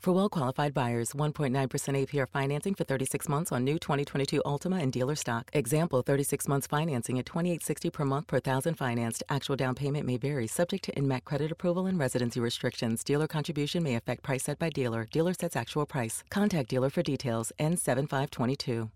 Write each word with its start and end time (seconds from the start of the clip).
For 0.00 0.14
well 0.14 0.30
qualified 0.30 0.72
buyers, 0.72 1.12
1.9% 1.12 1.52
APR 1.52 2.26
financing 2.32 2.74
for 2.74 2.84
36 2.84 3.28
months 3.28 3.52
on 3.52 3.64
new 3.64 3.78
2022 3.78 4.40
Altima 4.46 4.80
and 4.80 4.90
dealer 4.90 5.14
stock. 5.14 5.50
Example 5.52 6.00
36 6.00 6.48
months 6.48 6.66
financing 6.66 7.18
at 7.18 7.26
2860 7.26 7.90
per 7.90 8.04
month 8.06 8.26
per 8.26 8.40
thousand 8.40 8.76
financed. 8.76 9.22
Actual 9.28 9.56
down 9.56 9.74
payment 9.74 10.06
may 10.06 10.16
vary, 10.16 10.46
subject 10.46 10.84
to 10.84 10.92
INMAC 10.92 11.24
credit 11.24 11.52
approval 11.52 11.84
and 11.84 11.98
residency 11.98 12.40
restrictions. 12.40 13.04
Dealer 13.04 13.26
contribution 13.26 13.82
may 13.82 13.94
affect 13.94 14.22
price 14.22 14.44
set 14.44 14.58
by 14.58 14.70
dealer. 14.70 15.06
Dealer 15.12 15.34
sets 15.34 15.54
actual 15.54 15.84
price. 15.84 16.24
Contact 16.30 16.70
dealer 16.70 16.88
for 16.88 17.02
details. 17.02 17.52
N7522. 17.60 18.88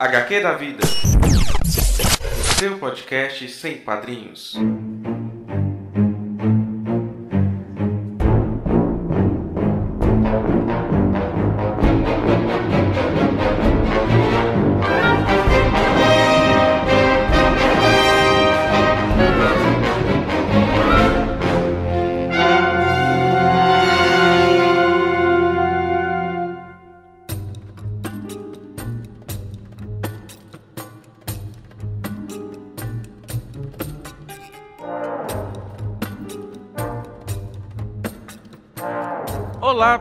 HQ 0.00 0.42
da 0.42 0.56
Vida. 0.56 0.86
Seu 1.64 2.78
podcast 2.78 3.48
sem 3.48 3.78
padrinhos. 3.84 4.54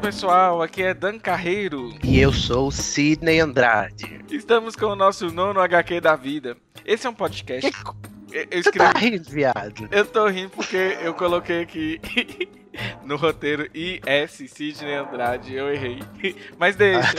Pessoal, 0.03 0.61
aqui 0.61 0.83
é 0.83 0.93
Dan 0.93 1.17
Carreiro. 1.17 1.93
E 2.03 2.19
eu 2.19 2.33
sou 2.33 2.69
Sidney 2.69 3.39
Andrade. 3.39 4.19
Estamos 4.29 4.75
com 4.75 4.87
o 4.87 4.97
nosso 4.97 5.31
nono 5.31 5.61
HQ 5.61 6.01
da 6.01 6.13
vida. 6.13 6.57
Esse 6.85 7.07
é 7.07 7.09
um 7.09 7.13
podcast. 7.13 7.71
Eu 8.29 8.45
Você 8.51 8.59
escrevi... 8.59 8.93
tá 8.93 8.99
rindo, 8.99 9.29
viado? 9.29 9.87
Eu 9.89 10.05
tô 10.05 10.27
rindo 10.27 10.49
porque 10.49 10.97
eu 11.01 11.13
coloquei 11.13 11.61
aqui 11.61 12.01
no 13.03 13.15
roteiro 13.15 13.69
IS 13.73 14.51
Sidney 14.51 14.95
Andrade, 14.95 15.53
eu 15.53 15.71
errei. 15.71 16.03
Mas 16.57 16.75
deixa. 16.75 17.13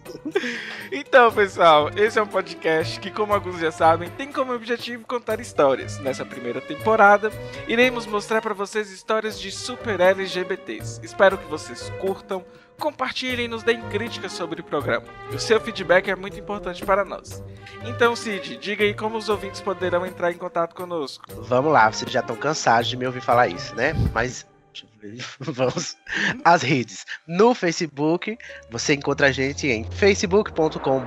então, 0.92 1.32
pessoal, 1.32 1.90
esse 1.96 2.18
é 2.18 2.22
um 2.22 2.26
podcast 2.26 3.00
que, 3.00 3.10
como 3.10 3.34
alguns 3.34 3.60
já 3.60 3.70
sabem, 3.70 4.10
tem 4.10 4.30
como 4.30 4.52
objetivo 4.52 5.06
contar 5.06 5.40
histórias. 5.40 5.98
Nessa 6.00 6.24
primeira 6.24 6.60
temporada, 6.60 7.30
iremos 7.66 8.06
mostrar 8.06 8.40
para 8.40 8.54
vocês 8.54 8.90
histórias 8.90 9.40
de 9.40 9.50
super 9.50 10.00
LGBTs. 10.00 11.00
Espero 11.02 11.38
que 11.38 11.46
vocês 11.46 11.90
curtam, 12.00 12.44
compartilhem 12.78 13.46
e 13.46 13.48
nos 13.48 13.62
deem 13.62 13.80
críticas 13.88 14.32
sobre 14.32 14.60
o 14.60 14.64
programa. 14.64 15.06
O 15.32 15.38
seu 15.38 15.60
feedback 15.60 16.10
é 16.10 16.16
muito 16.16 16.38
importante 16.38 16.84
para 16.84 17.04
nós. 17.04 17.42
Então, 17.84 18.14
Cid, 18.14 18.56
diga 18.58 18.84
aí 18.84 18.94
como 18.94 19.16
os 19.16 19.28
ouvintes 19.28 19.60
poderão 19.60 20.04
entrar 20.04 20.30
em 20.30 20.36
contato 20.36 20.74
conosco. 20.74 21.24
Vamos 21.42 21.72
lá, 21.72 21.90
vocês 21.90 22.10
já 22.10 22.20
estão 22.20 22.36
cansados 22.36 22.88
de 22.88 22.96
me 22.96 23.06
ouvir 23.06 23.22
falar 23.22 23.48
isso, 23.48 23.74
né? 23.74 23.94
Mas 24.12 24.46
vamos 25.40 25.96
às 26.44 26.62
redes. 26.62 27.04
No 27.26 27.52
Facebook, 27.54 28.38
você 28.70 28.94
encontra 28.94 29.26
a 29.28 29.32
gente 29.32 29.66
em 29.66 29.84
facebook.com 29.90 31.02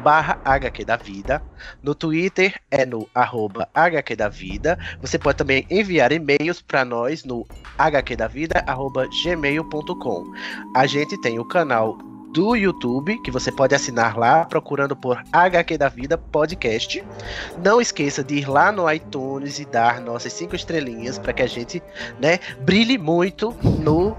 HQ 0.45 0.85
da 0.85 0.97
Vida. 0.97 1.41
No 1.81 1.95
Twitter 1.95 2.53
é 2.71 2.85
no 2.85 3.09
arroba 3.13 3.69
HQ 3.73 4.15
da 4.15 4.29
Vida. 4.29 4.77
Você 5.01 5.17
pode 5.17 5.37
também 5.37 5.65
enviar 5.69 6.11
e-mails 6.11 6.61
para 6.61 6.85
nós 6.85 7.23
no 7.23 7.47
hqdavida.gmail.com. 7.77 10.33
A 10.75 10.85
gente 10.85 11.19
tem 11.21 11.39
o 11.39 11.45
canal 11.45 11.97
do 12.33 12.55
YouTube, 12.55 13.17
que 13.21 13.31
você 13.31 13.51
pode 13.51 13.73
assinar 13.75 14.17
lá, 14.17 14.45
procurando 14.45 14.95
por 14.95 15.21
HQ 15.31 15.77
da 15.77 15.89
Vida 15.89 16.17
Podcast. 16.17 17.03
Não 17.63 17.81
esqueça 17.81 18.23
de 18.23 18.35
ir 18.35 18.49
lá 18.49 18.71
no 18.71 18.91
iTunes 18.91 19.59
e 19.59 19.65
dar 19.65 19.99
nossas 20.01 20.33
cinco 20.33 20.55
estrelinhas 20.55 21.17
para 21.17 21.33
que 21.33 21.41
a 21.41 21.47
gente, 21.47 21.81
né, 22.19 22.39
brilhe 22.61 22.97
muito 22.97 23.55
no, 23.63 24.15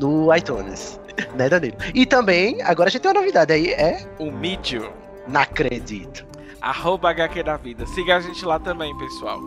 no 0.00 0.34
iTunes. 0.34 1.00
Né, 1.34 1.48
Danilo? 1.48 1.76
E 1.94 2.06
também, 2.06 2.62
agora 2.62 2.88
a 2.88 2.90
gente 2.92 3.02
tem 3.02 3.10
uma 3.10 3.20
novidade 3.20 3.52
aí, 3.52 3.72
é? 3.72 4.06
O 4.20 4.30
Medium, 4.30 4.88
Não 5.26 5.40
acredito. 5.40 6.24
arroba 6.60 7.10
HQ 7.10 7.42
da 7.42 7.56
Vida. 7.56 7.84
Siga 7.86 8.16
a 8.16 8.20
gente 8.20 8.44
lá 8.44 8.58
também, 8.60 8.96
pessoal. 8.98 9.40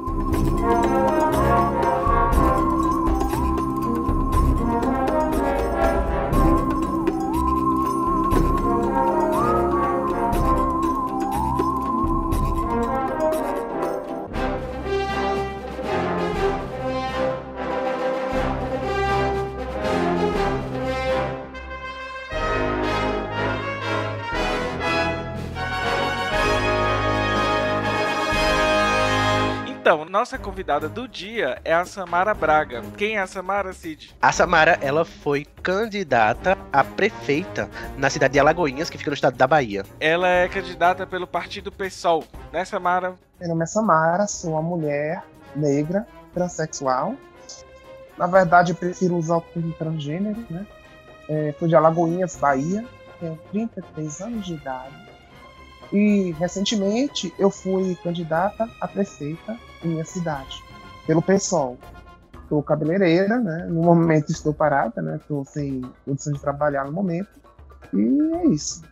Então, 29.92 30.06
nossa 30.06 30.38
convidada 30.38 30.88
do 30.88 31.06
dia 31.06 31.60
é 31.66 31.74
a 31.74 31.84
Samara 31.84 32.34
Braga. 32.34 32.82
Quem 32.96 33.18
é 33.18 33.20
a 33.20 33.28
Samara, 33.28 33.74
Cid? 33.74 34.16
A 34.22 34.32
Samara, 34.32 34.80
ela 34.82 35.04
foi 35.04 35.44
candidata 35.62 36.58
a 36.72 36.82
prefeita 36.82 37.70
na 37.98 38.10
cidade 38.10 38.32
de 38.32 38.40
Alagoinhas, 38.40 38.90
que 38.90 38.98
fica 38.98 39.12
no 39.12 39.16
estado 39.16 39.36
da 39.36 39.46
Bahia. 39.46 39.84
Ela 40.00 40.30
é 40.30 40.48
candidata 40.48 41.06
pelo 41.06 41.28
partido 41.28 41.74
PSOL, 41.74 42.24
né, 42.54 42.64
Samara? 42.64 43.16
Meu 43.38 43.50
nome 43.50 43.64
é 43.64 43.68
Samara, 43.68 44.28
sou 44.28 44.52
uma 44.52 44.62
mulher 44.62 45.26
negra, 45.54 46.08
transexual. 46.34 47.14
Na 48.18 48.28
verdade, 48.28 48.72
eu 48.72 48.78
prefiro 48.78 49.18
usar 49.18 49.40
o 49.40 49.42
termo 49.42 49.74
transgênero, 49.74 50.40
né? 50.50 50.66
É, 51.28 51.54
sou 51.60 51.68
de 51.68 51.76
Alagoinhas, 51.76 52.38
Bahia, 52.38 52.86
tenho 53.20 53.38
33 53.52 54.22
anos 54.22 54.46
de 54.46 54.54
idade. 54.54 55.11
E, 55.92 56.32
recentemente, 56.40 57.34
eu 57.38 57.50
fui 57.50 57.96
candidata 58.04 58.70
a 58.80 58.88
prefeita 58.88 59.58
em 59.84 59.90
minha 59.90 60.06
cidade, 60.06 60.64
pelo 61.06 61.22
PSOL. 61.22 61.78
Sou 62.48 62.62
cabeleireira, 62.64 63.38
né? 63.40 63.66
No 63.70 63.82
momento 63.82 64.30
estou 64.32 64.54
parada, 64.54 65.02
né? 65.02 65.18
Estou 65.18 65.44
sem 65.46 65.82
condição 66.06 66.34
de 66.34 66.40
trabalhar 66.40 66.86
no 66.86 66.92
momento. 66.92 67.30
E 67.94 68.36
é 68.36 68.46
isso. 68.48 68.84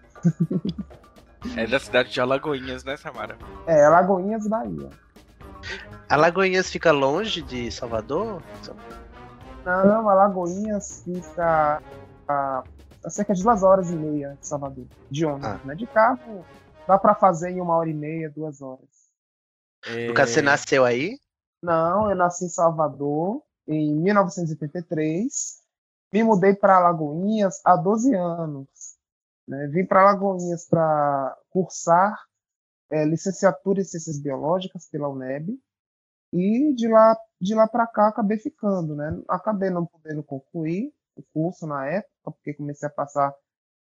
É 1.56 1.66
da 1.68 1.80
cidade 1.80 2.12
de 2.12 2.20
Alagoinhas, 2.20 2.84
né, 2.84 2.98
Samara? 2.98 3.38
É, 3.66 3.86
Alagoinhas, 3.86 4.48
Bahia. 4.48 4.90
Alagoinhas 6.10 6.70
fica 6.70 6.92
longe 6.92 7.42
de 7.42 7.72
Salvador? 7.72 8.42
Não, 9.66 10.10
Alagoinhas 10.10 11.04
fica 11.06 11.82
a, 12.28 12.64
a 13.04 13.10
cerca 13.10 13.34
de 13.34 13.44
duas 13.44 13.62
horas 13.64 13.90
e 13.92 13.96
meia 13.96 14.38
de 14.40 14.48
Salvador, 14.48 14.86
de 15.10 15.26
ônibus, 15.26 15.46
Ah. 15.48 15.60
né? 15.66 15.76
De 15.76 15.86
carro 15.88 16.46
dá 16.90 16.98
para 16.98 17.14
fazer 17.14 17.52
em 17.52 17.62
uma 17.62 17.76
hora 17.76 17.88
e 17.88 17.94
meia, 17.94 18.32
duas 18.32 18.64
horas. 18.64 18.90
No 20.08 20.14
caso, 20.16 20.34
você 20.34 20.42
nasceu 20.42 20.84
aí? 20.84 21.20
Não, 21.62 22.10
eu 22.10 22.16
nasci 22.16 22.46
em 22.46 22.50
Salvador 22.50 23.44
em 23.68 23.94
1983, 23.94 25.60
me 26.12 26.24
mudei 26.24 26.56
para 26.56 26.78
Alagoinhas 26.78 27.62
há 27.64 27.76
12 27.76 28.16
anos. 28.16 28.68
Né? 29.48 29.68
Vim 29.68 29.86
para 29.86 30.02
Alagoinhas 30.02 30.66
para 30.68 31.38
cursar 31.52 32.18
eh, 32.90 33.06
licenciatura 33.06 33.82
em 33.82 33.84
Ciências 33.84 34.20
Biológicas 34.20 34.90
pela 34.90 35.10
UNEB 35.10 35.60
e 36.34 36.74
de 36.74 36.88
lá 36.88 37.16
de 37.40 37.54
lá 37.54 37.68
para 37.68 37.86
cá 37.86 38.08
acabei 38.08 38.38
ficando, 38.38 38.96
né? 38.96 39.22
Acabei 39.28 39.70
não 39.70 39.86
podendo 39.86 40.24
concluir 40.24 40.92
o 41.16 41.24
curso 41.34 41.68
na 41.68 41.86
época 41.86 42.32
porque 42.32 42.54
comecei 42.54 42.88
a 42.88 42.92
passar 42.92 43.34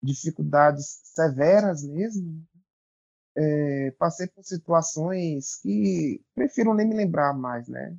dificuldades 0.00 1.00
severas 1.04 1.82
mesmo 1.82 2.46
é, 3.36 3.90
passei 3.98 4.26
por 4.26 4.44
situações 4.44 5.56
que 5.62 6.20
prefiro 6.34 6.74
nem 6.74 6.86
me 6.86 6.96
lembrar 6.96 7.32
mais, 7.32 7.68
né? 7.68 7.96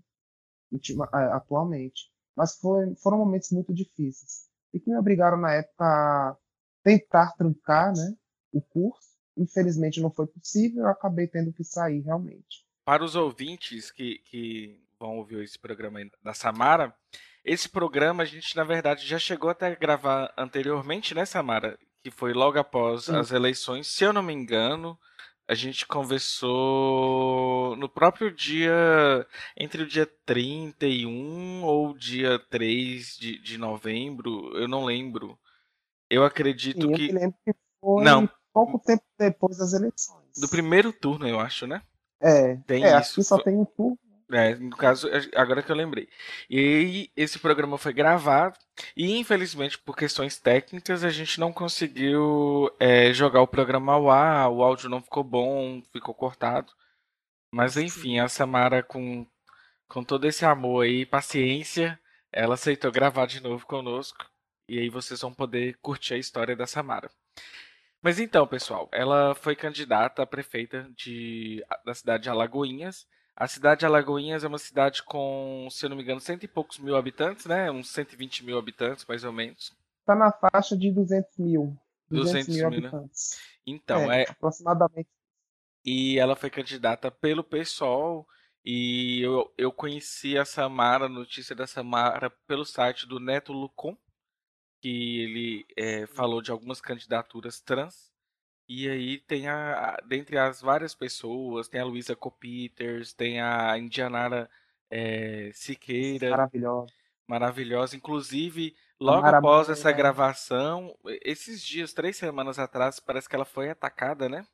Atualmente. 1.12 2.12
Mas 2.36 2.58
foi, 2.58 2.96
foram 2.96 3.18
momentos 3.18 3.52
muito 3.52 3.74
difíceis. 3.74 4.50
E 4.74 4.80
que 4.80 4.90
me 4.90 4.98
obrigaram 4.98 5.38
na 5.38 5.54
época 5.54 5.86
a 5.86 6.38
tentar 6.84 7.32
trancar 7.34 7.94
né, 7.94 8.16
o 8.52 8.62
curso. 8.62 9.14
Infelizmente 9.38 10.02
não 10.02 10.12
foi 10.12 10.28
possível, 10.28 10.84
eu 10.84 10.90
acabei 10.90 11.28
tendo 11.28 11.52
que 11.54 11.64
sair 11.64 12.02
realmente. 12.02 12.66
Para 12.86 13.04
os 13.04 13.16
ouvintes 13.16 13.90
que, 13.92 14.20
que 14.20 14.80
vão 15.00 15.18
ouvir 15.18 15.44
esse 15.44 15.58
programa 15.58 16.00
da 16.22 16.34
Samara, 16.34 16.94
esse 17.44 17.68
programa 17.68 18.24
a 18.24 18.26
gente, 18.26 18.56
na 18.56 18.64
verdade, 18.64 19.06
já 19.06 19.18
chegou 19.18 19.50
até 19.50 19.68
a 19.68 19.76
gravar 19.76 20.34
anteriormente, 20.38 21.16
né, 21.16 21.26
Samara? 21.26 21.78
Que 22.04 22.12
foi 22.12 22.34
logo 22.34 22.60
após 22.60 23.06
Sim. 23.06 23.16
as 23.16 23.32
eleições, 23.32 23.88
se 23.88 24.04
eu 24.04 24.14
não 24.14 24.22
me 24.22 24.34
engano. 24.34 24.98
A 25.48 25.54
gente 25.54 25.86
conversou 25.86 27.76
no 27.76 27.90
próprio 27.90 28.34
dia, 28.34 29.28
entre 29.58 29.84
o 29.84 29.88
dia 29.88 30.10
31 30.26 31.64
ou 31.64 31.94
dia 31.94 32.40
3 32.50 33.18
de, 33.18 33.40
de 33.40 33.58
novembro, 33.58 34.56
eu 34.58 34.68
não 34.68 34.86
lembro. 34.86 35.38
Eu 36.10 36.24
acredito 36.24 36.88
Sim, 36.88 36.94
que. 36.94 37.10
Eu 37.10 37.16
lembro 37.16 37.38
que 37.46 37.54
foi 37.82 38.04
não. 38.04 38.30
pouco 38.54 38.80
tempo 38.80 39.04
depois 39.20 39.58
das 39.58 39.74
eleições. 39.74 40.40
Do 40.40 40.48
primeiro 40.48 40.94
turno, 40.94 41.28
eu 41.28 41.40
acho, 41.40 41.68
né? 41.68 41.82
É, 42.22 42.56
tem 42.66 42.86
é, 42.86 42.98
isso. 43.00 43.12
aqui 43.12 43.24
só 43.24 43.38
tem 43.38 43.58
um 43.58 43.66
turno. 43.66 44.00
É, 44.34 44.56
no 44.56 44.76
caso, 44.76 45.08
agora 45.36 45.62
que 45.62 45.72
eu 45.72 45.76
lembrei. 45.76 46.10
E 46.50 47.12
esse 47.16 47.38
programa 47.38 47.78
foi 47.78 47.94
gravado 47.94 48.58
e, 48.98 49.18
infelizmente, 49.18 49.78
por 49.78 49.96
questões 49.96 50.40
técnicas, 50.40 51.04
a 51.04 51.10
gente 51.12 51.40
não 51.40 51.54
conseguiu 51.54 52.72
é, 52.80 53.14
jogar 53.14 53.42
o 53.42 53.48
programa 53.48 53.94
ao 53.94 54.10
ar, 54.10 54.50
o 54.50 54.64
áudio 54.64 54.90
não 54.90 55.02
ficou 55.04 55.24
bom, 55.24 55.84
ficou 55.92 56.16
cortado. 56.16 56.74
Mas, 57.52 57.78
enfim, 57.78 58.20
a 58.20 58.28
Samara, 58.28 58.82
com, 58.82 59.28
com 59.88 60.04
todo 60.04 60.26
esse 60.26 60.44
amor 60.46 60.88
e 60.88 61.06
paciência, 61.06 62.00
ela 62.32 62.56
aceitou 62.56 62.92
gravar 62.92 63.28
de 63.28 63.42
novo 63.42 63.66
conosco. 63.68 64.26
E 64.68 64.80
aí 64.80 64.90
vocês 64.90 65.22
vão 65.22 65.34
poder 65.34 65.78
curtir 65.82 66.16
a 66.16 66.18
história 66.18 66.56
da 66.56 66.66
Samara. 66.66 67.12
Mas 68.02 68.20
então, 68.20 68.48
pessoal, 68.48 68.90
ela 68.92 69.36
foi 69.36 69.56
candidata 69.56 70.24
a 70.24 70.26
prefeita 70.26 70.90
de, 70.96 71.64
da 71.86 71.94
cidade 71.94 72.24
de 72.24 72.30
Alagoinhas 72.30 73.08
a 73.36 73.48
cidade 73.48 73.80
de 73.80 73.86
Alagoinhas 73.86 74.44
é 74.44 74.48
uma 74.48 74.60
cidade 74.60 75.02
com, 75.02 75.68
se 75.72 75.86
eu 75.86 75.90
não 75.90 75.98
me 75.98 76.04
engano, 76.04 76.20
cento 76.20 76.44
e 76.44 76.48
poucos 76.48 76.78
mil 76.78 76.96
habitantes, 76.96 77.46
né? 77.46 77.72
Uns 77.72 77.90
120 77.90 78.46
mil 78.46 78.58
habitantes, 78.58 79.06
mais 79.06 79.24
ou 79.24 79.32
menos. 79.32 79.76
Está 80.02 80.16
na 80.16 80.32
faixa 80.32 80.78
de 80.78 80.92
200 80.92 81.38
mil. 81.40 81.76
200, 82.10 82.48
200 82.48 82.48
mil, 82.48 82.58
mil, 82.58 82.68
habitantes. 82.68 83.32
Né? 83.32 83.54
Então, 83.66 84.12
é, 84.12 84.24
é, 84.24 84.30
Aproximadamente. 84.30 85.10
E 85.84 86.20
ela 86.20 86.36
foi 86.36 86.50
candidata 86.50 87.10
pelo 87.10 87.44
PSOL. 87.44 88.28
E 88.64 89.22
eu, 89.22 89.52
eu 89.58 89.72
conheci 89.72 90.38
a 90.38 90.46
Samara, 90.46 91.06
a 91.06 91.10
notícia 91.10 91.56
da 91.56 91.68
Samara, 91.68 92.30
pelo 92.48 92.64
site 92.64 93.08
do 93.08 93.20
Neto 93.20 93.52
Lucon, 93.52 93.98
que 94.80 95.20
ele 95.22 95.66
é, 95.76 96.06
falou 96.06 96.42
de 96.42 96.52
algumas 96.52 96.80
candidaturas 96.80 97.60
trans. 97.60 98.13
E 98.68 98.90
aí 98.90 99.20
tem 99.20 99.48
a, 99.48 99.98
dentre 100.08 100.38
as 100.38 100.62
várias 100.62 100.96
pessoas, 100.96 101.68
tem 101.68 101.82
a 101.82 101.86
Luísa 101.86 102.16
Copiters, 102.16 103.14
tem 103.14 103.42
a 103.42 103.78
Indianara 103.78 104.50
é, 104.90 105.52
Siqueira. 105.54 106.30
Maravilhosa. 106.30 106.94
Maravilhosa. 107.28 107.96
Inclusive, 107.96 108.76
logo 109.00 109.26
após 109.26 109.70
essa 109.70 109.92
gravação, 109.92 110.96
esses 111.24 111.62
dias, 111.62 111.94
três 111.94 112.18
semanas 112.18 112.60
atrás, 112.60 113.00
parece 113.00 113.28
que 113.28 113.36
ela 113.36 113.46
foi 113.46 113.70
atacada, 113.70 114.30
né? 114.30 114.46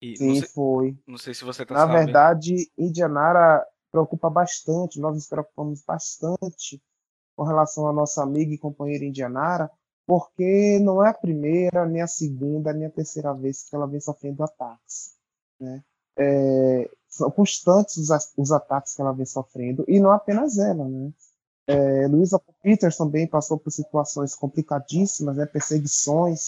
E 0.00 0.16
Sim, 0.16 0.34
sei, 0.34 0.48
foi. 0.48 0.98
Não 1.06 1.16
sei 1.16 1.32
se 1.32 1.44
você 1.44 1.64
tá 1.64 1.74
Na 1.74 1.80
sabendo. 1.80 2.04
verdade, 2.06 2.70
Indianara 2.76 3.64
preocupa 3.90 4.28
bastante, 4.30 4.98
nós 4.98 5.14
nos 5.14 5.28
preocupamos 5.28 5.84
bastante 5.84 6.82
com 7.36 7.44
relação 7.44 7.86
à 7.86 7.92
nossa 7.92 8.22
amiga 8.22 8.52
e 8.52 8.58
companheira 8.58 9.04
Indianara, 9.04 9.70
porque 10.06 10.78
não 10.80 11.04
é 11.04 11.10
a 11.10 11.14
primeira, 11.14 11.86
nem 11.86 12.02
a 12.02 12.06
segunda, 12.06 12.72
nem 12.72 12.86
a 12.86 12.90
terceira 12.90 13.32
vez 13.32 13.62
que 13.62 13.74
ela 13.74 13.86
vem 13.86 14.00
sofrendo 14.00 14.42
ataques. 14.42 15.14
Né? 15.60 15.82
É, 16.16 16.90
são 17.08 17.30
constantes 17.30 17.96
os, 17.96 18.32
os, 18.36 18.52
ataques 18.52 18.94
que 18.94 19.00
ela 19.00 19.12
vem 19.12 19.26
sofrendo, 19.26 19.84
e 19.88 20.00
não 20.00 20.10
apenas 20.10 20.58
ela. 20.58 20.88
Né? 20.88 21.12
É, 21.66 22.06
Luísa 22.08 22.40
Peters 22.62 22.96
também 22.96 23.26
passou 23.26 23.58
por 23.58 23.70
situações 23.70 24.34
complicadíssimas, 24.34 25.36
né? 25.36 25.46
perseguições, 25.46 26.46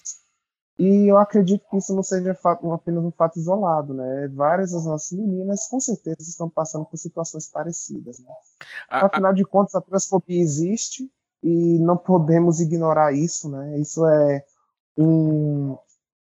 e 0.77 1.09
eu 1.09 1.17
acredito 1.17 1.65
que 1.69 1.77
isso 1.77 1.95
não 1.95 2.03
seja 2.03 2.37
apenas 2.73 3.03
um 3.03 3.11
fato 3.11 3.39
isolado. 3.39 3.93
Né? 3.93 4.27
Várias 4.27 4.71
das 4.71 4.85
nossas 4.85 5.17
meninas, 5.17 5.67
com 5.67 5.79
certeza, 5.79 6.17
estão 6.19 6.49
passando 6.49 6.85
por 6.85 6.97
situações 6.97 7.49
parecidas. 7.49 8.19
Né? 8.19 8.29
Afinal 8.89 9.33
de 9.33 9.45
contas, 9.45 9.75
a 9.75 9.81
transfobia 9.81 10.41
existe, 10.41 11.09
e 11.45 11.77
não 11.77 11.95
podemos 11.95 12.59
ignorar 12.59 13.13
isso, 13.13 13.47
né? 13.47 13.77
Isso 13.77 14.03
é 14.03 14.43
um, 14.97 15.77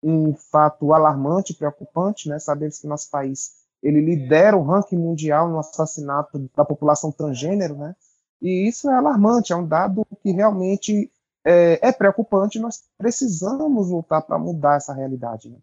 um 0.02 0.34
fato 0.34 0.94
alarmante, 0.94 1.54
preocupante, 1.54 2.30
né? 2.30 2.40
Sabemos 2.40 2.80
que 2.80 2.88
nosso 2.88 3.12
país 3.12 3.52
ele 3.84 4.00
lidera 4.00 4.56
o 4.56 4.64
ranking 4.64 4.96
mundial 4.96 5.50
no 5.50 5.60
assassinato 5.60 6.50
da 6.56 6.64
população 6.64 7.12
transgênero, 7.12 7.76
né? 7.76 7.98
E 8.42 8.66
isso 8.66 8.90
é 8.90 8.94
alarmante, 8.94 9.52
é 9.52 9.56
um 9.58 9.68
dado 9.68 10.08
que 10.24 10.32
realmente 10.32 11.12
é, 11.46 11.90
é 11.90 11.92
preocupante. 11.92 12.58
Nós 12.58 12.86
precisamos 12.98 13.90
lutar 13.90 14.22
para 14.22 14.40
mudar 14.40 14.78
essa 14.78 14.94
realidade, 14.94 15.50
né? 15.50 15.58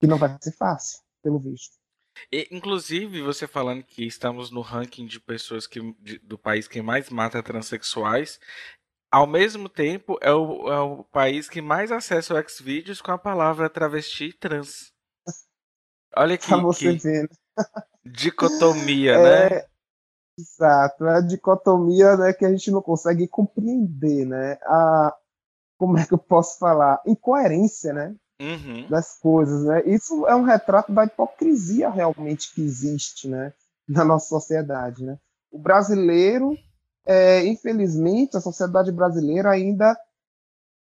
que 0.00 0.08
não 0.08 0.18
vai 0.18 0.36
ser 0.40 0.50
fácil, 0.50 0.98
pelo 1.22 1.38
visto. 1.38 1.76
E, 2.32 2.48
inclusive, 2.50 3.22
você 3.22 3.46
falando 3.46 3.84
que 3.84 4.04
estamos 4.04 4.50
no 4.50 4.62
ranking 4.62 5.06
de 5.06 5.20
pessoas 5.20 5.64
que, 5.64 5.80
de, 6.00 6.18
do 6.18 6.36
país 6.36 6.66
que 6.66 6.82
mais 6.82 7.08
mata 7.08 7.40
transexuais, 7.40 8.40
ao 9.10 9.26
mesmo 9.26 9.68
tempo, 9.68 10.18
é 10.20 10.32
o, 10.32 10.72
é 10.72 10.80
o 10.80 11.04
país 11.04 11.48
que 11.48 11.62
mais 11.62 11.92
acessa 11.92 12.34
o 12.34 12.48
Xvideos 12.48 13.00
com 13.00 13.12
a 13.12 13.18
palavra 13.18 13.70
travesti 13.70 14.32
trans. 14.32 14.92
Olha 16.16 16.34
aqui. 16.34 16.46
Que 16.78 16.92
ver. 16.92 17.22
Né? 17.22 17.28
Dicotomia, 18.04 19.12
é, 19.12 19.50
né? 19.50 19.66
Exato, 20.38 21.06
é 21.06 21.16
a 21.16 21.20
dicotomia 21.20 22.16
né, 22.16 22.32
que 22.32 22.44
a 22.44 22.50
gente 22.50 22.70
não 22.70 22.82
consegue 22.82 23.26
compreender, 23.26 24.26
né? 24.26 24.58
A, 24.62 25.16
como 25.78 25.98
é 25.98 26.06
que 26.06 26.12
eu 26.12 26.18
posso 26.18 26.58
falar? 26.58 27.00
Incoerência, 27.06 27.92
né? 27.92 28.14
Uhum. 28.40 28.86
Das 28.88 29.18
coisas, 29.18 29.64
né? 29.64 29.82
Isso 29.86 30.26
é 30.26 30.36
um 30.36 30.42
retrato 30.42 30.92
da 30.92 31.04
hipocrisia 31.04 31.88
realmente 31.88 32.54
que 32.54 32.62
existe, 32.62 33.28
né? 33.28 33.52
Na 33.88 34.04
nossa 34.04 34.28
sociedade, 34.28 35.04
né? 35.04 35.18
O 35.50 35.58
brasileiro 35.58 36.56
é, 37.06 37.46
infelizmente, 37.46 38.36
a 38.36 38.40
sociedade 38.40 38.90
brasileira 38.90 39.50
ainda 39.50 39.96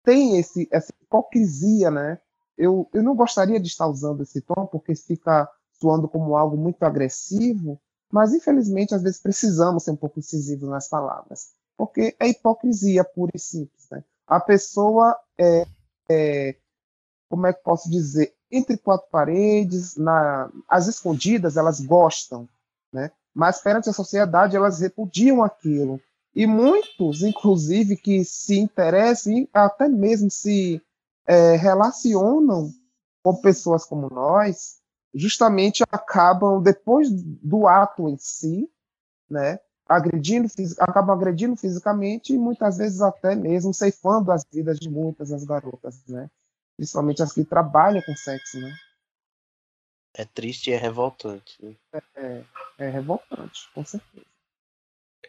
tem 0.03 0.37
esse, 0.39 0.67
essa 0.71 0.93
hipocrisia, 1.01 1.91
né? 1.91 2.19
Eu, 2.57 2.89
eu 2.93 3.03
não 3.03 3.13
gostaria 3.15 3.59
de 3.59 3.67
estar 3.67 3.87
usando 3.87 4.23
esse 4.23 4.41
tom, 4.41 4.65
porque 4.65 4.95
fica 4.95 5.49
soando 5.73 6.07
como 6.07 6.35
algo 6.35 6.57
muito 6.57 6.81
agressivo, 6.83 7.79
mas 8.09 8.33
infelizmente, 8.33 8.95
às 8.95 9.03
vezes, 9.03 9.21
precisamos 9.21 9.83
ser 9.83 9.91
um 9.91 9.97
pouco 9.97 10.19
incisivos 10.19 10.69
nas 10.69 10.87
palavras, 10.87 11.49
porque 11.75 12.15
é 12.19 12.29
hipocrisia 12.29 13.03
pura 13.03 13.33
e 13.35 13.39
simples. 13.39 13.87
Né? 13.91 14.03
A 14.25 14.39
pessoa 14.39 15.15
é, 15.37 15.67
é 16.09 16.55
como 17.29 17.45
é 17.45 17.53
que 17.53 17.61
posso 17.61 17.91
dizer, 17.91 18.33
entre 18.49 18.77
quatro 18.77 19.07
paredes, 19.11 19.97
na, 19.97 20.49
as 20.69 20.87
escondidas, 20.87 21.57
elas 21.57 21.81
gostam, 21.81 22.47
né? 22.93 23.11
Mas 23.37 23.61
perante 23.61 23.87
a 23.87 23.93
sociedade 23.93 24.55
elas 24.55 24.79
repudiam 24.79 25.43
aquilo. 25.43 26.01
E 26.35 26.47
muitos, 26.47 27.21
inclusive, 27.21 27.95
que 27.95 28.25
se 28.25 28.57
interessam 28.57 29.31
e 29.31 29.49
até 29.53 29.87
mesmo 29.87 30.31
se 30.31 30.81
é, 31.27 31.55
relacionam 31.55 32.71
com 33.21 33.35
pessoas 33.35 33.85
como 33.85 34.09
nós, 34.09 34.77
justamente 35.13 35.83
acabam, 35.91 36.59
depois 36.59 37.09
do 37.11 37.67
ato 37.67 38.09
em 38.09 38.17
si, 38.17 38.67
né, 39.29 39.59
agredindo, 39.87 40.47
acabam 40.79 41.15
agredindo 41.15 41.55
fisicamente 41.55 42.33
e 42.33 42.39
muitas 42.39 42.77
vezes 42.77 43.01
até 43.01 43.35
mesmo 43.35 43.71
ceifando 43.71 44.31
as 44.31 44.43
vidas 44.51 44.79
de 44.79 44.89
muitas 44.89 45.29
das 45.29 45.43
garotas, 45.43 46.01
né? 46.07 46.27
Principalmente 46.75 47.21
as 47.21 47.31
que 47.31 47.45
trabalham 47.45 48.01
com 48.01 48.15
sexo, 48.15 48.59
né? 48.59 48.73
É 50.17 50.25
triste 50.25 50.71
e 50.71 50.73
é 50.73 50.77
revoltante. 50.77 51.63
Né? 51.63 51.75
É, 52.15 52.43
é 52.79 52.89
revoltante, 52.89 53.69
com 53.71 53.85
certeza. 53.85 54.25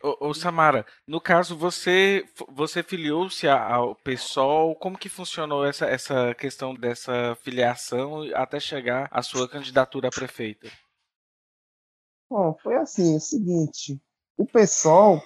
Ô, 0.02 0.28
ô, 0.28 0.35
Samara, 0.35 0.87
no 1.07 1.21
caso 1.21 1.57
você 1.57 2.25
você 2.49 2.83
filiou-se 2.83 3.47
ao 3.47 3.95
PSOL, 3.97 4.75
como 4.76 4.97
que 4.97 5.09
funcionou 5.09 5.64
essa, 5.64 5.87
essa 5.87 6.35
questão 6.35 6.75
dessa 6.75 7.37
filiação 7.42 8.23
até 8.35 8.59
chegar 8.59 9.09
à 9.11 9.23
sua 9.23 9.49
candidatura 9.49 10.09
a 10.09 10.11
prefeita? 10.11 10.71
Bom, 12.30 12.57
foi 12.62 12.76
assim, 12.76 13.14
é 13.14 13.16
o 13.16 13.21
seguinte, 13.21 14.00
o 14.37 14.47
PSOL 14.47 15.23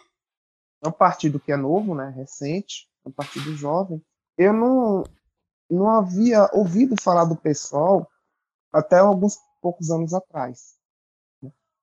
é 0.83 0.89
um 0.89 0.93
partido 0.93 1.39
que 1.39 1.53
é 1.53 1.57
novo, 1.57 1.95
né, 1.95 2.13
recente, 2.17 2.89
é 3.05 3.09
um 3.09 3.13
partido 3.13 3.55
jovem. 3.55 4.03
Eu 4.37 4.53
não 4.53 5.05
não 5.71 5.89
havia 5.89 6.51
ouvido 6.53 7.01
falar 7.01 7.25
do 7.25 7.37
PSOL 7.37 8.09
até 8.73 8.99
alguns 8.99 9.39
poucos 9.63 9.91
anos 9.91 10.13
atrás. 10.13 10.75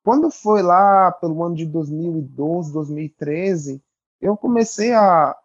Quando 0.04 0.30
foi 0.30 0.62
lá 0.62 1.12
pelo 1.12 1.44
ano 1.44 1.56
de 1.56 1.66
2012, 1.66 2.74
2013, 2.74 3.82
eu 4.22 4.36
comecei 4.38 4.94
a 4.94 5.36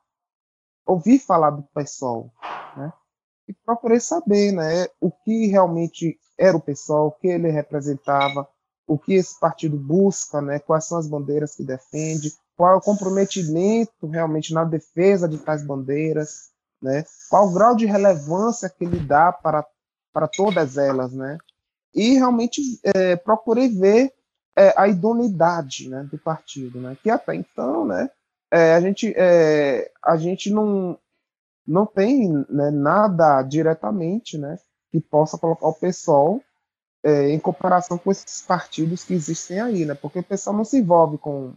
ouvir 0.87 1.19
falar 1.19 1.50
do 1.50 1.62
PSOL, 1.75 2.31
né? 2.76 2.93
E 3.49 3.53
procurei 3.53 4.00
saber, 4.00 4.53
né, 4.53 4.87
o 5.00 5.11
que 5.11 5.47
realmente 5.47 6.19
era 6.38 6.57
o 6.57 6.61
PSOL, 6.61 7.09
o 7.09 7.12
que 7.12 7.29
ele 7.29 7.50
representava, 7.50 8.49
o 8.87 8.99
que 8.99 9.14
esse 9.14 9.38
partido 9.38 9.76
busca, 9.76 10.41
né, 10.41 10.59
quais 10.59 10.87
são 10.87 10.99
as 10.99 11.07
bandeiras 11.07 11.55
que 11.55 11.62
defende, 11.62 12.35
qual 12.57 12.73
é 12.73 12.76
o 12.76 12.81
comprometimento 12.81 14.07
realmente 14.07 14.53
na 14.55 14.64
defesa 14.64 15.29
de 15.29 15.38
tais 15.38 15.64
bandeiras, 15.64 16.50
né, 16.81 17.05
qual 17.29 17.49
o 17.49 17.53
grau 17.53 17.75
de 17.76 17.87
relevância 17.87 18.69
que 18.69 18.85
ele 18.85 19.00
dá 19.00 19.31
para, 19.31 19.67
para 20.12 20.26
todas 20.26 20.79
elas, 20.79 21.12
né, 21.12 21.38
e 21.95 22.15
realmente 22.15 22.61
é, 22.83 23.17
procurei 23.17 23.69
ver 23.69 24.13
é, 24.57 24.75
a 24.77 24.89
idoneidade 24.89 25.89
né, 25.89 26.07
do 26.11 26.19
partido, 26.19 26.81
né, 26.81 26.97
que 27.03 27.11
até 27.11 27.35
então, 27.35 27.85
né, 27.85 28.11
é, 28.51 28.75
a 28.75 28.81
gente, 28.81 29.13
é, 29.17 29.91
a 30.03 30.17
gente 30.17 30.51
não, 30.51 30.99
não 31.67 31.87
tem 31.87 32.33
né, 32.49 32.71
nada 32.71 33.43
diretamente 33.43 34.39
né, 34.39 34.59
que 34.91 35.01
possa 35.01 35.39
colocar 35.39 35.67
o 35.67 35.75
pessoal 35.75 36.41
é, 37.03 37.31
em 37.31 37.39
comparação 37.39 37.99
com 37.99 38.11
esses 38.11 38.43
partidos 38.43 39.05
que 39.05 39.15
existem 39.15 39.61
aí, 39.61 39.85
né, 39.85 39.95
porque 39.95 40.19
o 40.19 40.25
pessoal 40.25 40.57
não 40.57 40.65
se 40.65 40.79
envolve 40.79 41.19
com, 41.19 41.55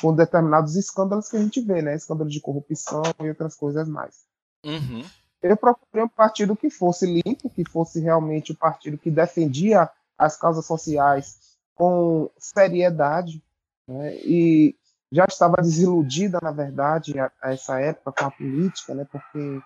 com 0.00 0.14
determinados 0.14 0.76
escândalos 0.76 1.28
que 1.28 1.36
a 1.36 1.40
gente 1.40 1.60
vê, 1.60 1.80
né, 1.80 1.94
escândalos 1.94 2.32
de 2.32 2.40
corrupção 2.40 3.02
e 3.22 3.28
outras 3.28 3.54
coisas 3.54 3.88
mais. 3.88 4.24
Uhum. 4.64 5.04
Eu 5.42 5.56
procurei 5.56 6.04
um 6.04 6.08
partido 6.08 6.56
que 6.56 6.70
fosse 6.70 7.06
limpo, 7.06 7.50
que 7.50 7.68
fosse 7.68 8.00
realmente 8.00 8.52
o 8.52 8.54
um 8.54 8.58
partido 8.58 8.98
que 8.98 9.10
defendia 9.10 9.88
as 10.18 10.36
causas 10.36 10.64
sociais 10.64 11.56
com 11.74 12.30
seriedade, 12.38 13.42
né, 13.86 14.16
e 14.16 14.74
já 15.12 15.24
estava 15.26 15.56
desiludida, 15.62 16.38
na 16.42 16.50
verdade, 16.50 17.18
a, 17.18 17.30
a, 17.40 17.52
essa 17.52 17.80
época 17.80 18.12
com 18.12 18.24
a 18.24 18.30
política, 18.30 18.94
né? 18.94 19.06
Porque 19.10 19.60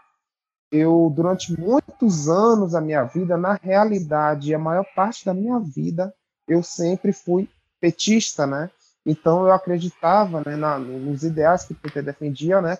eu, 0.71 1.11
durante 1.15 1.59
muitos 1.59 2.29
anos 2.29 2.73
da 2.73 2.81
minha 2.81 3.05
vida, 3.05 3.37
na 3.37 3.55
realidade, 3.55 4.55
a 4.55 4.59
maior 4.59 4.85
parte 4.95 5.25
da 5.25 5.33
minha 5.33 5.59
vida, 5.59 6.15
eu 6.47 6.63
sempre 6.63 7.13
fui 7.13 7.49
petista, 7.81 8.47
né? 8.47 8.71
Então 9.05 9.47
eu 9.47 9.53
acreditava 9.53 10.43
né, 10.45 10.57
na, 10.57 10.79
nos 10.79 11.23
ideais 11.23 11.65
que 11.65 11.73
o 11.73 11.77
PT 11.77 12.03
defendia, 12.03 12.61
né? 12.61 12.77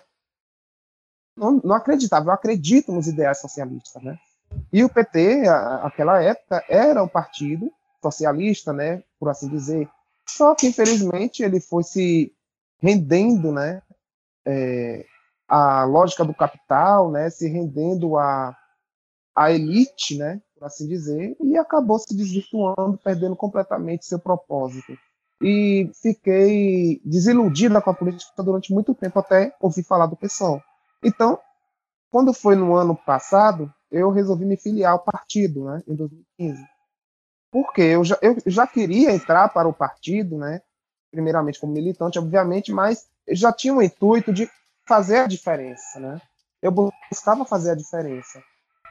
Não, 1.41 1.59
não 1.63 1.75
acreditava, 1.75 2.27
eu 2.29 2.33
acredito 2.33 2.91
nos 2.91 3.07
ideais 3.07 3.41
socialistas, 3.41 4.01
né? 4.03 4.15
E 4.71 4.83
o 4.83 4.89
PT, 4.89 5.47
a, 5.47 5.87
aquela 5.87 6.21
época, 6.21 6.63
era 6.69 7.03
um 7.03 7.07
partido 7.07 7.71
socialista, 7.99 8.71
né? 8.71 9.03
Por 9.19 9.27
assim 9.27 9.49
dizer. 9.49 9.89
Só 10.29 10.53
que, 10.53 10.67
infelizmente, 10.67 11.41
ele 11.41 11.59
foi 11.59 11.83
se 11.83 12.31
rendendo, 12.79 13.51
né, 13.51 13.81
é, 14.45 15.05
a 15.47 15.83
lógica 15.83 16.23
do 16.23 16.33
capital, 16.33 17.11
né, 17.11 17.29
se 17.29 17.47
rendendo 17.47 18.17
a, 18.17 18.55
a 19.35 19.51
elite, 19.51 20.17
né, 20.17 20.41
por 20.57 20.65
assim 20.65 20.87
dizer, 20.87 21.35
e 21.39 21.57
acabou 21.57 21.99
se 21.99 22.15
desvirtuando, 22.15 22.99
perdendo 23.03 23.35
completamente 23.35 24.05
seu 24.05 24.17
propósito. 24.17 24.97
E 25.41 25.91
fiquei 26.01 27.01
desiludida 27.03 27.81
com 27.81 27.89
a 27.89 27.95
política 27.95 28.43
durante 28.43 28.73
muito 28.73 28.93
tempo, 28.93 29.19
até 29.19 29.55
ouvir 29.59 29.83
falar 29.83 30.05
do 30.05 30.15
pessoal. 30.15 30.61
Então, 31.03 31.39
quando 32.11 32.33
foi 32.33 32.55
no 32.55 32.75
ano 32.75 32.95
passado, 32.95 33.73
eu 33.91 34.11
resolvi 34.11 34.45
me 34.45 34.57
filiar 34.57 34.93
ao 34.93 34.99
partido, 34.99 35.65
né, 35.65 35.81
em 35.87 35.95
2015. 35.95 36.63
Porque 37.51 37.81
eu 37.81 38.03
já, 38.03 38.17
eu 38.21 38.37
já 38.45 38.65
queria 38.65 39.11
entrar 39.11 39.49
para 39.49 39.67
o 39.67 39.73
partido, 39.73 40.37
né, 40.37 40.61
primeiramente 41.11 41.59
como 41.59 41.73
militante, 41.73 42.19
obviamente, 42.19 42.71
mas 42.71 43.07
já 43.29 43.51
tinha 43.51 43.73
o 43.73 43.81
intuito 43.81 44.31
de 44.31 44.49
fazer 44.87 45.19
a 45.19 45.27
diferença, 45.27 45.99
né? 45.99 46.21
Eu 46.61 46.71
buscava 46.71 47.45
fazer 47.45 47.71
a 47.71 47.75
diferença, 47.75 48.41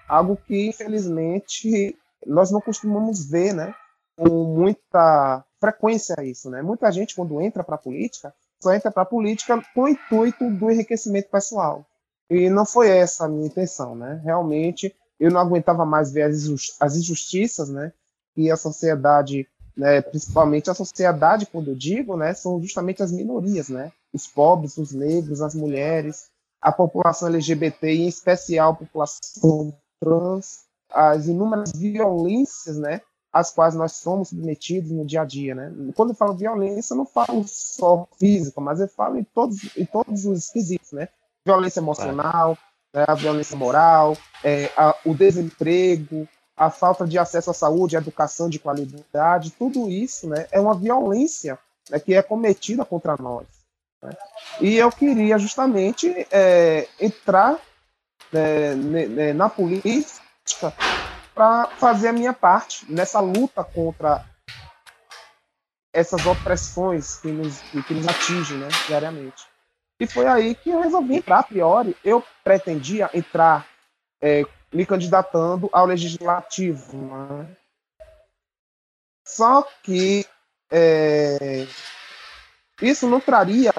algo 0.08 0.36
que 0.36 0.68
infelizmente 0.68 1.96
nós 2.26 2.50
não 2.50 2.60
costumamos 2.60 3.28
ver, 3.28 3.54
né? 3.54 3.74
Com 4.16 4.44
muita 4.44 5.44
frequência 5.58 6.14
isso, 6.22 6.50
né? 6.50 6.62
Muita 6.62 6.92
gente 6.92 7.14
quando 7.14 7.40
entra 7.40 7.64
para 7.64 7.76
a 7.76 7.78
política 7.78 8.34
só 8.60 8.74
entra 8.74 8.90
para 8.90 9.02
a 9.02 9.06
política 9.06 9.62
com 9.74 9.82
o 9.82 9.88
intuito 9.88 10.50
do 10.50 10.70
enriquecimento 10.70 11.30
pessoal 11.30 11.86
e 12.30 12.48
não 12.48 12.64
foi 12.64 12.88
essa 12.88 13.24
a 13.24 13.28
minha 13.28 13.46
intenção, 13.46 13.94
né? 13.94 14.20
Realmente 14.24 14.94
eu 15.18 15.30
não 15.30 15.40
aguentava 15.40 15.84
mais 15.84 16.12
ver 16.12 16.22
as 16.22 16.96
injustiças, 16.96 17.68
né? 17.68 17.92
Que 18.34 18.50
a 18.50 18.56
sociedade 18.56 19.46
né, 19.76 20.02
principalmente 20.02 20.70
a 20.70 20.74
sociedade, 20.74 21.46
quando 21.46 21.70
eu 21.70 21.74
digo, 21.74 22.16
né, 22.16 22.34
são 22.34 22.60
justamente 22.60 23.02
as 23.02 23.10
minorias, 23.10 23.68
né, 23.68 23.90
os 24.12 24.26
pobres, 24.26 24.76
os 24.76 24.92
negros, 24.92 25.40
as 25.40 25.54
mulheres, 25.54 26.28
a 26.60 26.70
população 26.70 27.28
LGBT, 27.28 27.88
em 27.88 28.06
especial 28.06 28.72
a 28.72 28.76
população 28.76 29.74
trans, 29.98 30.64
as 30.92 31.26
inúmeras 31.26 31.72
violências, 31.72 32.76
né, 32.76 33.00
às 33.32 33.50
quais 33.52 33.74
nós 33.74 33.92
somos 33.92 34.28
submetidos 34.28 34.90
no 34.90 35.06
dia 35.06 35.22
a 35.22 35.24
dia, 35.24 35.54
né. 35.54 35.72
Quando 35.94 36.10
eu 36.10 36.16
falo 36.16 36.34
violência, 36.34 36.92
eu 36.92 36.98
não 36.98 37.06
falo 37.06 37.44
só 37.46 38.06
física, 38.18 38.60
mas 38.60 38.80
eu 38.80 38.88
falo 38.88 39.16
em 39.16 39.24
todos, 39.24 39.76
em 39.76 39.86
todos 39.86 40.26
os 40.26 40.50
quesitos, 40.50 40.92
né, 40.92 41.08
violência 41.44 41.80
emocional, 41.80 42.56
né, 42.94 43.04
a 43.06 43.14
violência 43.14 43.56
moral, 43.56 44.16
é, 44.42 44.70
a, 44.76 44.94
o 45.04 45.14
desemprego, 45.14 46.28
a 46.56 46.70
falta 46.70 47.06
de 47.06 47.18
acesso 47.18 47.50
à 47.50 47.54
saúde, 47.54 47.96
à 47.96 48.00
educação 48.00 48.48
de 48.48 48.58
qualidade, 48.58 49.52
tudo 49.52 49.88
isso 49.88 50.28
né, 50.28 50.46
é 50.50 50.60
uma 50.60 50.74
violência 50.74 51.58
né, 51.88 51.98
que 51.98 52.14
é 52.14 52.22
cometida 52.22 52.84
contra 52.84 53.16
nós. 53.16 53.46
Né? 54.02 54.12
E 54.60 54.76
eu 54.76 54.90
queria 54.90 55.38
justamente 55.38 56.26
é, 56.30 56.86
entrar 57.00 57.58
né, 58.32 59.32
na 59.32 59.48
política 59.48 60.74
para 61.34 61.66
fazer 61.78 62.08
a 62.08 62.12
minha 62.12 62.32
parte 62.32 62.84
nessa 62.92 63.20
luta 63.20 63.64
contra 63.64 64.24
essas 65.92 66.24
opressões 66.26 67.16
que 67.16 67.28
nos, 67.28 67.60
que 67.86 67.94
nos 67.94 68.06
atingem 68.06 68.58
né, 68.58 68.68
diariamente. 68.86 69.49
E 70.00 70.06
foi 70.06 70.26
aí 70.26 70.54
que 70.54 70.70
eu 70.70 70.80
resolvi 70.80 71.16
entrar 71.16 71.40
a 71.40 71.42
priori. 71.42 71.94
Eu 72.02 72.24
pretendia 72.42 73.10
entrar 73.12 73.66
é, 74.18 74.46
me 74.72 74.86
candidatando 74.86 75.68
ao 75.70 75.84
legislativo. 75.84 76.96
Né? 76.96 77.56
Só 79.26 79.62
que 79.82 80.26
é, 80.72 81.66
isso 82.80 83.06
não 83.06 83.20
traria 83.20 83.74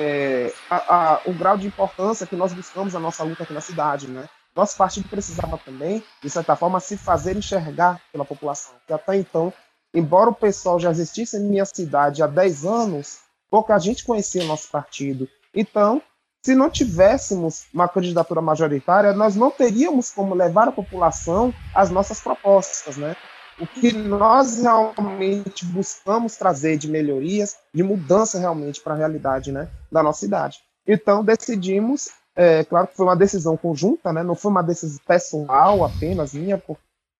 é, 0.00 0.52
a, 0.68 0.96
a, 0.96 1.20
o 1.26 1.32
grau 1.32 1.56
de 1.56 1.68
importância 1.68 2.26
que 2.26 2.34
nós 2.34 2.52
buscamos 2.52 2.92
na 2.92 3.00
nossa 3.00 3.22
luta 3.22 3.44
aqui 3.44 3.52
na 3.52 3.60
cidade. 3.60 4.08
Né? 4.08 4.28
Nosso 4.52 4.76
partido 4.76 5.08
precisava 5.08 5.56
também, 5.58 6.02
de 6.20 6.28
certa 6.28 6.56
forma, 6.56 6.80
se 6.80 6.96
fazer 6.96 7.36
enxergar 7.36 8.00
pela 8.10 8.24
população. 8.24 8.74
Que 8.84 8.92
até 8.92 9.14
então, 9.14 9.52
embora 9.94 10.30
o 10.30 10.34
pessoal 10.34 10.80
já 10.80 10.90
existisse 10.90 11.36
em 11.36 11.44
minha 11.44 11.64
cidade 11.64 12.20
há 12.20 12.26
10 12.26 12.66
anos, 12.66 13.27
pouca 13.50 13.78
gente 13.78 14.04
conhecia 14.04 14.44
nosso 14.44 14.70
partido. 14.70 15.28
Então, 15.54 16.02
se 16.42 16.54
não 16.54 16.70
tivéssemos 16.70 17.66
uma 17.74 17.88
candidatura 17.88 18.40
majoritária, 18.40 19.12
nós 19.12 19.34
não 19.34 19.50
teríamos 19.50 20.10
como 20.10 20.34
levar 20.34 20.68
a 20.68 20.72
população 20.72 21.52
às 21.74 21.90
nossas 21.90 22.20
propostas, 22.20 22.96
né? 22.96 23.16
O 23.60 23.66
que 23.66 23.92
nós 23.92 24.62
realmente 24.62 25.64
buscamos 25.66 26.36
trazer 26.36 26.78
de 26.78 26.88
melhorias, 26.88 27.56
de 27.74 27.82
mudança 27.82 28.38
realmente 28.38 28.80
para 28.80 28.94
a 28.94 28.96
realidade, 28.96 29.50
né, 29.50 29.68
da 29.90 30.00
nossa 30.00 30.20
cidade. 30.20 30.60
Então 30.86 31.24
decidimos, 31.24 32.08
é, 32.36 32.62
claro 32.64 32.86
que 32.86 32.96
foi 32.96 33.04
uma 33.04 33.16
decisão 33.16 33.56
conjunta, 33.56 34.12
né? 34.12 34.22
Não 34.22 34.36
foi 34.36 34.52
uma 34.52 34.62
decisão 34.62 35.00
pessoal 35.06 35.84
apenas 35.84 36.32
minha, 36.34 36.62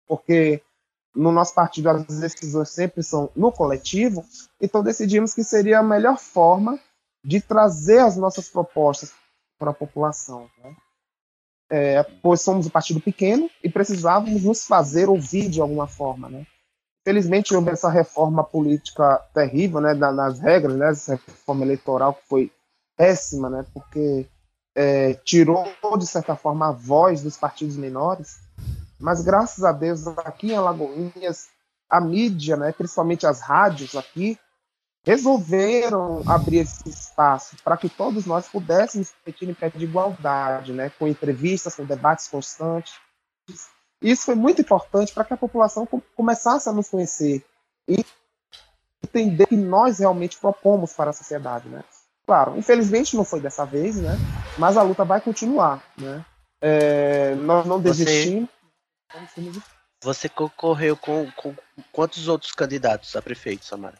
porque 0.06 0.62
no 1.14 1.32
nosso 1.32 1.54
partido 1.54 1.88
as 1.88 2.04
decisões 2.04 2.70
sempre 2.70 3.02
são 3.02 3.30
no 3.34 3.50
coletivo. 3.50 4.24
Então 4.60 4.82
decidimos 4.82 5.34
que 5.34 5.42
seria 5.42 5.80
a 5.80 5.82
melhor 5.82 6.18
forma 6.18 6.78
de 7.24 7.40
trazer 7.40 7.98
as 7.98 8.16
nossas 8.16 8.48
propostas 8.48 9.12
para 9.58 9.70
a 9.70 9.74
população. 9.74 10.48
Né? 10.62 10.76
É, 11.70 12.02
pois 12.02 12.40
somos 12.40 12.66
um 12.66 12.70
partido 12.70 13.00
pequeno 13.00 13.50
e 13.62 13.68
precisávamos 13.68 14.44
nos 14.44 14.64
fazer 14.64 15.08
ouvir 15.08 15.48
de 15.48 15.60
alguma 15.60 15.86
forma. 15.86 16.28
Né? 16.28 16.46
Felizmente 17.04 17.54
houve 17.54 17.70
essa 17.70 17.90
reforma 17.90 18.44
política 18.44 19.18
terrível 19.34 19.80
né, 19.80 19.94
nas 19.94 20.38
regras, 20.40 20.76
né, 20.76 20.90
essa 20.90 21.14
reforma 21.14 21.64
eleitoral 21.64 22.14
que 22.14 22.28
foi 22.28 22.52
péssima, 22.96 23.48
né, 23.48 23.64
porque 23.72 24.26
é, 24.74 25.14
tirou, 25.14 25.64
de 25.98 26.06
certa 26.06 26.36
forma, 26.36 26.68
a 26.68 26.72
voz 26.72 27.22
dos 27.22 27.36
partidos 27.36 27.76
menores, 27.76 28.36
mas 28.98 29.22
graças 29.22 29.64
a 29.64 29.72
Deus 29.72 30.06
aqui 30.18 30.52
em 30.52 30.56
Alagoinhas, 30.56 31.48
a 31.88 32.00
mídia, 32.00 32.56
né, 32.56 32.72
principalmente 32.72 33.26
as 33.26 33.40
rádios 33.40 33.94
aqui, 33.94 34.38
resolveram 35.04 36.22
abrir 36.26 36.58
esse 36.58 36.88
espaço 36.88 37.56
para 37.64 37.76
que 37.76 37.88
todos 37.88 38.26
nós 38.26 38.48
pudéssemos 38.48 39.10
competir 39.10 39.48
em 39.48 39.54
pé 39.54 39.70
de 39.70 39.84
igualdade, 39.84 40.72
né, 40.72 40.90
com 40.98 41.08
entrevistas, 41.08 41.74
com 41.74 41.84
debates 41.84 42.28
constantes. 42.28 42.94
Isso 44.02 44.24
foi 44.24 44.34
muito 44.34 44.60
importante 44.60 45.12
para 45.12 45.24
que 45.24 45.34
a 45.34 45.36
população 45.36 45.88
começasse 46.14 46.68
a 46.68 46.72
nos 46.72 46.88
conhecer 46.88 47.44
e 47.88 48.04
entender 49.02 49.46
que 49.46 49.56
nós 49.56 49.98
realmente 49.98 50.38
propomos 50.38 50.92
para 50.92 51.10
a 51.10 51.14
sociedade, 51.14 51.68
né? 51.68 51.82
Claro, 52.26 52.58
infelizmente 52.58 53.16
não 53.16 53.24
foi 53.24 53.40
dessa 53.40 53.64
vez, 53.64 53.96
né? 53.96 54.14
Mas 54.58 54.76
a 54.76 54.82
luta 54.82 55.04
vai 55.04 55.20
continuar, 55.20 55.82
né? 55.96 56.24
É, 56.60 57.34
nós 57.36 57.64
não 57.66 57.80
desistimos. 57.80 58.48
Você, 58.50 58.57
você 60.02 60.28
concorreu 60.28 60.96
com, 60.96 61.30
com, 61.32 61.54
quantos 61.92 62.28
outros 62.28 62.52
candidatos 62.52 63.14
a 63.16 63.22
prefeito, 63.22 63.64
Samara? 63.64 63.98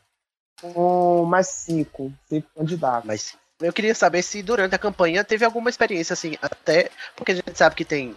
Com 0.61 1.25
mais 1.25 1.49
cinco, 1.49 2.13
cinco 2.29 2.49
candidatos. 2.55 3.07
Mais 3.07 3.37
eu 3.61 3.73
queria 3.73 3.95
saber 3.95 4.23
se 4.23 4.43
durante 4.43 4.75
a 4.75 4.79
campanha 4.79 5.25
teve 5.25 5.45
alguma 5.45 5.71
experiência 5.71 6.13
assim, 6.13 6.37
até 6.41 6.91
porque 7.17 7.33
a 7.33 7.35
gente 7.35 7.57
sabe 7.57 7.75
que 7.75 7.85
tem 7.85 8.17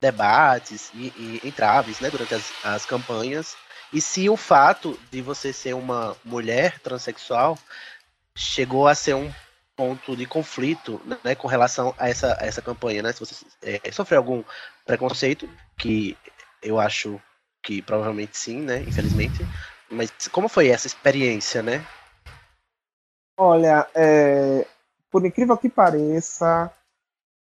debates 0.00 0.90
e, 0.94 1.12
e 1.16 1.40
entraves, 1.44 2.00
né, 2.00 2.10
durante 2.10 2.34
as, 2.34 2.52
as 2.64 2.84
campanhas, 2.84 3.56
e 3.92 4.00
se 4.00 4.28
o 4.28 4.36
fato 4.36 4.98
de 5.10 5.20
você 5.20 5.52
ser 5.52 5.74
uma 5.74 6.16
mulher 6.24 6.80
transexual 6.80 7.58
chegou 8.34 8.88
a 8.88 8.94
ser 8.94 9.14
um 9.14 9.32
ponto 9.76 10.16
de 10.16 10.26
conflito 10.26 11.00
né, 11.24 11.34
com 11.34 11.48
relação 11.48 11.94
a 11.98 12.08
essa, 12.08 12.36
a 12.40 12.46
essa 12.46 12.62
campanha, 12.62 13.02
né? 13.02 13.12
Se 13.12 13.20
você 13.20 13.44
é, 13.62 13.92
sofreu 13.92 14.18
algum 14.18 14.44
preconceito, 14.84 15.48
que 15.78 16.16
eu 16.62 16.78
acho 16.78 17.20
que 17.62 17.80
provavelmente 17.80 18.36
sim, 18.36 18.60
né? 18.60 18.82
Infelizmente. 18.82 19.38
Mas 19.90 20.10
como 20.28 20.48
foi 20.48 20.68
essa 20.68 20.86
experiência, 20.86 21.62
né? 21.62 21.84
Olha, 23.38 23.88
é, 23.94 24.66
por 25.10 25.24
incrível 25.24 25.56
que 25.56 25.68
pareça, 25.68 26.70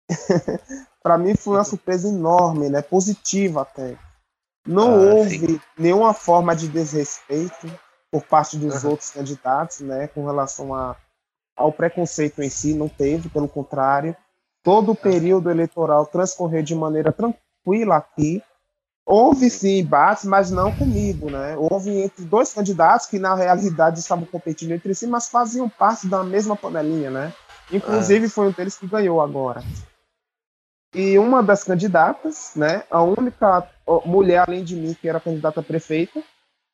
para 1.01 1.17
mim 1.17 1.35
foi 1.35 1.55
uma 1.55 1.63
surpresa 1.63 2.07
enorme, 2.07 2.69
né? 2.69 2.81
Positiva 2.81 3.61
até. 3.61 3.97
Não 4.65 4.93
ah, 4.93 5.13
houve 5.13 5.39
sim. 5.39 5.61
nenhuma 5.77 6.13
forma 6.13 6.55
de 6.55 6.67
desrespeito 6.67 7.67
por 8.11 8.23
parte 8.23 8.57
dos 8.57 8.83
uhum. 8.83 8.91
outros 8.91 9.09
candidatos, 9.09 9.79
né? 9.79 10.07
Com 10.07 10.25
relação 10.25 10.73
a, 10.75 10.95
ao 11.61 11.71
preconceito 11.71 12.41
em 12.41 12.49
si, 12.49 12.73
não 12.73 12.89
teve, 12.89 13.29
pelo 13.29 13.47
contrário. 13.47 14.15
Todo 14.63 14.91
o 14.91 14.95
período 14.95 15.49
eleitoral 15.49 16.05
transcorreu 16.05 16.61
de 16.61 16.75
maneira 16.75 17.11
tranquila 17.11 17.97
aqui. 17.97 18.43
Houve 19.05 19.49
sim 19.49 19.79
embates, 19.79 20.25
mas 20.25 20.51
não 20.51 20.71
comigo, 20.75 21.29
né? 21.29 21.55
Houve 21.57 21.89
entre 22.01 22.23
dois 22.23 22.53
candidatos 22.53 23.07
que 23.07 23.17
na 23.17 23.33
realidade 23.33 23.99
estavam 23.99 24.25
competindo 24.25 24.71
entre 24.71 24.93
si, 24.93 25.07
mas 25.07 25.29
faziam 25.29 25.67
parte 25.67 26.07
da 26.07 26.23
mesma 26.23 26.55
panelinha, 26.55 27.09
né? 27.09 27.33
Inclusive 27.71 28.25
ah. 28.25 28.29
foi 28.29 28.47
um 28.49 28.51
deles 28.51 28.77
que 28.77 28.87
ganhou 28.87 29.21
agora. 29.21 29.63
E 30.93 31.17
uma 31.17 31.41
das 31.41 31.63
candidatas, 31.63 32.51
né, 32.55 32.83
a 32.91 33.01
única 33.01 33.65
mulher 34.05 34.43
além 34.45 34.63
de 34.63 34.75
mim 34.75 34.93
que 34.93 35.07
era 35.07 35.21
candidata 35.21 35.61
a 35.61 35.63
prefeita, 35.63 36.21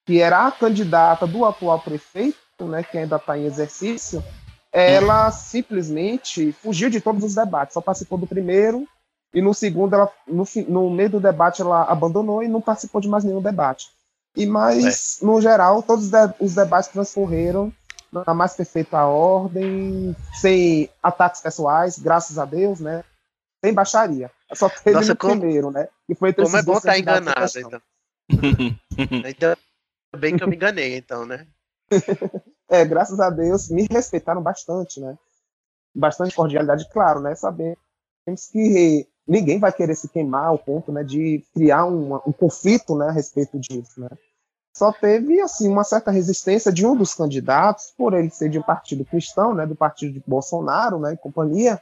que 0.05 0.19
era 0.19 0.47
a 0.47 0.51
candidata 0.51 1.27
do 1.27 1.45
atual 1.45 1.79
prefeito, 1.79 2.37
né, 2.61 2.81
que 2.81 2.97
ainda 2.97 3.17
está 3.17 3.37
em 3.37 3.45
exercício, 3.45 4.23
ela 4.71 5.31
simplesmente 5.31 6.51
fugiu 6.51 6.89
de 6.89 7.01
todos 7.01 7.23
os 7.23 7.35
debates, 7.35 7.73
só 7.73 7.81
participou 7.81 8.17
do 8.17 8.27
primeiro 8.27 8.87
e 9.33 9.41
no 9.41 9.53
segundo, 9.53 9.93
ela, 9.93 10.11
no, 10.27 10.45
no 10.67 10.89
meio 10.89 11.09
do 11.09 11.19
debate, 11.19 11.61
ela 11.61 11.83
abandonou 11.83 12.43
e 12.43 12.47
não 12.47 12.61
participou 12.61 13.01
de 13.01 13.07
mais 13.07 13.23
nenhum 13.23 13.41
debate. 13.41 13.89
E 14.35 14.45
mais, 14.45 15.21
é. 15.21 15.25
no 15.25 15.41
geral, 15.41 15.83
todos 15.83 16.09
os 16.39 16.55
debates 16.55 16.89
transcorreram 16.89 17.73
na 18.11 18.33
mais 18.33 18.55
perfeita 18.55 19.05
ordem, 19.05 20.15
sem 20.39 20.89
ataques 21.03 21.41
pessoais, 21.41 21.99
graças 21.99 22.39
a 22.39 22.45
Deus, 22.45 22.79
né? 22.79 23.03
sem 23.63 23.73
baixaria. 23.73 24.31
Só 24.53 24.69
teve 24.69 24.97
Nossa, 24.97 25.09
no 25.09 25.17
como, 25.17 25.39
primeiro, 25.39 25.71
né? 25.71 25.87
E 26.07 26.15
foi 26.15 26.33
como 26.33 26.55
é 26.55 26.63
bom 26.63 26.77
estar 26.77 26.93
tá 26.93 26.99
enganado, 26.99 27.59
então. 27.59 27.81
então. 29.27 29.55
bem 30.17 30.37
que 30.37 30.43
eu 30.43 30.47
me 30.47 30.55
enganei, 30.55 30.97
então, 30.97 31.25
né? 31.25 31.45
é, 32.69 32.85
graças 32.85 33.19
a 33.19 33.29
Deus, 33.29 33.69
me 33.69 33.87
respeitaram 33.89 34.41
bastante, 34.41 34.99
né? 34.99 35.17
Bastante 35.95 36.35
cordialidade, 36.35 36.87
claro, 36.91 37.19
né? 37.21 37.33
Sabemos 37.35 37.77
que 38.51 39.07
ninguém 39.27 39.59
vai 39.59 39.71
querer 39.71 39.95
se 39.95 40.09
queimar 40.09 40.45
ao 40.45 40.59
ponto 40.59 40.91
né, 40.91 41.03
de 41.03 41.43
criar 41.53 41.85
um, 41.85 42.15
um 42.15 42.31
conflito 42.31 42.95
né, 42.95 43.07
a 43.07 43.11
respeito 43.11 43.59
disso, 43.59 43.99
né? 43.99 44.09
Só 44.75 44.91
teve 44.91 45.41
assim 45.41 45.67
uma 45.67 45.83
certa 45.83 46.11
resistência 46.11 46.71
de 46.71 46.85
um 46.85 46.95
dos 46.95 47.15
candidatos, 47.15 47.91
por 47.97 48.13
ele 48.13 48.29
ser 48.29 48.47
de 48.47 48.59
um 48.59 48.61
partido 48.61 49.03
cristão, 49.03 49.55
né, 49.55 49.65
do 49.65 49.75
partido 49.75 50.13
de 50.13 50.23
Bolsonaro, 50.27 50.99
né, 50.99 51.13
e 51.13 51.17
companhia, 51.17 51.81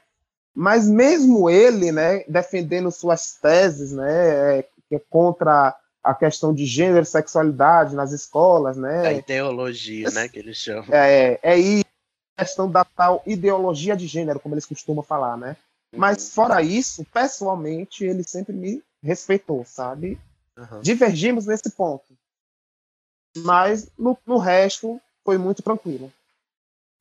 mas 0.56 0.88
mesmo 0.88 1.50
ele, 1.50 1.92
né, 1.92 2.24
defendendo 2.24 2.90
suas 2.90 3.34
teses, 3.34 3.92
né, 3.92 4.60
é 4.60 5.00
contra 5.10 5.76
a 6.06 6.14
questão 6.14 6.54
de 6.54 6.66
gênero 6.66 7.02
e 7.02 7.06
sexualidade 7.06 7.96
nas 7.96 8.12
escolas, 8.12 8.78
né? 8.78 9.08
A 9.08 9.14
ideologia, 9.14 10.12
né, 10.12 10.30
que 10.30 10.38
eles 10.38 10.58
chamam. 10.58 10.86
É, 10.92 11.40
é 11.42 11.58
isso, 11.58 11.86
a 12.38 12.44
questão 12.44 12.70
da 12.70 12.86
tal 12.86 13.24
ideologia 13.26 13.96
de 13.96 14.06
gênero, 14.06 14.40
como 14.40 14.54
eles 14.54 14.68
costumam 14.68 15.04
falar, 15.04 15.36
né? 15.36 15.58
Uhum. 15.92 16.00
Mas 16.00 16.32
fora 16.34 16.62
isso, 16.62 17.04
pessoalmente, 17.06 18.04
ele 18.04 18.24
sempre 18.24 18.54
me 18.54 18.84
respeitou, 19.02 19.66
sabe? 19.66 20.20
Uhum. 20.56 20.82
Divergimos 20.82 21.48
nesse 21.48 21.72
ponto. 21.72 22.06
Mas 23.38 23.92
no, 23.98 24.16
no 24.26 24.38
resto 24.38 25.02
foi 25.26 25.40
muito 25.40 25.64
tranquilo. 25.64 26.14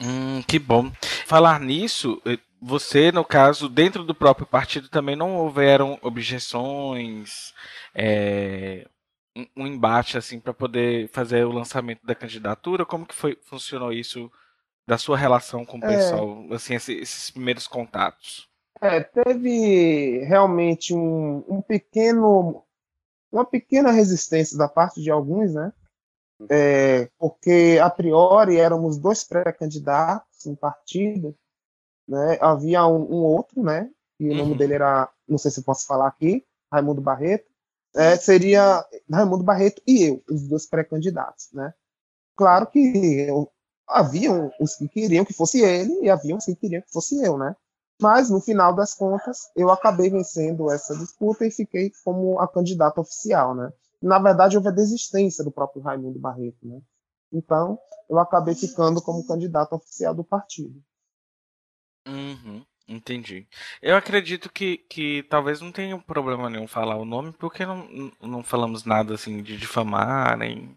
Hum, 0.02 0.42
que 0.42 0.58
bom. 0.58 0.90
Falar 1.26 1.60
nisso, 1.60 2.20
você, 2.60 3.12
no 3.12 3.24
caso, 3.24 3.68
dentro 3.68 4.02
do 4.02 4.14
próprio 4.14 4.46
partido 4.46 4.88
também 4.88 5.14
não 5.14 5.36
houveram 5.36 5.98
objeções, 6.02 7.52
é, 7.94 8.88
um, 9.56 9.66
embate 9.66 10.16
assim 10.16 10.38
para 10.38 10.54
poder 10.54 11.08
fazer 11.08 11.44
o 11.44 11.52
lançamento 11.52 12.04
da 12.04 12.14
candidatura? 12.14 12.86
Como 12.86 13.06
que 13.06 13.14
foi 13.14 13.36
funcionou 13.42 13.92
isso 13.92 14.30
da 14.86 14.98
sua 14.98 15.16
relação 15.16 15.64
com 15.64 15.78
o 15.78 15.84
é, 15.84 15.88
pessoal, 15.88 16.52
assim, 16.52 16.74
esses, 16.74 17.00
esses, 17.00 17.30
primeiros 17.30 17.66
contatos? 17.66 18.48
É, 18.80 19.00
teve 19.00 20.18
realmente 20.24 20.94
um, 20.94 21.44
um 21.48 21.62
pequeno, 21.62 22.62
uma 23.32 23.44
pequena 23.44 23.90
resistência 23.90 24.58
da 24.58 24.68
parte 24.68 25.00
de 25.00 25.10
alguns, 25.10 25.54
né? 25.54 25.72
É, 26.50 27.08
porque 27.18 27.78
a 27.80 27.88
priori 27.88 28.58
éramos 28.58 28.98
dois 28.98 29.24
pré-candidatos 29.24 30.44
no 30.44 30.56
partido 30.56 31.34
né? 32.06 32.38
Havia 32.40 32.86
um, 32.86 33.02
um 33.02 33.22
outro, 33.24 33.62
né? 33.62 33.90
E 34.20 34.28
o 34.28 34.34
nome 34.34 34.52
uhum. 34.52 34.56
dele 34.56 34.74
era, 34.74 35.10
não 35.28 35.38
sei 35.38 35.50
se 35.50 35.62
posso 35.62 35.86
falar 35.86 36.06
aqui, 36.06 36.44
Raimundo 36.72 37.00
Barreto. 37.00 37.50
É, 37.94 38.16
seria 38.16 38.84
Raimundo 39.10 39.44
Barreto 39.44 39.80
e 39.86 40.02
eu, 40.02 40.22
os 40.28 40.48
dois 40.48 40.66
pré-candidatos, 40.66 41.50
né? 41.52 41.72
Claro 42.36 42.66
que 42.66 42.78
eu, 43.28 43.48
haviam 43.86 44.50
os 44.60 44.74
que 44.74 44.88
queriam 44.88 45.24
que 45.24 45.32
fosse 45.32 45.60
ele 45.60 46.00
e 46.02 46.10
haviam 46.10 46.38
os 46.38 46.44
que 46.44 46.56
queriam 46.56 46.82
que 46.82 46.90
fosse 46.90 47.22
eu, 47.24 47.38
né? 47.38 47.54
Mas 48.00 48.28
no 48.28 48.40
final 48.40 48.74
das 48.74 48.94
contas, 48.94 49.50
eu 49.54 49.70
acabei 49.70 50.10
vencendo 50.10 50.70
essa 50.70 50.96
disputa 50.96 51.46
e 51.46 51.50
fiquei 51.50 51.92
como 52.04 52.40
a 52.40 52.48
candidata 52.48 53.00
oficial, 53.00 53.54
né? 53.54 53.72
Na 54.02 54.18
verdade, 54.18 54.56
houve 54.56 54.68
a 54.68 54.72
desistência 54.72 55.44
do 55.44 55.52
próprio 55.52 55.82
Raimundo 55.82 56.18
Barreto, 56.18 56.66
né? 56.66 56.80
Então, 57.32 57.78
eu 58.08 58.18
acabei 58.18 58.54
ficando 58.54 59.00
como 59.00 59.26
candidato 59.26 59.74
oficial 59.74 60.14
do 60.14 60.24
partido. 60.24 60.82
Uhum, 62.06 62.64
entendi. 62.88 63.46
Eu 63.82 63.96
acredito 63.96 64.50
que, 64.50 64.78
que 64.88 65.22
talvez 65.24 65.60
não 65.60 65.72
tenha 65.72 65.96
problema 65.98 66.48
nenhum 66.50 66.66
falar 66.66 66.96
o 66.96 67.04
nome, 67.04 67.32
porque 67.32 67.64
não, 67.64 67.86
não 68.20 68.42
falamos 68.42 68.84
nada 68.84 69.14
assim 69.14 69.42
de 69.42 69.56
difamar, 69.56 70.36
nem. 70.36 70.76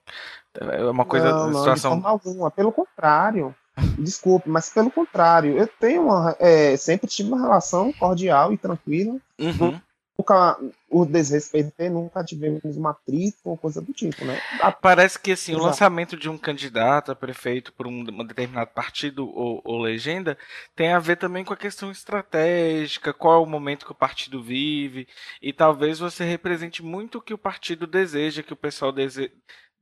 É 0.59 0.83
uma 0.85 1.05
coisa. 1.05 1.31
Não, 1.31 1.49
não, 1.49 1.59
situação... 1.59 1.95
de 1.97 2.01
forma 2.01 2.09
alguma. 2.09 2.51
Pelo 2.51 2.71
contrário. 2.71 3.55
Desculpe, 3.99 4.49
mas 4.49 4.69
pelo 4.69 4.89
contrário, 4.89 5.55
eu 5.57 5.67
tenho 5.67 6.03
uma. 6.03 6.35
É, 6.39 6.75
sempre 6.77 7.07
tive 7.07 7.29
uma 7.29 7.41
relação 7.41 7.93
cordial 7.93 8.51
e 8.51 8.57
tranquila. 8.57 9.17
Uhum 9.37 9.79
nunca 10.17 10.59
o 10.89 11.05
desrespeito, 11.05 11.71
nunca 11.91 12.23
tivemos 12.23 12.75
uma 12.75 12.91
atrito 12.91 13.37
ou 13.45 13.57
coisa 13.57 13.81
do 13.81 13.93
tipo, 13.93 14.25
né? 14.25 14.41
A... 14.61 14.71
Parece 14.71 15.19
que 15.19 15.31
assim, 15.31 15.51
Exato. 15.51 15.63
o 15.63 15.67
lançamento 15.67 16.17
de 16.17 16.29
um 16.29 16.37
candidato 16.37 17.11
a 17.11 17.15
prefeito 17.15 17.71
por 17.73 17.85
um, 17.85 17.99
um 17.99 18.25
determinado 18.25 18.71
partido 18.71 19.29
ou, 19.29 19.61
ou, 19.63 19.79
legenda 19.79 20.37
tem 20.75 20.91
a 20.91 20.99
ver 20.99 21.17
também 21.17 21.45
com 21.45 21.53
a 21.53 21.57
questão 21.57 21.91
estratégica, 21.91 23.13
qual 23.13 23.35
é 23.35 23.43
o 23.43 23.45
momento 23.45 23.85
que 23.85 23.91
o 23.91 23.95
partido 23.95 24.41
vive, 24.41 25.07
e 25.41 25.53
talvez 25.53 25.99
você 25.99 26.23
represente 26.23 26.81
muito 26.81 27.19
o 27.19 27.21
que 27.21 27.33
o 27.33 27.37
partido 27.37 27.85
deseja, 27.85 28.43
que 28.43 28.53
o 28.53 28.57
pessoal 28.57 28.91
dese... 28.91 29.31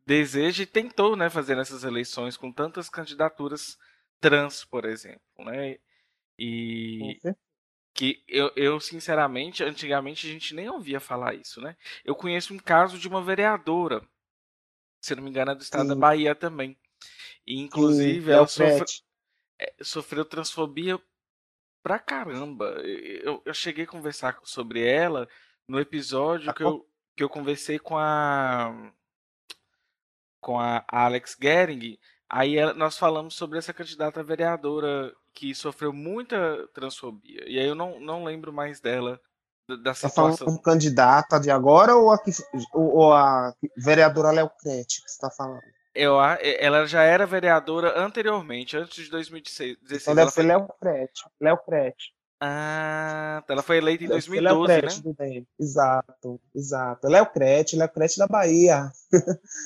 deseja 0.05 0.63
e 0.63 0.67
tentou 0.67 1.15
né, 1.15 1.29
fazer 1.29 1.55
nessas 1.55 1.83
eleições 1.83 2.35
com 2.35 2.51
tantas 2.51 2.89
candidaturas 2.89 3.77
trans, 4.19 4.65
por 4.65 4.85
exemplo. 4.85 5.21
Né? 5.39 5.77
E, 6.37 7.19
que 7.95 8.21
eu, 8.27 8.51
eu, 8.57 8.77
sinceramente, 8.81 9.63
antigamente 9.63 10.27
a 10.27 10.29
gente 10.29 10.53
nem 10.53 10.69
ouvia 10.69 10.99
falar 10.99 11.33
isso, 11.33 11.61
né? 11.61 11.77
Eu 12.03 12.13
conheço 12.13 12.53
um 12.53 12.59
caso 12.59 12.99
de 12.99 13.07
uma 13.07 13.23
vereadora, 13.23 14.05
se 15.01 15.15
não 15.15 15.23
me 15.23 15.29
engano, 15.29 15.51
é 15.51 15.55
do 15.55 15.61
estado 15.61 15.83
Sim. 15.83 15.87
da 15.87 15.95
Bahia 15.95 16.35
também. 16.35 16.77
E, 17.47 17.57
inclusive, 17.57 18.25
Sim, 18.25 18.31
ela 18.31 18.47
sofre, 18.47 18.85
é, 19.57 19.73
sofreu 19.81 20.25
transfobia 20.25 21.01
pra 21.81 21.97
caramba. 21.97 22.65
Eu, 22.83 23.41
eu 23.45 23.53
cheguei 23.53 23.85
a 23.85 23.87
conversar 23.87 24.37
sobre 24.43 24.85
ela 24.85 25.25
no 25.65 25.79
episódio 25.79 26.53
que 26.53 26.63
eu, 26.63 26.85
que 27.15 27.23
eu 27.23 27.29
conversei 27.29 27.79
com 27.79 27.97
a 27.97 28.91
com 30.41 30.59
a 30.59 30.85
Alex 30.87 31.35
Gering, 31.41 31.97
aí 32.29 32.55
nós 32.75 32.99
falamos 32.99 33.33
sobre 33.33 33.57
essa 33.57 33.73
candidata 33.73 34.21
vereadora 34.21 35.11
que 35.35 35.53
sofreu 35.53 35.91
muita 35.91 36.67
transfobia. 36.73 37.43
E 37.45 37.59
aí 37.59 37.67
eu 37.67 37.75
não, 37.75 37.99
não 37.99 38.23
lembro 38.23 38.53
mais 38.53 38.79
dela 38.79 39.19
da 39.67 39.93
situação. 39.93 40.09
Tá 40.09 40.37
falando 40.37 40.37
como 40.45 40.61
candidata 40.61 41.39
de 41.39 41.51
agora 41.51 41.95
ou 41.95 42.11
a, 42.11 42.19
ou 42.73 43.13
a 43.13 43.53
vereadora 43.77 44.31
Léo 44.31 44.49
Crete 44.61 45.03
que 45.03 45.09
você 45.09 45.15
está 45.15 45.29
falando? 45.29 45.61
Eu, 45.93 46.15
ela 46.59 46.85
já 46.85 47.03
era 47.03 47.25
vereadora 47.25 47.99
anteriormente, 47.99 48.75
antes 48.75 49.05
de 49.05 49.09
2016. 49.09 49.77
Então 49.91 50.15
deve 50.15 50.31
ser 50.31 50.41
foi... 50.41 50.45
Léo 50.45 50.67
Crete. 50.79 51.23
Léo 51.39 51.57
Crete. 51.57 52.15
Ah, 52.39 53.43
ela 53.47 53.63
foi 53.63 53.77
eleita 53.77 54.03
em 54.03 54.07
2012, 54.07 54.43
Léo 54.43 54.81
Crete, 54.81 55.15
né? 55.17 55.43
Exato, 55.57 56.39
exato. 56.53 57.07
Léo 57.07 57.25
Crete, 57.27 57.77
Léo 57.77 57.89
Crete 57.89 58.19
da 58.19 58.27
Bahia. 58.27 58.91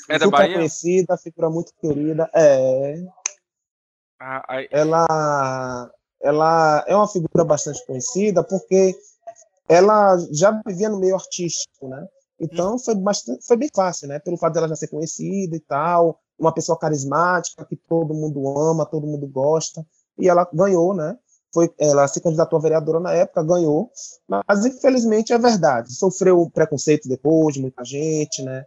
É 0.07 0.17
da 0.19 0.29
Bahia? 0.29 0.55
conhecida, 0.55 1.17
figura 1.17 1.49
muito 1.49 1.73
querida. 1.81 2.29
É. 2.33 2.95
Ah, 4.19 4.43
ela, 4.69 5.91
ela 6.21 6.83
é 6.87 6.95
uma 6.95 7.07
figura 7.07 7.45
bastante 7.45 7.85
conhecida 7.85 8.43
porque 8.43 8.93
ela 9.67 10.17
já 10.31 10.51
vivia 10.65 10.89
no 10.89 10.99
meio 10.99 11.15
artístico, 11.15 11.87
né? 11.87 12.05
Então 12.39 12.77
foi 12.79 12.95
bastante, 12.95 13.45
foi 13.45 13.57
bem 13.57 13.69
fácil, 13.73 14.07
né? 14.07 14.19
Pelo 14.19 14.37
fato 14.37 14.53
dela 14.53 14.67
já 14.67 14.75
ser 14.75 14.87
conhecida 14.87 15.55
e 15.55 15.59
tal, 15.59 16.19
uma 16.37 16.53
pessoa 16.53 16.77
carismática 16.77 17.65
que 17.65 17.75
todo 17.75 18.13
mundo 18.13 18.47
ama, 18.57 18.85
todo 18.85 19.07
mundo 19.07 19.27
gosta, 19.27 19.85
e 20.17 20.27
ela 20.27 20.47
ganhou, 20.53 20.93
né? 20.93 21.17
Foi, 21.53 21.69
ela 21.79 22.07
se 22.07 22.21
candidatou 22.21 22.59
a 22.59 22.61
vereadora 22.61 22.99
na 22.99 23.11
época, 23.13 23.43
ganhou, 23.43 23.89
mas 24.27 24.65
infelizmente 24.65 25.33
é 25.33 25.37
verdade, 25.37 25.93
sofreu 25.93 26.49
preconceito 26.49 27.09
depois 27.09 27.55
de 27.55 27.61
muita 27.61 27.83
gente, 27.83 28.43
né? 28.43 28.65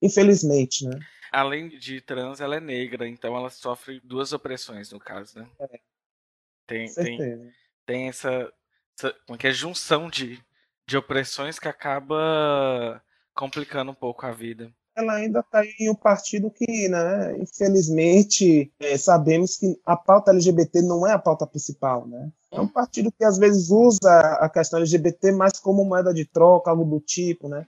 Infelizmente, 0.00 0.86
né? 0.86 0.98
Além 1.32 1.68
de 1.68 2.00
trans, 2.00 2.40
ela 2.40 2.56
é 2.56 2.60
negra, 2.60 3.08
então 3.08 3.34
ela 3.34 3.48
sofre 3.48 4.00
duas 4.04 4.32
opressões 4.34 4.92
no 4.92 5.00
caso, 5.00 5.38
né? 5.38 5.48
É. 5.58 5.80
Tem, 6.66 6.92
tem, 6.92 7.52
tem 7.86 8.08
essa, 8.08 8.52
essa 8.98 9.12
como 9.26 9.36
é 9.36 9.38
que 9.38 9.46
é, 9.46 9.52
junção 9.52 10.08
de, 10.08 10.42
de 10.86 10.96
opressões 10.96 11.58
que 11.58 11.68
acaba 11.68 13.02
complicando 13.34 13.90
um 13.90 13.94
pouco 13.94 14.26
a 14.26 14.32
vida. 14.32 14.72
Ela 14.94 15.14
ainda 15.14 15.40
está 15.40 15.64
em 15.64 15.88
um 15.88 15.94
partido 15.94 16.50
que, 16.50 16.86
né, 16.88 17.36
infelizmente, 17.38 18.70
é, 18.78 18.98
sabemos 18.98 19.56
que 19.56 19.80
a 19.86 19.96
pauta 19.96 20.32
LGBT 20.32 20.82
não 20.82 21.06
é 21.06 21.12
a 21.12 21.18
pauta 21.18 21.46
principal, 21.46 22.06
né? 22.06 22.30
É 22.50 22.60
um 22.60 22.68
partido 22.68 23.10
que 23.10 23.24
às 23.24 23.38
vezes 23.38 23.70
usa 23.70 24.20
a 24.38 24.50
questão 24.50 24.78
LGBT 24.78 25.32
mais 25.32 25.58
como 25.58 25.84
moeda 25.84 26.12
de 26.12 26.26
troca, 26.26 26.70
algo 26.70 26.84
do 26.84 27.00
tipo, 27.00 27.48
né? 27.48 27.66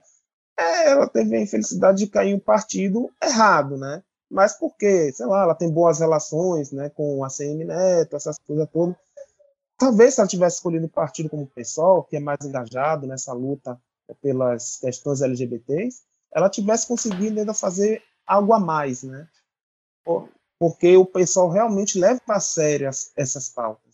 É, 0.57 0.91
ela 0.91 1.07
teve 1.07 1.35
a 1.35 1.41
infelicidade 1.41 1.99
de 1.99 2.07
cair 2.07 2.31
em 2.31 2.35
um 2.35 2.39
partido 2.39 3.11
errado, 3.21 3.77
né? 3.77 4.03
Mas 4.29 4.57
porque, 4.57 5.11
sei 5.11 5.25
lá, 5.25 5.43
ela 5.43 5.55
tem 5.55 5.69
boas 5.69 5.99
relações, 5.99 6.71
né, 6.71 6.89
com 6.89 7.23
a 7.23 7.29
CM 7.29 7.63
Neto, 7.63 8.15
essas 8.15 8.37
coisas 8.39 8.67
todas. 8.71 8.95
Talvez 9.77 10.13
se 10.13 10.21
ela 10.21 10.27
tivesse 10.27 10.57
escolhido 10.57 10.85
um 10.85 10.89
partido 10.89 11.29
como 11.29 11.43
o 11.43 11.47
PSOL, 11.47 12.03
que 12.03 12.15
é 12.15 12.19
mais 12.19 12.39
engajado 12.43 13.05
nessa 13.05 13.33
luta 13.33 13.79
pelas 14.21 14.77
questões 14.77 15.21
LGBTs, 15.21 16.03
ela 16.33 16.49
tivesse 16.49 16.87
conseguido 16.87 17.39
ainda 17.39 17.53
fazer 17.53 18.01
algo 18.25 18.53
a 18.53 18.59
mais, 18.59 19.03
né? 19.03 19.27
Porque 20.59 20.95
o 20.95 21.05
pessoal 21.05 21.49
realmente 21.49 21.99
leva 21.99 22.21
a 22.29 22.39
sério 22.39 22.89
essas 23.15 23.49
pautas. 23.49 23.84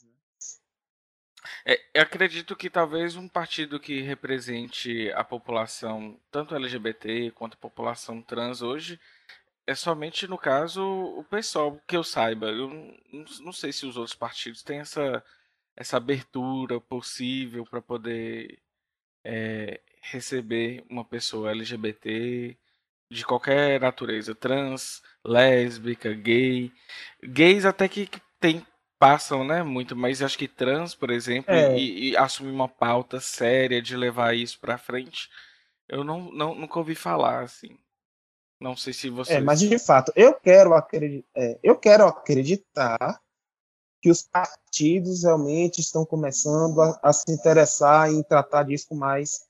É, 1.66 1.80
eu 1.94 2.02
acredito 2.02 2.56
que 2.56 2.70
talvez 2.70 3.16
um 3.16 3.28
partido 3.28 3.80
que 3.80 4.02
represente 4.02 5.12
a 5.12 5.24
população, 5.24 6.20
tanto 6.32 6.56
LGBT 6.56 7.32
quanto 7.32 7.54
a 7.54 7.58
população 7.58 8.22
trans 8.22 8.62
hoje, 8.62 9.00
é 9.68 9.76
somente 9.76 10.28
no 10.28 10.38
caso 10.38 10.84
o 10.84 11.24
pessoal 11.24 11.80
que 11.88 11.96
eu 11.96 12.04
saiba. 12.04 12.48
Eu 12.48 12.68
não, 12.70 13.26
não 13.42 13.54
sei 13.54 13.72
se 13.72 13.86
os 13.86 13.98
outros 13.98 14.16
partidos 14.16 14.64
têm 14.64 14.80
essa, 14.80 15.24
essa 15.76 15.98
abertura 15.98 16.80
possível 16.82 17.66
para 17.66 17.82
poder 17.82 18.60
é, 19.24 19.80
receber 20.02 20.84
uma 20.90 21.06
pessoa 21.06 21.52
LGBT 21.52 22.58
de 23.10 23.26
qualquer 23.26 23.80
natureza, 23.80 24.34
trans, 24.34 25.04
lésbica, 25.24 26.14
gay, 26.14 26.72
gays 27.22 27.66
até 27.66 27.88
que, 27.88 28.10
tem 28.40 28.66
passam, 29.02 29.44
né, 29.44 29.64
muito, 29.64 29.96
mas 29.96 30.22
acho 30.22 30.38
que 30.38 30.48
trans, 30.48 30.94
por 30.94 31.10
exemplo, 31.10 31.52
é. 31.52 31.76
e, 31.76 32.12
e 32.12 32.18
assumir 32.18 32.52
uma 32.52 32.68
pauta 32.68 33.20
séria 33.20 33.82
de 33.82 33.98
levar 33.98 34.36
isso 34.36 34.60
para 34.60 34.78
frente, 34.78 35.28
eu 35.90 36.04
não, 36.04 36.32
não 36.32 36.54
nunca 36.54 36.78
ouvi 36.78 36.94
falar 36.94 37.42
assim. 37.42 37.80
Não 38.60 38.78
sei 38.78 38.94
se 38.94 39.10
você. 39.10 39.34
É, 39.34 39.42
mas 39.42 39.60
de 39.60 39.80
fato, 39.80 40.14
eu 40.16 40.36
quero 40.36 40.76
acreditar, 40.76 41.28
é, 41.36 41.60
eu 41.64 41.76
quero 41.76 42.06
acreditar 42.06 43.20
que 44.00 44.12
os 44.12 44.22
partidos 44.22 45.24
realmente 45.24 45.82
estão 45.82 46.06
começando 46.06 46.80
a, 46.80 47.00
a 47.02 47.12
se 47.12 47.32
interessar 47.32 48.12
em 48.12 48.22
tratar 48.22 48.64
disso 48.64 48.90
com 48.90 48.96
mais 48.96 49.42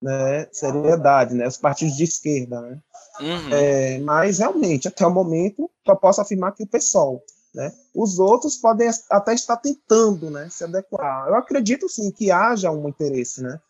né, 0.00 0.46
seriedade, 0.52 1.34
né, 1.34 1.48
os 1.48 1.56
partidos 1.56 1.96
de 1.96 2.04
esquerda, 2.04 2.60
né, 2.60 2.80
uhum. 3.20 3.52
é, 3.52 3.98
mas 3.98 4.38
realmente 4.38 4.86
até 4.86 5.04
o 5.04 5.10
momento 5.10 5.68
só 5.84 5.96
posso 5.96 6.20
afirmar 6.20 6.52
que 6.52 6.62
o 6.62 6.68
PSOL, 6.68 7.24
né, 7.54 7.72
os 7.94 8.18
outros 8.18 8.56
podem 8.56 8.88
até 9.10 9.34
estar 9.34 9.56
tentando, 9.56 10.30
né, 10.30 10.48
se 10.50 10.64
adequar. 10.64 11.28
Eu 11.28 11.34
acredito 11.34 11.88
sim 11.88 12.10
que 12.10 12.30
haja 12.30 12.70
um 12.70 12.88
interesse, 12.88 13.42
né, 13.42 13.60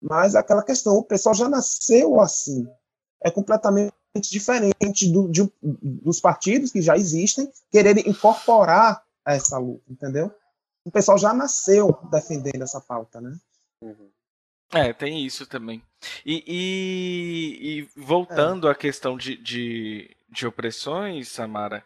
mas 0.00 0.34
aquela 0.34 0.62
questão, 0.62 0.96
o 0.96 1.04
pessoal 1.04 1.34
já 1.34 1.48
nasceu 1.48 2.20
assim, 2.20 2.66
é 3.22 3.30
completamente 3.30 3.92
diferente 4.30 5.10
do, 5.10 5.28
de, 5.28 5.50
dos 5.62 6.20
partidos 6.20 6.70
que 6.70 6.82
já 6.82 6.96
existem 6.96 7.50
quererem 7.70 8.08
incorporar 8.08 9.02
essa 9.24 9.56
luta, 9.58 9.84
entendeu? 9.88 10.34
O 10.84 10.90
pessoal 10.90 11.16
já 11.16 11.32
nasceu 11.32 11.96
defendendo 12.10 12.62
essa 12.62 12.80
pauta, 12.80 13.20
né? 13.20 13.38
Uhum. 13.80 14.10
É, 14.72 14.92
tem 14.92 15.24
isso 15.24 15.46
também. 15.46 15.82
E, 16.24 16.42
e, 16.46 17.78
e 17.78 17.88
voltando 18.00 18.68
é. 18.68 18.72
à 18.72 18.74
questão 18.74 19.16
de, 19.16 19.36
de, 19.36 20.16
de 20.28 20.46
opressões, 20.46 21.28
Samara, 21.28 21.84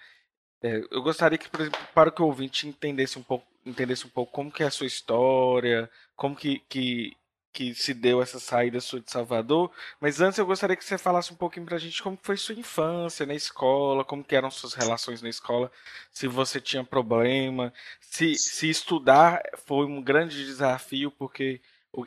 é, 0.62 0.82
eu 0.90 1.02
gostaria 1.02 1.38
que, 1.38 1.48
por 1.48 1.60
exemplo, 1.60 1.80
para 1.94 2.10
que 2.10 2.22
o 2.22 2.26
ouvinte 2.26 2.66
entendesse 2.66 3.18
um 3.18 3.22
pouco, 3.22 3.46
entendesse 3.64 4.06
um 4.06 4.10
pouco 4.10 4.32
como 4.32 4.50
que 4.50 4.62
é 4.62 4.66
a 4.66 4.70
sua 4.70 4.86
história, 4.86 5.90
como 6.14 6.34
que, 6.34 6.60
que, 6.68 7.16
que 7.52 7.74
se 7.74 7.92
deu 7.92 8.22
essa 8.22 8.40
saída 8.40 8.80
sua 8.80 9.00
de 9.00 9.10
Salvador. 9.10 9.70
Mas 10.00 10.20
antes 10.20 10.38
eu 10.38 10.46
gostaria 10.46 10.76
que 10.76 10.84
você 10.84 10.98
falasse 10.98 11.32
um 11.32 11.36
pouquinho 11.36 11.66
pra 11.66 11.78
gente 11.78 12.02
como 12.02 12.18
foi 12.22 12.36
sua 12.36 12.54
infância 12.54 13.26
na 13.26 13.34
escola, 13.34 14.04
como 14.04 14.24
que 14.24 14.34
eram 14.34 14.50
suas 14.50 14.74
relações 14.74 15.22
na 15.22 15.28
escola, 15.28 15.70
se 16.10 16.26
você 16.26 16.60
tinha 16.60 16.84
problema, 16.84 17.72
se, 18.00 18.34
se 18.36 18.68
estudar 18.70 19.42
foi 19.66 19.86
um 19.86 20.02
grande 20.02 20.44
desafio, 20.44 21.10
porque 21.10 21.60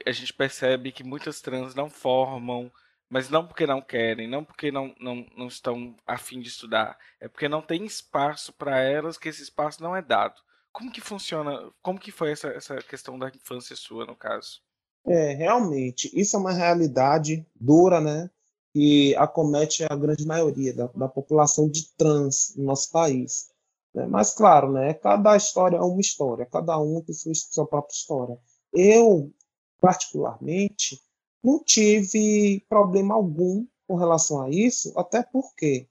a 0.06 0.12
gente 0.12 0.34
percebe 0.34 0.92
que 0.92 1.04
muitas 1.04 1.42
trans 1.42 1.74
não 1.76 1.90
formam, 1.90 2.72
mas 3.10 3.30
não 3.30 3.46
porque 3.46 3.66
não 3.66 3.82
querem, 3.82 4.28
não 4.28 4.44
porque 4.44 4.72
não, 4.72 4.94
não, 5.00 5.26
não 5.36 5.48
estão 5.48 5.96
afim 6.06 6.40
de 6.40 6.50
estudar, 6.50 6.98
é 7.20 7.28
porque 7.28 7.50
não 7.50 7.62
tem 7.62 7.86
espaço 7.86 8.54
para 8.54 8.80
elas, 8.80 9.18
que 9.18 9.28
esse 9.28 9.42
espaço 9.42 9.82
não 9.82 9.96
é 9.96 10.02
dado. 10.02 10.40
Como 10.72 10.92
que 10.92 11.02
funciona, 11.02 11.72
como 11.82 12.00
que 12.00 12.12
foi 12.12 12.32
essa, 12.32 12.50
essa 12.50 12.78
questão 12.78 13.18
da 13.18 13.30
infância 13.30 13.76
sua, 13.76 14.06
no 14.06 14.16
caso? 14.16 14.62
É, 15.08 15.34
realmente, 15.34 16.12
isso 16.14 16.36
é 16.36 16.40
uma 16.40 16.54
realidade 16.54 17.46
dura, 17.60 18.00
né, 18.00 18.30
que 18.72 19.16
acomete 19.16 19.84
a 19.84 19.96
grande 19.96 20.26
maioria 20.28 20.74
da, 20.74 20.88
da 20.88 21.08
população 21.08 21.68
de 21.68 21.90
trans 21.96 22.54
no 22.56 22.66
nosso 22.66 22.92
país. 22.92 23.50
Né? 23.94 24.06
Mas, 24.06 24.36
claro, 24.36 24.72
né, 24.72 24.94
cada 24.94 25.36
história 25.36 25.78
é 25.78 25.82
uma 25.82 26.00
história, 26.00 26.46
cada 26.46 26.78
um 26.78 27.02
tem 27.02 27.16
sua, 27.16 27.34
sua 27.34 27.66
própria 27.66 27.94
história. 27.94 28.38
Eu, 28.72 29.34
particularmente, 29.82 31.02
não 31.44 31.64
tive 31.64 32.64
problema 32.70 33.16
algum 33.16 33.66
com 33.88 33.96
relação 33.96 34.42
a 34.42 34.50
isso, 34.50 34.94
até 34.98 35.24
porque 35.24 35.88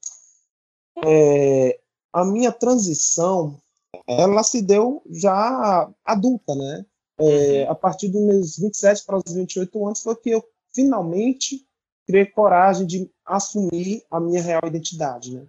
é, 1.05 1.79
a 2.13 2.25
minha 2.25 2.53
transição 2.53 3.59
ela 4.07 4.43
se 4.43 4.63
deu 4.63 5.03
já 5.11 5.91
adulta, 6.05 6.55
né? 6.55 6.85
É, 7.21 7.65
uhum. 7.65 7.71
a 7.71 7.75
partir 7.75 8.09
dos 8.09 8.23
meus 8.23 8.57
27 8.59 9.05
para 9.05 9.17
os 9.17 9.33
28 9.33 9.87
anos 9.87 10.01
foi 10.01 10.15
que 10.15 10.31
eu 10.31 10.45
finalmente 10.73 11.67
criei 12.07 12.27
coragem 12.27 12.87
de 12.87 13.11
assumir 13.27 14.05
a 14.11 14.21
minha 14.21 14.41
real 14.41 14.63
identidade, 14.65 15.35
né? 15.35 15.45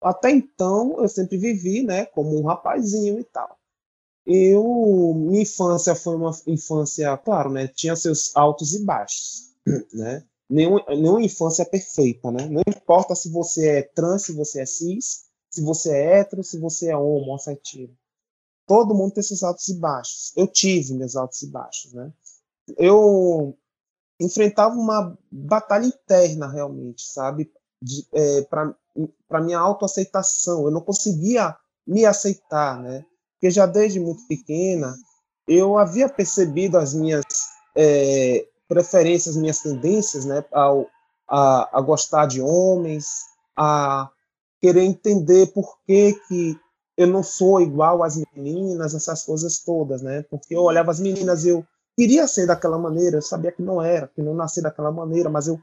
Até 0.00 0.30
então 0.30 0.96
eu 1.00 1.08
sempre 1.08 1.36
vivi, 1.36 1.82
né, 1.82 2.06
como 2.06 2.38
um 2.38 2.46
rapazinho 2.46 3.18
e 3.18 3.24
tal 3.24 3.57
eu 4.28 5.14
minha 5.16 5.42
infância 5.42 5.94
foi 5.94 6.14
uma 6.14 6.30
infância, 6.46 7.16
claro, 7.16 7.50
né, 7.50 7.66
tinha 7.66 7.96
seus 7.96 8.36
altos 8.36 8.74
e 8.74 8.84
baixos, 8.84 9.54
né? 9.92 10.22
Nenhum, 10.50 10.78
nenhuma 10.88 11.22
infância 11.22 11.62
é 11.62 11.66
perfeita, 11.66 12.30
né? 12.30 12.46
Não 12.48 12.62
importa 12.66 13.14
se 13.14 13.30
você 13.30 13.68
é 13.68 13.82
trans, 13.82 14.22
se 14.22 14.32
você 14.32 14.62
é 14.62 14.66
cis, 14.66 15.26
se 15.50 15.62
você 15.62 15.90
é 15.90 16.20
hétero, 16.20 16.42
se 16.42 16.58
você 16.58 16.88
é 16.90 16.96
homoafetivo. 16.96 17.94
Todo 18.66 18.94
mundo 18.94 19.12
tem 19.14 19.22
seus 19.22 19.42
altos 19.42 19.68
e 19.68 19.74
baixos. 19.74 20.32
Eu 20.36 20.46
tive 20.46 20.94
meus 20.94 21.16
altos 21.16 21.42
e 21.42 21.50
baixos, 21.50 21.92
né? 21.92 22.12
Eu 22.78 23.56
enfrentava 24.20 24.74
uma 24.74 25.16
batalha 25.30 25.86
interna 25.86 26.50
realmente, 26.50 27.02
sabe? 27.02 27.50
É, 28.12 28.42
para 28.42 29.40
minha 29.42 29.58
autoaceitação. 29.58 30.64
Eu 30.64 30.70
não 30.70 30.80
conseguia 30.80 31.56
me 31.86 32.04
aceitar, 32.04 32.80
né? 32.82 33.04
Porque 33.38 33.50
já 33.50 33.66
desde 33.66 34.00
muito 34.00 34.26
pequena 34.26 34.94
eu 35.46 35.78
havia 35.78 36.08
percebido 36.08 36.76
as 36.76 36.92
minhas 36.92 37.24
é, 37.74 38.46
preferências, 38.68 39.36
minhas 39.36 39.60
tendências, 39.60 40.24
né? 40.24 40.44
Ao, 40.52 40.86
a, 41.28 41.78
a 41.78 41.80
gostar 41.80 42.26
de 42.26 42.40
homens, 42.40 43.24
a 43.56 44.10
querer 44.60 44.82
entender 44.82 45.46
por 45.52 45.78
que, 45.86 46.14
que 46.26 46.58
eu 46.96 47.06
não 47.06 47.22
sou 47.22 47.60
igual 47.60 48.02
às 48.02 48.20
meninas, 48.34 48.94
essas 48.94 49.24
coisas 49.24 49.60
todas, 49.60 50.02
né? 50.02 50.24
Porque 50.28 50.54
eu 50.54 50.62
olhava 50.62 50.90
as 50.90 50.98
meninas 50.98 51.44
eu 51.44 51.64
queria 51.96 52.26
ser 52.26 52.46
daquela 52.46 52.78
maneira, 52.78 53.18
eu 53.18 53.22
sabia 53.22 53.52
que 53.52 53.62
não 53.62 53.80
era, 53.80 54.08
que 54.08 54.20
não 54.20 54.34
nasci 54.34 54.60
daquela 54.60 54.90
maneira, 54.90 55.30
mas 55.30 55.46
eu, 55.46 55.60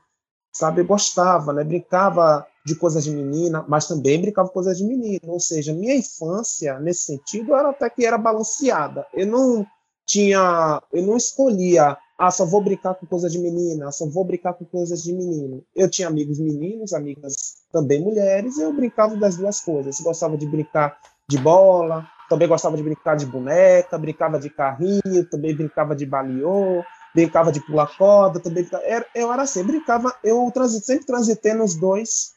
sabe, 0.51 0.81
eu 0.81 0.85
gostava, 0.85 1.51
né? 1.51 1.63
Brincava 1.63 2.47
de 2.65 2.75
coisas 2.75 3.03
de 3.03 3.11
menina, 3.11 3.63
mas 3.67 3.87
também 3.87 4.19
brincava 4.19 4.49
coisas 4.49 4.77
de 4.77 4.83
menino, 4.83 5.19
ou 5.27 5.39
seja, 5.39 5.73
minha 5.73 5.95
infância, 5.95 6.79
nesse 6.79 7.03
sentido, 7.03 7.53
era 7.53 7.69
até 7.69 7.89
que 7.89 8.05
era 8.05 8.17
balanceada. 8.17 9.05
Eu 9.13 9.27
não 9.27 9.65
tinha, 10.05 10.81
eu 10.91 11.03
não 11.03 11.15
escolhia 11.15 11.97
ah, 12.17 12.31
só 12.31 12.45
vou 12.45 12.61
brincar 12.61 12.95
com 12.95 13.05
coisas 13.05 13.31
de 13.31 13.39
menina, 13.39 13.91
só 13.91 14.05
vou 14.05 14.23
brincar 14.23 14.53
com 14.53 14.63
coisas 14.63 15.03
de 15.03 15.11
menino. 15.11 15.61
Eu 15.75 15.89
tinha 15.89 16.07
amigos 16.07 16.39
meninos, 16.39 16.93
amigas 16.93 17.35
também 17.73 18.01
mulheres, 18.01 18.57
e 18.57 18.61
eu 18.61 18.71
brincava 18.71 19.17
das 19.17 19.35
duas 19.35 19.59
coisas. 19.59 19.99
Eu 19.99 20.05
gostava 20.05 20.37
de 20.37 20.45
brincar 20.45 20.97
de 21.27 21.37
bola, 21.37 22.07
também 22.29 22.47
gostava 22.47 22.77
de 22.77 22.83
brincar 22.83 23.17
de 23.17 23.25
boneca, 23.25 23.97
brincava 23.97 24.39
de 24.39 24.49
carrinho, 24.49 25.29
também 25.29 25.53
brincava 25.53 25.93
de 25.93 26.05
baliô, 26.05 26.83
brincava 27.13 27.51
de 27.51 27.59
pular 27.59 27.97
corda, 27.97 28.39
também 28.39 28.63
brincava... 28.63 28.83
eu 29.13 29.33
era 29.33 29.41
assim, 29.41 29.63
brincava, 29.63 30.15
eu 30.23 30.49
sempre 30.81 31.05
transitei 31.05 31.53
nos 31.53 31.75
dois 31.75 32.34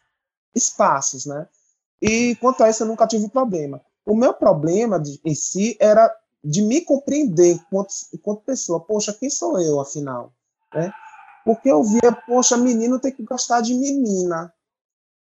espaços, 0.59 1.25
né? 1.25 1.49
E 2.01 2.37
quanto 2.37 2.63
a 2.63 2.71
isso 2.71 2.83
eu 2.83 2.87
nunca 2.87 3.07
tive 3.07 3.29
problema. 3.29 3.81
O 4.05 4.15
meu 4.15 4.33
problema 4.35 5.01
de, 5.01 5.21
em 5.25 5.35
si 5.35 5.77
era 5.81 6.15
de 6.43 6.63
me 6.63 6.81
compreender 6.81 7.59
enquanto 8.13 8.43
pessoa. 8.45 8.81
Poxa, 8.81 9.13
quem 9.13 9.29
sou 9.29 9.61
eu, 9.61 9.81
afinal? 9.81 10.33
Né? 10.73 10.93
Porque 11.45 11.71
eu 11.71 11.83
via, 11.83 12.13
poxa, 12.27 12.57
menino 12.57 13.01
tem 13.01 13.13
que 13.13 13.23
gostar 13.23 13.61
de 13.61 13.75
menina. 13.75 14.53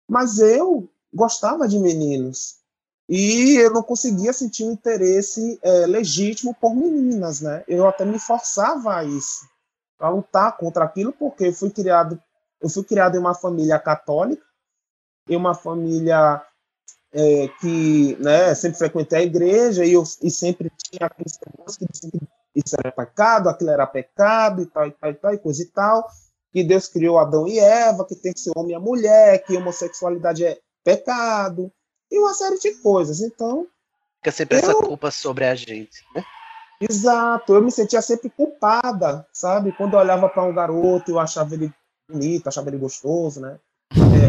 Mas 0.07 0.39
eu 0.39 0.89
gostava 1.13 1.67
de 1.67 1.79
meninos. 1.79 2.61
E 3.09 3.55
eu 3.57 3.73
não 3.73 3.83
conseguia 3.83 4.31
sentir 4.31 4.63
um 4.63 4.71
interesse 4.71 5.59
é, 5.61 5.85
legítimo 5.85 6.55
por 6.55 6.73
meninas, 6.73 7.41
né? 7.41 7.63
Eu 7.67 7.85
até 7.87 8.05
me 8.05 8.17
forçava 8.17 8.95
a 8.95 9.03
isso, 9.03 9.45
a 9.99 10.07
lutar 10.07 10.55
contra 10.55 10.85
aquilo, 10.85 11.11
porque 11.11 11.47
eu 11.47 11.53
fui 11.53 11.69
criado, 11.69 12.17
eu 12.61 12.69
fui 12.69 12.85
criado 12.85 13.15
em 13.15 13.19
uma 13.19 13.33
família 13.33 13.77
católica, 13.77 14.43
em 15.27 15.35
uma 15.35 15.53
família 15.53 16.41
é, 17.13 17.47
que 17.59 18.15
né, 18.19 18.53
sempre 18.55 18.77
frequentei 18.77 19.19
a 19.19 19.23
igreja 19.23 19.85
e, 19.85 19.93
eu, 19.93 20.03
e 20.21 20.31
sempre 20.31 20.71
tinha 20.77 21.07
aqueles 21.07 21.37
que 21.37 21.85
sempre, 21.93 22.21
isso 22.55 22.75
era 22.77 22.91
pecado, 22.91 23.49
aquilo 23.49 23.69
era 23.69 23.87
pecado 23.87 24.61
e 24.61 24.65
tal, 24.65 24.87
e 24.87 24.91
tal, 24.91 25.11
e 25.11 25.13
tal, 25.13 25.33
e 25.33 25.37
coisa 25.37 25.61
e 25.61 25.65
tal, 25.67 26.07
que 26.51 26.63
Deus 26.63 26.87
criou 26.87 27.17
Adão 27.17 27.47
e 27.47 27.59
Eva, 27.59 28.05
que 28.05 28.15
tem 28.15 28.33
que 28.33 28.39
ser 28.39 28.51
homem 28.55 28.75
e 28.75 28.79
mulher, 28.79 29.43
que 29.43 29.55
homossexualidade 29.55 30.45
é 30.45 30.59
pecado, 30.83 31.71
e 32.09 32.19
uma 32.19 32.33
série 32.33 32.59
de 32.59 32.73
coisas. 32.75 33.21
Então. 33.21 33.67
Fica 34.17 34.31
sempre 34.31 34.57
eu, 34.57 34.59
essa 34.59 34.73
culpa 34.75 35.11
sobre 35.11 35.45
a 35.45 35.55
gente, 35.55 36.03
né? 36.13 36.23
Exato, 36.81 37.53
eu 37.53 37.61
me 37.61 37.71
sentia 37.71 38.01
sempre 38.01 38.29
culpada, 38.29 39.25
sabe? 39.31 39.71
Quando 39.71 39.93
eu 39.93 39.99
olhava 39.99 40.27
para 40.27 40.43
um 40.43 40.53
garoto, 40.53 41.11
eu 41.11 41.19
achava 41.19 41.53
ele 41.53 41.71
bonito, 42.09 42.47
achava 42.47 42.69
ele 42.69 42.77
gostoso, 42.77 43.39
né? 43.39 43.59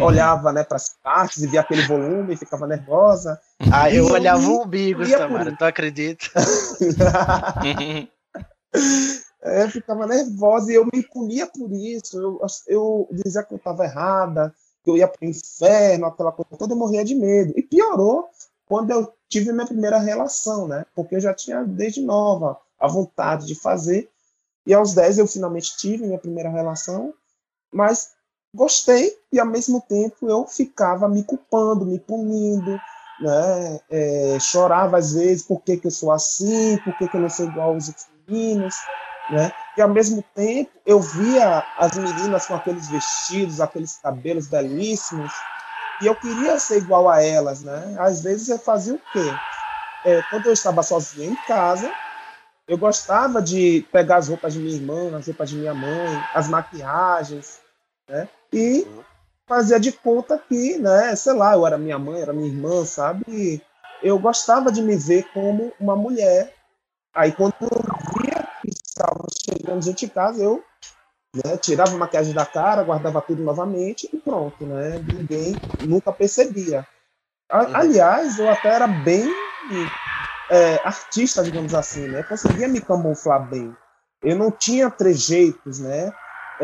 É, 0.02 0.06
olhava 0.06 0.52
né, 0.52 0.64
para 0.64 0.76
as 0.76 0.94
partes 1.02 1.42
e 1.42 1.46
via 1.46 1.60
aquele 1.60 1.82
volume 1.82 2.34
e 2.34 2.36
ficava 2.36 2.66
nervosa. 2.66 3.40
Ah, 3.72 3.90
eu 3.90 4.06
olhava 4.06 4.44
o 4.46 4.62
umbigo, 4.62 5.08
Tamara, 5.08 5.56
tu 5.56 5.64
acredita? 5.64 6.26
eu 9.42 9.68
ficava 9.70 10.06
nervosa 10.06 10.72
e 10.72 10.74
eu 10.74 10.84
me 10.92 11.02
punia 11.02 11.46
por 11.46 11.72
isso. 11.72 12.20
Eu, 12.20 12.40
eu 12.66 13.08
dizia 13.12 13.42
que 13.42 13.54
eu 13.54 13.58
estava 13.58 13.84
errada, 13.84 14.54
que 14.84 14.90
eu 14.90 14.96
ia 14.96 15.08
para 15.08 15.24
o 15.24 15.28
inferno, 15.28 16.06
aquela 16.06 16.32
coisa 16.32 16.56
toda, 16.58 16.74
eu 16.74 16.78
morria 16.78 17.04
de 17.04 17.14
medo. 17.14 17.52
E 17.56 17.62
piorou 17.62 18.28
quando 18.66 18.90
eu 18.90 19.12
tive 19.28 19.52
minha 19.52 19.66
primeira 19.66 19.98
relação, 19.98 20.66
né? 20.66 20.84
Porque 20.94 21.16
eu 21.16 21.20
já 21.20 21.34
tinha 21.34 21.62
desde 21.62 22.00
nova 22.00 22.58
a 22.78 22.88
vontade 22.88 23.46
de 23.46 23.54
fazer. 23.54 24.08
E 24.66 24.74
aos 24.74 24.94
10 24.94 25.18
eu 25.18 25.26
finalmente 25.26 25.76
tive 25.76 26.06
minha 26.06 26.18
primeira 26.18 26.48
relação, 26.48 27.12
mas 27.72 28.12
gostei 28.54 29.16
e 29.32 29.40
ao 29.40 29.46
mesmo 29.46 29.80
tempo 29.80 30.28
eu 30.28 30.46
ficava 30.46 31.08
me 31.08 31.24
culpando, 31.24 31.86
me 31.86 31.98
punindo, 31.98 32.80
né? 33.18 33.80
É, 33.88 34.38
chorava 34.40 34.98
às 34.98 35.14
vezes 35.14 35.42
por 35.42 35.60
que, 35.62 35.76
que 35.76 35.86
eu 35.86 35.90
sou 35.90 36.10
assim, 36.10 36.76
por 36.78 36.94
que, 36.94 37.08
que 37.08 37.16
eu 37.16 37.20
não 37.20 37.28
sou 37.28 37.46
igual 37.46 37.70
aos 37.70 37.88
outros 37.88 38.06
meninos, 38.26 38.74
né? 39.30 39.52
E 39.76 39.80
ao 39.80 39.88
mesmo 39.88 40.22
tempo 40.34 40.70
eu 40.84 41.00
via 41.00 41.64
as 41.78 41.96
meninas 41.96 42.46
com 42.46 42.54
aqueles 42.54 42.88
vestidos, 42.88 43.60
aqueles 43.60 43.96
cabelos 43.96 44.48
belíssimos, 44.48 45.32
e 46.00 46.06
eu 46.06 46.14
queria 46.14 46.58
ser 46.58 46.78
igual 46.78 47.08
a 47.08 47.22
elas, 47.22 47.62
né? 47.62 47.96
Às 47.98 48.22
vezes 48.22 48.48
eu 48.48 48.58
fazia 48.58 48.94
o 48.94 49.00
quê? 49.12 49.38
É, 50.04 50.20
quando 50.22 50.46
eu 50.46 50.52
estava 50.52 50.82
sozinho 50.82 51.32
em 51.32 51.36
casa, 51.36 51.94
eu 52.66 52.76
gostava 52.76 53.40
de 53.40 53.86
pegar 53.92 54.16
as 54.16 54.28
roupas 54.28 54.52
de 54.54 54.58
minha 54.58 54.74
irmã, 54.74 55.16
as 55.16 55.26
roupas 55.26 55.50
de 55.50 55.56
minha 55.56 55.74
mãe, 55.74 56.26
as 56.34 56.48
maquiagens, 56.48 57.60
né? 58.08 58.28
E 58.52 58.86
fazia 59.48 59.78
de 59.80 59.92
conta 59.92 60.38
que, 60.38 60.78
né, 60.78 61.14
sei 61.16 61.32
lá, 61.32 61.54
eu 61.54 61.66
era 61.66 61.78
minha 61.78 61.98
mãe, 61.98 62.20
era 62.20 62.32
minha 62.32 62.48
irmã, 62.48 62.84
sabe? 62.84 63.62
Eu 64.02 64.18
gostava 64.18 64.70
de 64.70 64.82
me 64.82 64.96
ver 64.96 65.24
como 65.32 65.72
uma 65.78 65.96
mulher. 65.96 66.54
Aí 67.14 67.32
quando 67.32 67.54
eu 67.60 67.68
via 68.22 68.48
que 68.62 68.70
estava 68.70 69.26
chegando 69.46 69.84
gente 69.84 70.06
em 70.06 70.08
casa, 70.08 70.42
eu 70.42 70.62
né, 71.34 71.56
tirava 71.56 71.92
a 71.92 71.98
maquiagem 71.98 72.34
da 72.34 72.44
cara, 72.44 72.82
guardava 72.82 73.20
tudo 73.22 73.42
novamente 73.42 74.08
e 74.12 74.16
pronto, 74.18 74.64
né? 74.66 74.98
Ninguém 74.98 75.56
nunca 75.80 76.12
percebia. 76.12 76.86
Uhum. 77.52 77.76
Aliás, 77.76 78.38
eu 78.38 78.48
até 78.48 78.70
era 78.74 78.86
bem 78.86 79.34
é, 80.50 80.80
artista, 80.84 81.42
digamos 81.42 81.74
assim, 81.74 82.08
né? 82.08 82.22
Conseguia 82.22 82.68
me 82.68 82.80
camuflar 82.80 83.48
bem. 83.48 83.74
Eu 84.22 84.36
não 84.36 84.50
tinha 84.50 84.90
trejeitos, 84.90 85.78
né? 85.80 86.12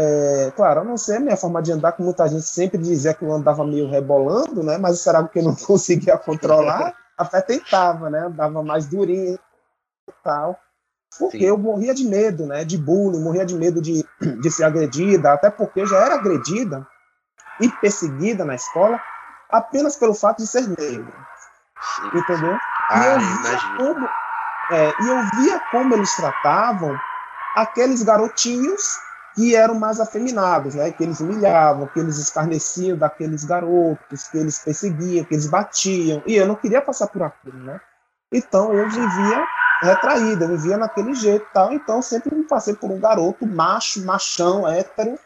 É, 0.01 0.53
claro, 0.55 0.83
a 0.83 0.85
não 0.85 0.97
ser 0.97 1.17
a 1.17 1.21
minha 1.21 1.37
forma 1.37 1.61
de 1.61 1.73
andar, 1.73 1.91
que 1.91 2.03
muita 2.03 2.29
gente 2.29 2.45
sempre 2.45 2.79
dizia 2.79 3.13
que 3.13 3.25
eu 3.25 3.33
andava 3.33 3.67
meio 3.67 3.91
rebolando, 3.91 4.63
né? 4.63 4.79
Mas 4.79 5.05
algo 5.09 5.29
que 5.29 5.41
eu 5.41 5.43
não 5.43 5.57
conseguia 5.67 6.17
controlar. 6.17 6.95
Até 7.17 7.41
tentava, 7.41 8.09
né? 8.09 8.21
Andava 8.27 8.63
mais 8.63 8.87
durinho 8.87 9.35
e 9.35 10.13
tal. 10.23 10.57
Porque 11.19 11.39
Sim. 11.39 11.47
eu 11.47 11.59
morria 11.59 11.93
de 11.93 12.05
medo, 12.05 12.47
né? 12.47 12.65
De 12.65 12.79
bullying, 12.79 13.21
morria 13.21 13.45
de 13.45 13.57
medo 13.57 13.83
de, 13.83 14.07
de 14.41 14.51
ser 14.53 14.63
agredida, 14.63 15.33
até 15.33 15.51
porque 15.51 15.81
eu 15.81 15.87
já 15.87 15.97
era 15.99 16.15
agredida 16.15 16.87
e 17.61 17.69
perseguida 17.69 18.45
na 18.45 18.55
escola 18.55 19.01
apenas 19.51 19.97
pelo 19.97 20.15
fato 20.15 20.39
de 20.39 20.47
ser 20.47 20.69
negro. 20.69 21.13
Entendeu? 22.15 22.57
Ah, 22.89 23.01
e, 23.01 23.07
eu 23.07 23.19
via 23.19 23.77
como, 23.77 24.09
é, 24.71 24.93
e 25.01 25.09
eu 25.09 25.23
via 25.43 25.61
como 25.73 25.95
eles 25.95 26.15
tratavam 26.15 26.97
aqueles 27.57 28.05
garotinhos 28.05 29.08
que 29.39 29.55
eram 29.55 29.77
mais 29.77 30.01
afeminados, 30.01 30.75
né? 30.75 30.91
que 30.91 31.05
eles 31.05 31.21
humilhavam, 31.21 31.87
que 31.87 32.01
eles 32.01 32.19
escarneciam 32.19 32.99
daqueles 32.99 33.45
garotos, 33.45 34.27
que 34.27 34.37
eles 34.37 34.59
perseguiam, 34.59 35.25
que 35.25 35.33
eles 35.33 35.47
batiam, 35.47 36.21
e 36.27 36.35
eu 36.35 36.45
não 36.45 36.57
queria 36.57 36.83
passar 36.83 37.07
por 37.07 37.23
aquilo, 37.23 37.57
né? 37.57 37.81
Então 38.33 38.75
eu 38.75 38.91
vivia 38.91 39.47
retraída, 39.81 40.45
eu 40.45 40.57
vivia 40.57 40.77
naquele 40.77 41.15
jeito 41.15 41.47
tal, 41.55 41.73
então 41.73 42.03
sempre 42.03 42.35
me 42.35 42.43
passei 42.49 42.75
por 42.75 42.91
um 42.91 42.99
garoto 42.99 43.47
macho, 43.47 44.05
machão, 44.05 44.67
hétero, 44.67 45.17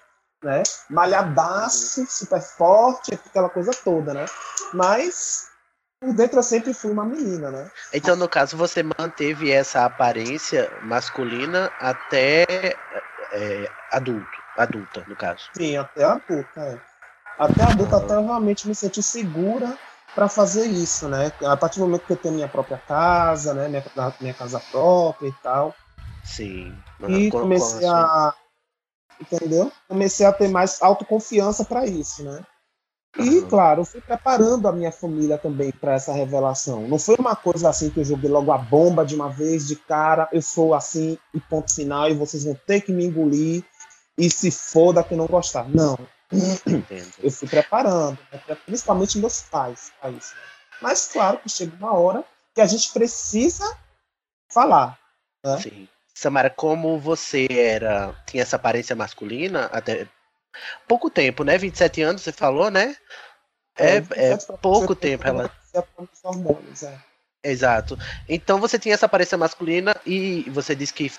né? 0.45 0.63
Malhadaço, 0.91 2.05
super 2.07 2.43
forte, 2.43 3.15
aquela 3.15 3.49
coisa 3.49 3.71
toda, 3.83 4.13
né? 4.13 4.27
Mas 4.75 5.49
por 5.99 6.13
dentro 6.13 6.39
eu 6.39 6.43
sempre 6.43 6.75
fui 6.75 6.91
uma 6.91 7.07
menina, 7.07 7.51
né? 7.51 7.71
Então, 7.95 8.15
no 8.15 8.29
caso, 8.29 8.59
você 8.59 8.83
manteve 8.83 9.51
essa 9.51 9.87
aparência 9.87 10.71
masculina 10.83 11.73
até 11.81 12.77
é, 13.33 13.71
adulto, 13.91 14.39
adulta, 14.57 15.05
no 15.09 15.17
caso. 15.17 15.49
Sim, 15.55 15.77
até 15.77 16.05
adulta, 16.05 16.61
é. 16.61 16.79
Até 17.39 17.63
adulta, 17.65 17.97
até 17.97 18.15
eu 18.15 18.25
realmente 18.25 18.69
me 18.69 18.75
senti 18.75 19.03
segura 19.03 19.77
para 20.15 20.29
fazer 20.29 20.67
isso, 20.67 21.09
né? 21.09 21.33
A 21.45 21.57
partir 21.57 21.79
do 21.79 21.87
momento 21.87 22.07
que 22.07 22.13
eu 22.13 22.17
tenho 22.17 22.35
minha 22.35 22.49
própria 22.49 22.79
casa, 22.79 23.55
né? 23.55 23.69
Minha, 23.69 23.85
minha 24.21 24.35
casa 24.35 24.61
própria 24.71 25.29
e 25.29 25.33
tal. 25.43 25.75
Sim. 26.23 26.77
E 27.09 27.31
comecei 27.31 27.87
a. 27.87 28.35
Entendeu? 29.21 29.73
Comecei 29.89 30.27
a 30.27 30.33
ter 30.33 30.49
mais 30.49 30.83
autoconfiança 30.83 31.65
para 31.65 31.87
isso, 31.87 32.23
né? 32.25 32.45
E, 33.19 33.43
claro, 33.43 33.85
fui 33.85 34.01
preparando 34.01 34.67
a 34.67 34.73
minha 34.73 34.91
família 34.91 35.37
também 35.37 35.71
para 35.71 35.95
essa 35.95 36.13
revelação. 36.13 36.89
Não 36.89 36.99
foi 36.99 37.17
uma 37.19 37.37
coisa 37.37 37.69
assim 37.69 37.91
que 37.91 38.01
eu 38.01 38.05
joguei 38.05 38.31
logo 38.31 38.51
a 38.51 38.57
bomba 38.57 39.05
de 39.05 39.15
uma 39.15 39.29
vez, 39.29 39.69
de 39.69 39.77
cara, 39.77 40.29
eu 40.33 40.41
sou 40.41 40.75
assim, 40.75 41.19
e 41.35 41.41
ponto 41.41 41.75
final, 41.75 42.09
e 42.09 42.15
vocês 42.15 42.45
vão 42.45 42.59
ter 42.67 42.81
que 42.81 42.93
me 42.93 43.05
engolir. 43.05 43.63
e 44.17 44.31
se 44.31 44.51
foda 44.51 45.05
que 45.05 45.15
não 45.15 45.27
gostar. 45.27 45.69
Não. 45.69 45.99
Entendo. 46.67 47.13
Eu 47.23 47.31
fui 47.31 47.49
preparando, 47.49 48.19
né, 48.33 48.57
principalmente 48.65 49.19
meus 49.19 49.43
pais 49.43 49.93
a 50.03 50.11
isso. 50.11 50.35
Mas 50.81 51.07
claro 51.07 51.39
que 51.39 51.49
chega 51.49 51.77
uma 51.77 51.93
hora 51.93 52.25
que 52.55 52.61
a 52.61 52.67
gente 52.67 52.93
precisa 52.93 53.65
falar. 54.51 54.99
Né? 55.45 55.61
Sim. 55.61 55.89
Samara, 56.15 56.51
como 56.51 56.99
você 56.99 57.47
era. 57.51 58.15
tinha 58.27 58.43
essa 58.43 58.57
aparência 58.57 58.95
masculina 58.95 59.67
até 59.73 60.07
pouco 60.87 61.11
tempo, 61.11 61.45
né? 61.45 61.57
27 61.59 62.03
anos, 62.03 62.23
você 62.23 62.33
falou, 62.33 62.71
né? 62.71 62.97
É, 63.79 63.97
é 63.97 64.37
pouco 64.61 64.95
tempo 64.95 65.27
ela. 65.27 65.51
Hormônios, 66.23 66.83
é. 66.83 66.99
Exato. 67.43 67.99
Então 68.29 68.61
você 68.61 68.79
tinha 68.79 68.95
essa 68.95 69.07
aparência 69.07 69.37
masculina 69.37 69.97
e 70.07 70.49
você 70.51 70.75
disse 70.75 70.93
que 70.93 71.11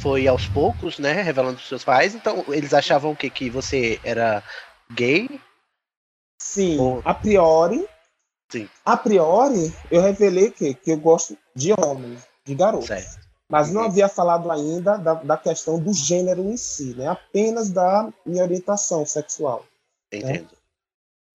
foi 0.00 0.26
aos 0.26 0.48
poucos, 0.48 0.98
né? 0.98 1.22
Revelando 1.22 1.58
os 1.58 1.68
seus 1.68 1.84
pais. 1.84 2.14
Então 2.14 2.44
eles 2.48 2.74
achavam 2.74 3.12
o 3.12 3.16
quê? 3.16 3.30
Que 3.30 3.48
você 3.50 4.00
era 4.02 4.42
gay? 4.90 5.28
Sim, 6.40 6.78
Ou- 6.78 7.02
a 7.04 7.14
priori. 7.14 7.86
Sim. 8.50 8.68
A 8.84 8.96
priori, 8.96 9.74
eu 9.90 10.00
revelei 10.00 10.50
que, 10.50 10.72
que 10.74 10.92
eu 10.92 10.96
gosto 10.98 11.36
de 11.54 11.72
homens, 11.72 12.26
de 12.44 12.54
garotos. 12.54 12.86
Certo. 12.86 13.25
Mas 13.48 13.70
não 13.70 13.84
havia 13.84 14.08
falado 14.08 14.50
ainda 14.50 14.96
da, 14.96 15.14
da 15.14 15.36
questão 15.36 15.78
do 15.78 15.92
gênero 15.92 16.42
em 16.42 16.56
si, 16.56 16.94
né? 16.96 17.06
Apenas 17.06 17.70
da 17.70 18.12
minha 18.24 18.42
orientação 18.42 19.06
sexual. 19.06 19.64
Entendo. 20.12 20.48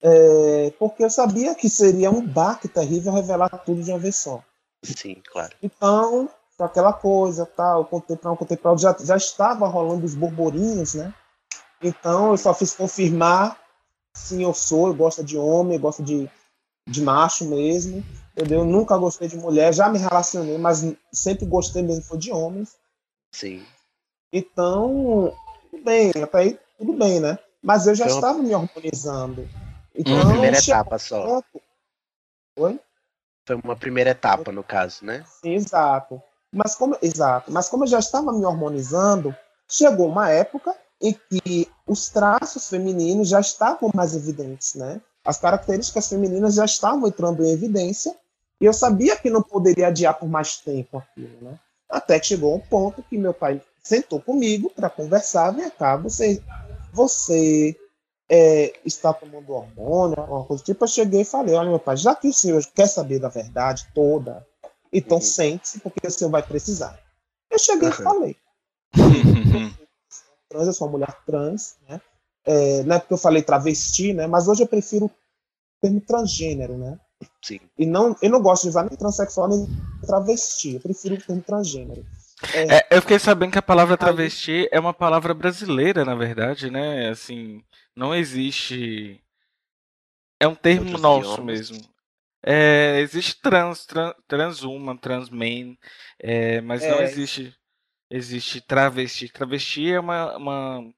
É, 0.03 0.73
porque 0.79 1.03
eu 1.03 1.09
sabia 1.09 1.55
que 1.55 1.69
seria 1.69 2.09
um 2.09 2.25
baque 2.25 2.67
terrível 2.67 3.13
revelar 3.13 3.49
tudo 3.65 3.83
de 3.83 3.91
uma 3.91 3.99
vez 3.99 4.15
só. 4.15 4.43
Sim, 4.83 5.21
claro. 5.31 5.55
Então, 5.61 6.29
aquela 6.59 6.91
coisa, 6.91 7.45
tal, 7.45 7.85
para 7.85 8.31
outro, 8.31 8.77
já, 8.77 8.95
já 8.99 9.15
estava 9.15 9.67
rolando 9.67 10.05
os 10.05 10.15
burburinhos, 10.15 10.95
né? 10.95 11.13
Então, 11.81 12.31
eu 12.31 12.37
só 12.37 12.53
fiz 12.53 12.73
confirmar, 12.73 13.57
sim, 14.13 14.43
eu 14.43 14.53
sou, 14.53 14.87
eu 14.87 14.93
gosto 14.93 15.23
de 15.23 15.37
homem, 15.37 15.75
eu 15.75 15.81
gosto 15.81 16.03
de, 16.03 16.29
de 16.87 17.01
macho 17.01 17.45
mesmo, 17.45 18.03
entendeu? 18.35 18.59
Eu 18.59 18.65
nunca 18.65 18.97
gostei 18.97 19.27
de 19.27 19.37
mulher, 19.37 19.73
já 19.73 19.89
me 19.89 19.97
relacionei, 19.97 20.57
mas 20.57 20.83
sempre 21.11 21.45
gostei 21.45 21.81
mesmo 21.81 22.03
foi 22.03 22.17
de 22.17 22.31
homens. 22.31 22.75
Sim. 23.31 23.65
Então, 24.33 25.33
tudo 25.69 25.83
bem, 25.83 26.11
até 26.21 26.37
aí 26.37 26.59
tudo 26.77 26.93
bem, 26.93 27.19
né? 27.19 27.37
Mas 27.61 27.85
eu 27.87 27.93
já 27.95 28.05
Então- 28.05 28.17
estava 28.17 28.39
me 28.39 28.55
organizando. 28.55 29.47
Então, 29.93 30.13
Uma 30.13 30.29
primeira 30.31 30.57
etapa 30.57 30.97
só. 30.97 31.23
ponto- 31.25 31.61
Oi? 32.59 32.79
Foi 33.45 33.55
uma 33.63 33.75
primeira 33.75 34.11
etapa, 34.11 34.51
no 34.51 34.63
caso, 34.63 35.03
né? 35.05 35.23
Sim, 35.41 35.53
exato. 35.53 36.21
Mas 36.53 36.75
como, 36.75 36.97
exato. 37.01 37.51
Mas 37.51 37.69
como 37.69 37.83
eu 37.83 37.87
já 37.87 37.99
estava 37.99 38.31
me 38.33 38.45
hormonizando, 38.45 39.35
chegou 39.67 40.07
uma 40.07 40.29
época 40.29 40.75
em 41.01 41.13
que 41.13 41.69
os 41.87 42.09
traços 42.09 42.69
femininos 42.69 43.27
já 43.29 43.39
estavam 43.39 43.89
mais 43.93 44.15
evidentes, 44.15 44.75
né? 44.75 45.01
As 45.25 45.37
características 45.39 46.07
femininas 46.09 46.55
já 46.55 46.65
estavam 46.65 47.07
entrando 47.07 47.43
em 47.43 47.51
evidência 47.51 48.15
e 48.61 48.65
eu 48.65 48.73
sabia 48.73 49.17
que 49.17 49.27
não 49.29 49.41
poderia 49.41 49.87
adiar 49.87 50.13
por 50.13 50.29
mais 50.29 50.57
tempo 50.57 50.99
aquilo, 50.99 51.35
né? 51.41 51.59
Até 51.89 52.19
que 52.19 52.27
chegou 52.27 52.55
um 52.55 52.59
ponto 52.59 53.01
que 53.01 53.17
meu 53.17 53.33
pai 53.33 53.59
sentou 53.81 54.21
comigo 54.21 54.69
para 54.69 54.87
conversar, 54.87 55.49
vem 55.49 55.67
cá, 55.71 55.97
você, 55.97 56.41
você 56.93 57.75
é, 58.29 58.71
está 58.85 59.11
tomando 59.11 59.51
hormônio, 59.51 60.19
alguma 60.19 60.45
coisa 60.45 60.61
do 60.61 60.65
tipo. 60.67 60.83
Eu 60.83 60.87
cheguei 60.87 61.21
e 61.21 61.25
falei, 61.25 61.55
olha 61.55 61.69
meu 61.69 61.79
pai, 61.79 61.97
já 61.97 62.15
que 62.15 62.27
o 62.27 62.33
senhor 62.33 62.63
quer 62.67 62.87
saber 62.87 63.17
da 63.19 63.29
verdade 63.29 63.87
toda, 63.95 64.45
então 64.93 65.17
Uhum. 65.17 65.23
sente-se, 65.23 65.79
porque 65.79 66.07
o 66.07 66.11
senhor 66.11 66.29
vai 66.29 66.43
precisar. 66.43 66.97
Eu 67.49 67.57
cheguei 67.57 67.89
e 67.89 67.91
Uhum. 67.91 68.03
falei, 68.03 68.37
trans, 70.47 70.67
eu 70.67 70.73
sou 70.73 70.87
uma 70.87 70.91
mulher 70.99 71.17
trans, 71.25 71.77
né? 71.89 71.99
É, 72.45 72.83
não 72.83 72.95
é 72.95 72.99
porque 72.99 73.13
eu 73.13 73.17
falei 73.17 73.41
travesti, 73.41 74.13
né? 74.13 74.27
Mas 74.27 74.47
hoje 74.47 74.61
eu 74.63 74.67
prefiro 74.67 75.05
o 75.07 75.11
termo 75.81 75.99
transgênero, 75.99 76.77
né? 76.77 76.99
Sim. 77.41 77.59
E 77.77 77.85
não, 77.85 78.15
eu 78.21 78.29
não 78.29 78.41
gosto 78.41 78.63
de 78.63 78.69
usar 78.69 78.83
nem 78.83 78.97
transexual 78.97 79.47
nem 79.47 79.67
travesti, 80.05 80.75
eu 80.75 80.79
prefiro 80.79 81.15
o 81.15 81.21
termo 81.21 81.41
transgênero. 81.41 82.05
É, 82.53 82.95
eu 82.95 83.01
fiquei 83.01 83.19
sabendo 83.19 83.51
que 83.51 83.59
a 83.59 83.61
palavra 83.61 83.95
travesti 83.95 84.67
é 84.71 84.79
uma 84.79 84.93
palavra 84.93 85.33
brasileira, 85.33 86.03
na 86.03 86.15
verdade, 86.15 86.71
né? 86.71 87.09
Assim, 87.09 87.63
não 87.95 88.15
existe. 88.15 89.21
É 90.39 90.47
um 90.47 90.55
termo 90.55 90.97
nosso 90.97 91.33
idiomas. 91.33 91.69
mesmo. 91.69 91.91
É, 92.43 92.99
existe 93.01 93.39
trans, 93.39 93.85
trans, 93.85 94.15
transwoman, 94.27 94.97
transman, 94.97 95.77
é, 96.19 96.59
mas 96.61 96.81
não 96.81 96.99
É. 96.99 97.03
existe 97.03 97.55
existe 98.09 98.59
travesti. 98.59 99.29
Travesti 99.29 99.91
é 99.91 99.99
uma, 99.99 100.35
uma, 100.37 100.93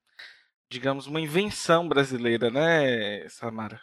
digamos, 0.70 1.06
uma 1.08 1.22
invenção 1.22 1.88
brasileira, 1.88 2.50
né, 2.50 3.28
Samara? 3.30 3.80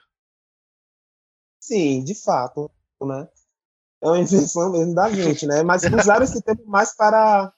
Sim, 1.61 2.03
de 2.05 2.15
fato, 2.15 2.71
né? 3.03 3.29
É 4.03 4.07
uma 4.09 4.19
invenção 4.21 4.73
mesmo 4.73 4.95
da 4.95 5.11
gente, 5.13 5.47
né? 5.47 5.63
Mas 5.63 5.85
usaram 5.85 6.25
esse 6.25 6.43
termo 6.43 6.65
mais 6.67 6.95
para 6.97 7.53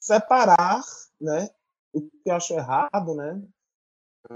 separar, 0.00 0.82
né? 1.20 1.50
O 1.92 2.02
que 2.02 2.10
eu 2.26 2.34
acho 2.34 2.54
errado, 2.54 3.14
né? 3.14 3.42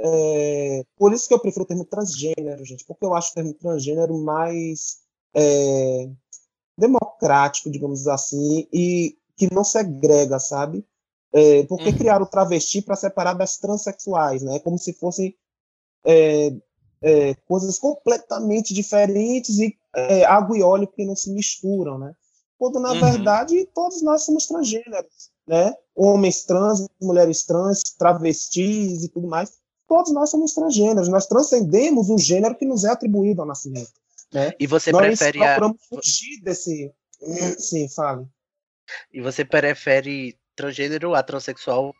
É, 0.00 0.84
por 0.96 1.12
isso 1.12 1.28
que 1.28 1.34
eu 1.34 1.38
prefiro 1.40 1.64
o 1.64 1.68
termo 1.68 1.84
transgênero, 1.84 2.64
gente, 2.64 2.84
porque 2.84 3.04
eu 3.04 3.14
acho 3.14 3.30
o 3.30 3.34
termo 3.34 3.54
transgênero 3.54 4.18
mais 4.18 5.00
é, 5.34 6.10
democrático, 6.78 7.70
digamos 7.70 8.06
assim, 8.08 8.66
e 8.72 9.16
que 9.36 9.52
não 9.52 9.64
segrega, 9.64 10.38
sabe? 10.38 10.86
É, 11.32 11.64
porque 11.64 11.90
Uhum. 11.90 11.96
criaram 11.96 12.24
o 12.24 12.28
travesti 12.28 12.82
para 12.82 12.96
separar 12.96 13.34
das 13.34 13.56
transexuais, 13.58 14.42
né? 14.42 14.58
Como 14.60 14.78
se 14.78 14.92
fossem 14.94 15.36
é, 16.04 16.50
é, 17.02 17.34
coisas 17.46 17.78
completamente 17.78 18.72
diferentes 18.72 19.58
e 19.58 19.76
é, 19.94 20.24
água 20.24 20.56
e 20.56 20.62
óleo 20.62 20.86
que 20.86 21.04
não 21.04 21.16
se 21.16 21.30
misturam, 21.32 21.98
né? 21.98 22.14
Quando 22.58 22.78
na 22.78 22.92
Uhum. 22.92 23.00
verdade 23.00 23.68
todos 23.74 24.02
nós 24.02 24.24
somos 24.24 24.46
transgêneros, 24.46 25.30
né? 25.46 25.74
Homens 25.94 26.44
trans, 26.44 26.86
mulheres 27.00 27.44
trans, 27.44 27.82
travestis 27.98 29.02
e 29.04 29.08
tudo 29.08 29.26
mais. 29.26 29.60
Todos 29.88 30.12
nós 30.12 30.30
somos 30.30 30.54
transgêneros. 30.54 31.08
Nós 31.08 31.26
transcendemos 31.26 32.08
o 32.08 32.16
gênero 32.16 32.56
que 32.56 32.64
nos 32.64 32.84
é 32.84 32.90
atribuído 32.90 33.42
ao 33.42 33.46
nascimento, 33.48 33.92
né? 34.32 34.52
E 34.58 34.66
você 34.66 34.92
nós 34.92 35.02
prefere 35.02 35.42
a, 35.42 35.56
procuramos 35.56 35.82
fugir 35.88 36.40
desse. 36.42 36.92
Sim, 37.58 37.88
fale. 37.88 38.26
e 39.12 39.20
você 39.20 39.44
prefere 39.44 40.38
transgênero 40.56 41.14
a 41.14 41.22
transexual 41.22 41.94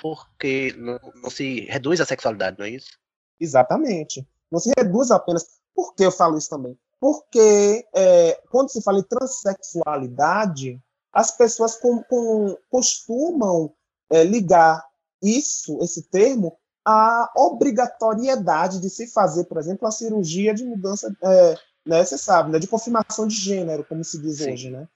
porque 0.00 0.72
não, 0.76 0.98
não 1.22 1.30
se 1.30 1.60
reduz 1.66 2.00
a 2.00 2.04
sexualidade, 2.04 2.58
não 2.58 2.66
é 2.66 2.70
isso? 2.70 2.98
Exatamente. 3.44 4.26
Não 4.50 4.58
se 4.58 4.72
reduz 4.76 5.10
apenas. 5.10 5.46
Por 5.74 5.94
que 5.94 6.04
eu 6.04 6.12
falo 6.12 6.38
isso 6.38 6.48
também? 6.48 6.78
Porque 7.00 7.86
é, 7.94 8.40
quando 8.50 8.70
se 8.70 8.80
fala 8.80 8.98
em 8.98 9.02
transexualidade, 9.02 10.80
as 11.12 11.30
pessoas 11.30 11.76
com, 11.76 12.02
com- 12.04 12.56
costumam 12.70 13.72
é, 14.10 14.24
ligar 14.24 14.84
isso, 15.22 15.78
esse 15.82 16.02
termo, 16.02 16.56
à 16.84 17.30
obrigatoriedade 17.36 18.80
de 18.80 18.90
se 18.90 19.06
fazer, 19.06 19.44
por 19.44 19.58
exemplo, 19.58 19.86
a 19.86 19.90
cirurgia 19.90 20.54
de 20.54 20.64
mudança, 20.64 21.14
é, 21.22 21.58
né, 21.86 22.04
você 22.04 22.18
sabe, 22.18 22.50
né, 22.50 22.58
de 22.58 22.66
confirmação 22.66 23.26
de 23.26 23.34
gênero, 23.34 23.84
como 23.84 24.04
se 24.04 24.20
diz 24.20 24.38
Sim. 24.38 24.52
hoje, 24.52 24.70
né? 24.70 24.86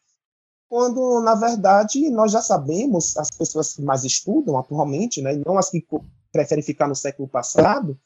Quando, 0.69 1.21
na 1.23 1.35
verdade, 1.35 2.11
nós 2.11 2.31
já 2.31 2.43
sabemos, 2.43 3.17
as 3.17 3.31
pessoas 3.31 3.75
que 3.75 3.83
mais 3.83 4.05
estudam 4.05 4.59
atualmente, 4.59 5.23
né, 5.23 5.35
não 5.47 5.57
as 5.57 5.71
que 5.71 5.87
preferem 6.31 6.63
ficar 6.63 6.87
no 6.87 6.95
século 6.95 7.27
passado, 7.27 7.99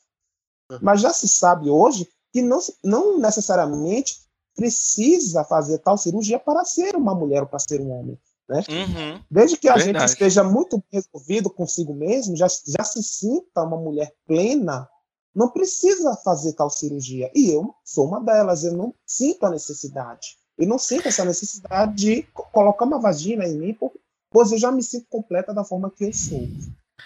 mas 0.80 1.00
já 1.00 1.12
se 1.12 1.28
sabe 1.28 1.68
hoje 1.68 2.08
que 2.32 2.40
não, 2.40 2.58
não 2.82 3.18
necessariamente 3.18 4.16
precisa 4.54 5.44
fazer 5.44 5.78
tal 5.78 5.96
cirurgia 5.98 6.38
para 6.38 6.64
ser 6.64 6.94
uma 6.96 7.14
mulher 7.14 7.42
ou 7.42 7.48
para 7.48 7.58
ser 7.58 7.80
um 7.80 7.90
homem. 7.90 8.18
Uhum. 8.48 9.22
Desde 9.30 9.56
que 9.56 9.68
a 9.68 9.74
Verdade. 9.76 9.98
gente 9.98 10.08
esteja 10.12 10.44
muito 10.44 10.82
resolvido 10.92 11.48
consigo 11.48 11.94
mesmo, 11.94 12.36
já, 12.36 12.46
já 12.66 12.84
se 12.84 13.02
sinta 13.02 13.62
uma 13.62 13.78
mulher 13.78 14.12
plena, 14.26 14.86
não 15.34 15.48
precisa 15.48 16.14
fazer 16.16 16.52
tal 16.52 16.68
cirurgia. 16.68 17.30
E 17.34 17.50
eu 17.50 17.74
sou 17.84 18.06
uma 18.06 18.20
delas, 18.20 18.62
eu 18.64 18.72
não 18.76 18.94
sinto 19.06 19.44
a 19.46 19.50
necessidade. 19.50 20.36
Eu 20.58 20.66
não 20.68 20.78
sinto 20.78 21.08
essa 21.08 21.24
necessidade 21.24 21.94
de 21.94 22.22
co- 22.34 22.46
colocar 22.52 22.84
uma 22.84 23.00
vagina 23.00 23.46
em 23.46 23.56
mim, 23.56 23.78
pois 24.30 24.52
eu 24.52 24.58
já 24.58 24.70
me 24.70 24.82
sinto 24.82 25.06
completa 25.08 25.54
da 25.54 25.64
forma 25.64 25.90
que 25.90 26.04
eu 26.04 26.12
sou. 26.12 26.46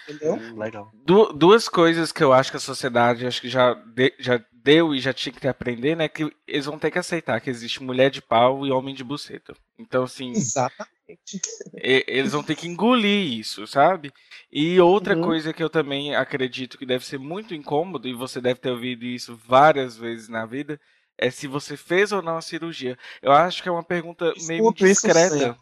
Entendeu? 0.07 0.55
Legal. 0.55 0.91
Du- 1.05 1.33
duas 1.33 1.67
coisas 1.67 2.11
que 2.11 2.23
eu 2.23 2.31
acho 2.33 2.51
que 2.51 2.57
a 2.57 2.61
sociedade 2.61 3.25
acho 3.25 3.41
que 3.41 3.49
já, 3.49 3.73
de- 3.73 4.13
já 4.19 4.41
deu 4.51 4.93
e 4.93 4.99
já 4.99 5.13
tinha 5.13 5.33
que 5.33 5.47
aprender, 5.47 5.95
né? 5.95 6.07
Que 6.07 6.31
eles 6.47 6.65
vão 6.65 6.77
ter 6.79 6.91
que 6.91 6.99
aceitar 6.99 7.39
que 7.41 7.49
existe 7.49 7.81
mulher 7.83 8.09
de 8.09 8.21
pau 8.21 8.65
e 8.65 8.71
homem 8.71 8.93
de 8.95 9.03
buceta. 9.03 9.53
Então, 9.77 10.03
assim, 10.03 10.31
Exatamente. 10.31 11.41
e- 11.75 12.03
eles 12.07 12.31
vão 12.33 12.43
ter 12.43 12.55
que 12.55 12.67
engolir 12.67 13.39
isso, 13.39 13.65
sabe? 13.67 14.11
E 14.51 14.79
outra 14.79 15.15
Uhum. 15.15 15.23
coisa 15.23 15.53
que 15.53 15.63
eu 15.63 15.69
também 15.69 16.15
acredito 16.15 16.77
que 16.77 16.85
deve 16.85 17.05
ser 17.05 17.17
muito 17.19 17.53
incômodo, 17.53 18.07
e 18.07 18.13
você 18.13 18.41
deve 18.41 18.59
ter 18.59 18.71
ouvido 18.71 19.05
isso 19.05 19.39
várias 19.47 19.95
vezes 19.97 20.27
na 20.29 20.45
vida, 20.45 20.79
é 21.17 21.29
se 21.31 21.47
você 21.47 21.75
fez 21.75 22.11
ou 22.11 22.21
não 22.21 22.37
a 22.37 22.41
cirurgia. 22.41 22.97
Eu 23.21 23.31
acho 23.31 23.63
que 23.63 23.69
é 23.69 23.71
uma 23.71 23.83
pergunta 23.83 24.33
meio 24.47 24.63
isso 24.69 24.73
discreta. 24.85 25.57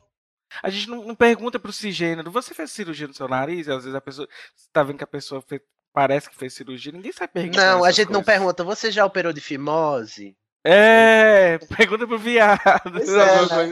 A 0.62 0.70
gente 0.70 0.90
não, 0.90 1.04
não 1.04 1.16
pergunta 1.16 1.60
pro 1.60 1.74
cisgênero, 1.74 2.32
você 2.32 2.54
fez 2.54 2.72
cirurgia 2.72 3.08
no 3.08 3.14
seu 3.14 3.28
nariz? 3.28 3.68
E 3.68 3.72
às 3.72 3.84
vezes 3.84 3.96
a 3.96 4.02
pessoa. 4.02 4.28
Você 4.56 4.68
tá 4.72 4.84
vendo 4.84 4.98
que 4.98 5.04
a 5.04 5.08
pessoa 5.08 5.42
fez, 5.42 5.62
parece 5.94 6.30
que 6.30 6.36
fez 6.36 6.54
cirurgia, 6.54 6.92
ninguém 6.92 7.12
sabe 7.12 7.34
perguntar. 7.34 7.66
Não, 7.66 7.84
a 7.84 7.92
gente 7.92 8.08
coisas. 8.08 8.14
não 8.14 8.24
pergunta, 8.24 8.64
você 8.64 8.92
já 8.92 9.06
operou 9.06 9.34
de 9.34 9.42
fimose? 9.42 10.36
É, 10.68 11.60
pergunta 11.78 12.08
pro 12.08 12.18
viado. 12.18 12.60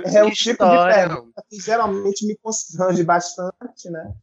É, 0.06 0.18
é 0.18 0.24
o 0.24 0.32
tipo 0.32 0.64
de 0.64 0.94
pergunta 0.94 1.44
que 1.50 1.60
geralmente 1.60 2.26
me 2.26 2.38
constrange 2.38 3.04
bastante, 3.04 3.90
né? 3.90 4.14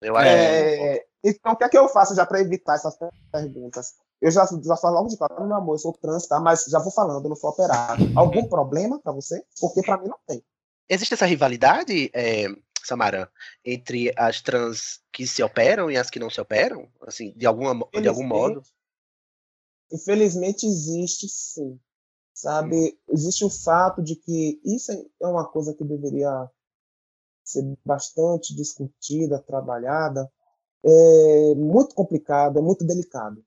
Eu 0.00 0.16
acho. 0.16 0.28
É, 0.28 1.04
então, 1.24 1.52
o 1.52 1.56
que 1.56 1.64
é 1.64 1.68
que 1.68 1.76
eu 1.76 1.88
faço 1.88 2.14
já 2.14 2.24
para 2.24 2.40
evitar 2.40 2.76
essas 2.76 2.96
perguntas? 3.32 3.94
Eu 4.20 4.30
já, 4.30 4.46
já 4.46 4.76
falo 4.76 4.94
logo 4.94 5.08
de 5.08 5.16
cara, 5.16 5.44
meu 5.44 5.56
amor, 5.56 5.74
eu 5.74 5.78
sou 5.78 5.92
trans, 5.92 6.26
tá? 6.26 6.40
Mas 6.40 6.64
já 6.68 6.78
vou 6.78 6.92
falando, 6.92 7.24
eu 7.24 7.28
não 7.28 7.36
sou 7.36 7.50
operado. 7.50 8.04
Algum 8.16 8.48
problema 8.48 9.00
para 9.00 9.12
você? 9.12 9.42
Porque 9.60 9.82
para 9.82 9.98
mim 9.98 10.08
não 10.08 10.18
tem. 10.26 10.42
Existe 10.88 11.14
essa 11.14 11.26
rivalidade, 11.26 12.10
é, 12.14 12.46
Samara, 12.82 13.30
entre 13.64 14.12
as 14.16 14.40
trans 14.40 15.00
que 15.12 15.26
se 15.26 15.42
operam 15.42 15.90
e 15.90 15.96
as 15.96 16.08
que 16.08 16.18
não 16.18 16.30
se 16.30 16.40
operam? 16.40 16.88
Assim, 17.02 17.32
de, 17.36 17.46
alguma, 17.46 17.86
de 18.00 18.08
algum 18.08 18.24
modo? 18.26 18.62
Infelizmente 19.92 20.66
existe 20.66 21.28
sim. 21.28 21.78
Sabe, 22.32 22.96
existe 23.10 23.44
o 23.44 23.50
fato 23.50 24.00
de 24.00 24.14
que 24.14 24.60
isso 24.64 24.92
é 24.92 25.26
uma 25.26 25.44
coisa 25.44 25.74
que 25.74 25.82
deveria 25.82 26.48
ser 27.42 27.76
bastante 27.84 28.54
discutida, 28.54 29.42
trabalhada. 29.42 30.30
É 30.84 31.54
muito 31.56 31.96
complicado, 31.96 32.58
é 32.60 32.62
muito 32.62 32.86
delicado. 32.86 33.44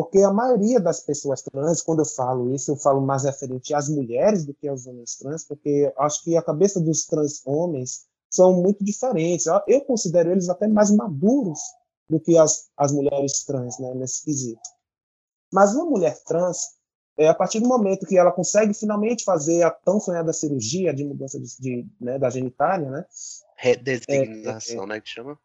Porque 0.00 0.22
a 0.22 0.32
maioria 0.32 0.80
das 0.80 1.00
pessoas 1.00 1.42
trans, 1.42 1.82
quando 1.82 1.98
eu 1.98 2.06
falo 2.06 2.54
isso, 2.54 2.70
eu 2.70 2.76
falo 2.76 3.02
mais 3.02 3.24
referente 3.24 3.74
às 3.74 3.90
mulheres 3.90 4.46
do 4.46 4.54
que 4.54 4.66
aos 4.66 4.86
homens 4.86 5.18
trans, 5.18 5.44
porque 5.44 5.92
acho 5.98 6.24
que 6.24 6.34
a 6.38 6.42
cabeça 6.42 6.80
dos 6.80 7.04
trans 7.04 7.42
homens 7.44 8.06
são 8.30 8.62
muito 8.62 8.82
diferentes. 8.82 9.44
Eu 9.68 9.82
considero 9.82 10.32
eles 10.32 10.48
até 10.48 10.66
mais 10.66 10.90
maduros 10.90 11.58
do 12.08 12.18
que 12.18 12.38
as, 12.38 12.70
as 12.78 12.92
mulheres 12.92 13.44
trans, 13.44 13.78
né, 13.78 13.92
nesse 13.92 14.24
quesito. 14.24 14.62
Mas 15.52 15.74
uma 15.74 15.84
mulher 15.84 16.18
trans, 16.24 16.78
é, 17.18 17.28
a 17.28 17.34
partir 17.34 17.60
do 17.60 17.68
momento 17.68 18.06
que 18.06 18.16
ela 18.16 18.32
consegue 18.32 18.72
finalmente 18.72 19.22
fazer 19.22 19.64
a 19.64 19.70
tão 19.70 20.00
sonhada 20.00 20.32
cirurgia 20.32 20.94
de 20.94 21.04
mudança 21.04 21.38
de, 21.38 21.60
de 21.60 21.86
né, 22.00 22.18
da 22.18 22.30
genitália, 22.30 22.88
né? 22.88 23.04
Redesignação, 23.54 24.80
é, 24.80 24.84
é, 24.84 24.86
né, 24.86 25.00
que 25.02 25.10
chama? 25.10 25.38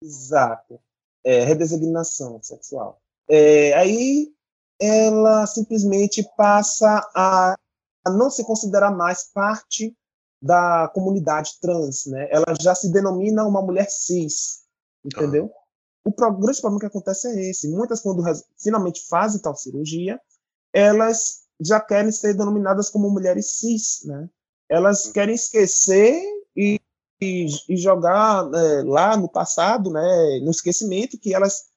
Exato. 0.00 0.80
É, 1.24 1.42
redesignação 1.42 2.40
sexual. 2.40 3.02
É, 3.30 3.72
aí 3.74 4.32
ela 4.80 5.46
simplesmente 5.46 6.28
passa 6.36 7.08
a, 7.14 7.54
a, 8.04 8.10
não 8.10 8.28
se 8.28 8.44
considerar 8.44 8.90
mais 8.90 9.30
parte 9.32 9.96
da 10.42 10.90
comunidade 10.94 11.58
trans, 11.60 12.06
né? 12.06 12.26
Ela 12.30 12.54
já 12.60 12.74
se 12.74 12.90
denomina 12.90 13.44
uma 13.44 13.62
mulher 13.62 13.88
cis, 13.88 14.62
entendeu? 15.04 15.50
Ah. 15.54 15.60
O 16.02 16.40
grande 16.40 16.60
problema 16.60 16.80
que 16.80 16.86
acontece 16.86 17.28
é 17.28 17.50
esse. 17.50 17.68
Muitas, 17.68 18.00
quando 18.00 18.22
finalmente 18.58 19.06
fazem 19.06 19.40
tal 19.40 19.54
cirurgia, 19.54 20.18
elas 20.72 21.42
já 21.60 21.78
querem 21.78 22.10
ser 22.10 22.34
denominadas 22.34 22.88
como 22.88 23.10
mulheres 23.10 23.58
cis, 23.58 24.00
né? 24.04 24.28
Elas 24.68 25.06
hum. 25.06 25.12
querem 25.12 25.34
esquecer 25.34 26.20
e, 26.56 26.80
e, 27.20 27.46
e 27.68 27.76
jogar 27.76 28.50
é, 28.52 28.82
lá 28.82 29.16
no 29.16 29.28
passado, 29.28 29.90
né, 29.90 30.40
no 30.42 30.50
esquecimento, 30.50 31.18
que 31.18 31.34
elas 31.34 31.69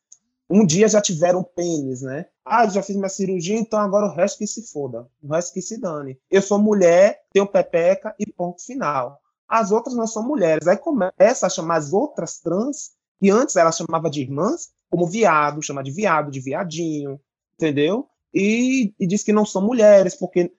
um 0.54 0.64
dia 0.64 0.88
já 0.88 1.02
tiveram 1.02 1.44
pênis, 1.44 2.04
né? 2.04 2.28
Ah, 2.46 2.68
já 2.70 2.84
fiz 2.84 2.96
minha 2.96 3.10
cirurgia, 3.10 3.58
então 3.58 3.80
agora 3.80 4.06
o 4.06 4.14
resto 4.14 4.38
que 4.38 4.46
se 4.46 4.72
foda, 4.72 5.08
o 5.22 5.34
resto 5.34 5.52
que 5.52 5.62
se 5.64 5.80
dane. 5.80 6.20
Eu 6.30 6.44
sou 6.44 6.60
mulher, 6.60 7.24
tenho 7.34 7.48
pepeca 7.48 8.14
e 8.20 8.32
ponto 8.32 8.64
final. 8.64 9.20
As 9.48 9.72
outras 9.72 9.96
não 9.96 10.06
são 10.06 10.22
mulheres. 10.22 10.68
Aí 10.68 10.78
começa 10.78 11.48
a 11.48 11.50
chamar 11.50 11.78
as 11.78 11.92
outras 11.92 12.40
trans, 12.40 12.92
que 13.20 13.32
antes 13.32 13.56
ela 13.56 13.72
chamava 13.72 14.12
de 14.12 14.22
irmãs, 14.22 14.70
como 14.92 15.08
viado, 15.08 15.64
chama 15.64 15.84
de 15.84 15.90
viado, 15.90 16.30
de 16.30 16.40
viadinho, 16.40 17.20
entendeu? 17.56 18.08
E, 18.32 18.94
e 19.00 19.08
diz 19.08 19.24
que 19.24 19.34
não 19.34 19.48
são 19.48 19.62
mulheres, 19.62 20.14
porque, 20.16 20.54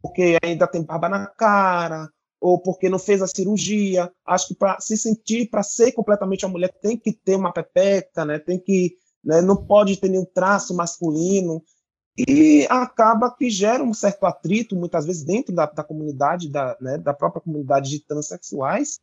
porque 0.00 0.38
ainda 0.44 0.68
tem 0.68 0.84
barba 0.84 1.08
na 1.08 1.26
cara, 1.26 2.08
ou 2.40 2.60
porque 2.60 2.88
não 2.88 3.00
fez 3.00 3.20
a 3.20 3.26
cirurgia. 3.26 4.12
Acho 4.24 4.48
que 4.48 4.54
para 4.54 4.78
se 4.80 4.96
sentir, 4.96 5.50
para 5.50 5.64
ser 5.64 5.90
completamente 5.90 6.44
uma 6.44 6.52
mulher, 6.52 6.72
tem 6.80 6.96
que 6.96 7.12
ter 7.12 7.34
uma 7.34 7.52
pepeca, 7.52 8.24
né? 8.24 8.38
Tem 8.38 8.60
que 8.60 8.96
né? 9.24 9.40
não 9.40 9.56
pode 9.56 9.96
ter 9.96 10.08
nenhum 10.08 10.24
traço 10.24 10.74
masculino, 10.74 11.62
e 12.16 12.64
acaba 12.70 13.34
que 13.34 13.50
gera 13.50 13.82
um 13.82 13.92
certo 13.92 14.24
atrito, 14.24 14.76
muitas 14.76 15.04
vezes, 15.04 15.24
dentro 15.24 15.52
da, 15.52 15.66
da 15.66 15.82
comunidade, 15.82 16.48
da, 16.48 16.76
né, 16.80 16.96
da 16.96 17.12
própria 17.12 17.42
comunidade 17.42 17.90
de 17.90 18.06
transexuais, 18.06 19.00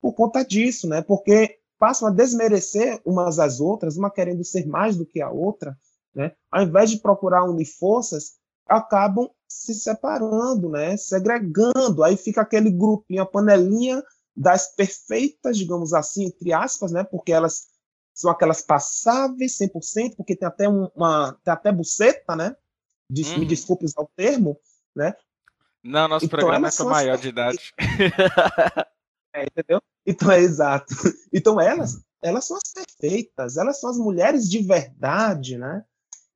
por 0.00 0.12
conta 0.12 0.44
disso, 0.44 0.88
né? 0.88 1.00
porque 1.02 1.58
passam 1.78 2.08
a 2.08 2.10
desmerecer 2.10 3.00
umas 3.04 3.38
às 3.38 3.60
outras, 3.60 3.96
uma 3.96 4.10
querendo 4.10 4.44
ser 4.44 4.66
mais 4.66 4.96
do 4.96 5.06
que 5.06 5.20
a 5.20 5.30
outra, 5.30 5.76
né? 6.12 6.32
ao 6.50 6.62
invés 6.62 6.90
de 6.90 6.98
procurar 6.98 7.44
unir 7.44 7.66
forças, 7.66 8.32
acabam 8.66 9.30
se 9.48 9.74
separando, 9.74 10.68
né? 10.68 10.96
segregando, 10.96 12.02
aí 12.02 12.16
fica 12.16 12.40
aquele 12.40 12.70
grupinho, 12.70 13.22
a 13.22 13.26
panelinha 13.26 14.02
das 14.36 14.74
perfeitas, 14.74 15.56
digamos 15.56 15.92
assim, 15.92 16.26
entre 16.26 16.52
aspas, 16.52 16.90
né? 16.90 17.04
porque 17.04 17.32
elas 17.32 17.68
são 18.18 18.30
aquelas 18.32 18.62
passáveis 18.62 19.56
100%, 19.58 20.16
porque 20.16 20.34
tem 20.34 20.48
até 20.48 20.68
uma 20.68 21.38
tem 21.44 21.52
até 21.52 21.70
buceta, 21.70 22.34
né? 22.34 22.56
Me 23.08 23.22
uhum. 23.22 23.46
desculpe 23.46 23.84
usar 23.84 24.02
o 24.02 24.10
termo, 24.16 24.58
né? 24.94 25.14
Não, 25.84 26.08
nosso 26.08 26.26
então, 26.26 26.38
programa 26.38 26.66
é 26.66 26.70
só 26.72 26.84
maior 26.84 27.14
as... 27.14 27.20
de 27.20 27.28
idade. 27.28 27.72
é, 29.32 29.44
entendeu? 29.44 29.80
Então 30.04 30.32
é 30.32 30.40
exato. 30.40 30.92
Então 31.32 31.60
elas, 31.60 32.02
elas 32.20 32.44
são 32.44 32.56
as 32.56 32.72
perfeitas, 32.72 33.56
elas 33.56 33.78
são 33.78 33.88
as 33.88 33.96
mulheres 33.96 34.50
de 34.50 34.62
verdade, 34.62 35.56
né? 35.56 35.84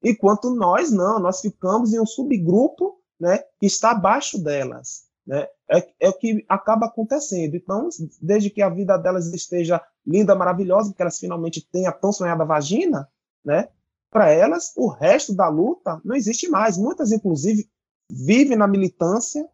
Enquanto 0.05 0.55
nós 0.55 0.93
não, 0.93 1.19
nós 1.19 1.41
ficamos 1.41 1.93
em 1.93 2.01
um 2.01 2.07
subgrupo, 2.07 3.01
né, 3.19 3.39
que 3.59 3.67
está 3.67 3.91
abaixo 3.91 4.39
delas. 4.43 5.05
Né? 5.27 5.49
É, 5.73 6.07
é 6.07 6.09
o 6.09 6.13
que 6.13 6.45
acaba 6.49 6.87
acontecendo. 6.87 7.57
Então, 7.57 7.89
desde 8.21 8.51
que 8.51 8.61
a 8.61 8.69
vida 8.69 8.99
delas 8.99 9.33
esteja 9.33 9.81
linda, 10.07 10.35
maravilhosa, 10.35 10.91
porque 10.91 11.03
elas 11.03 11.19
finalmente 11.19 11.67
têm 11.73 11.87
a 11.87 11.93
tão 11.93 12.13
sonhada 12.13 12.45
vagina, 12.45 13.09
né? 13.43 13.69
Para 14.11 14.31
elas, 14.31 14.73
o 14.77 14.89
resto 14.89 15.35
da 15.35 15.49
luta 15.49 15.99
não 16.05 16.15
existe 16.15 16.47
mais. 16.49 16.77
Muitas, 16.77 17.11
inclusive, 17.11 17.71
vivem 18.11 18.59
na 18.59 18.69
militância, 18.69 19.49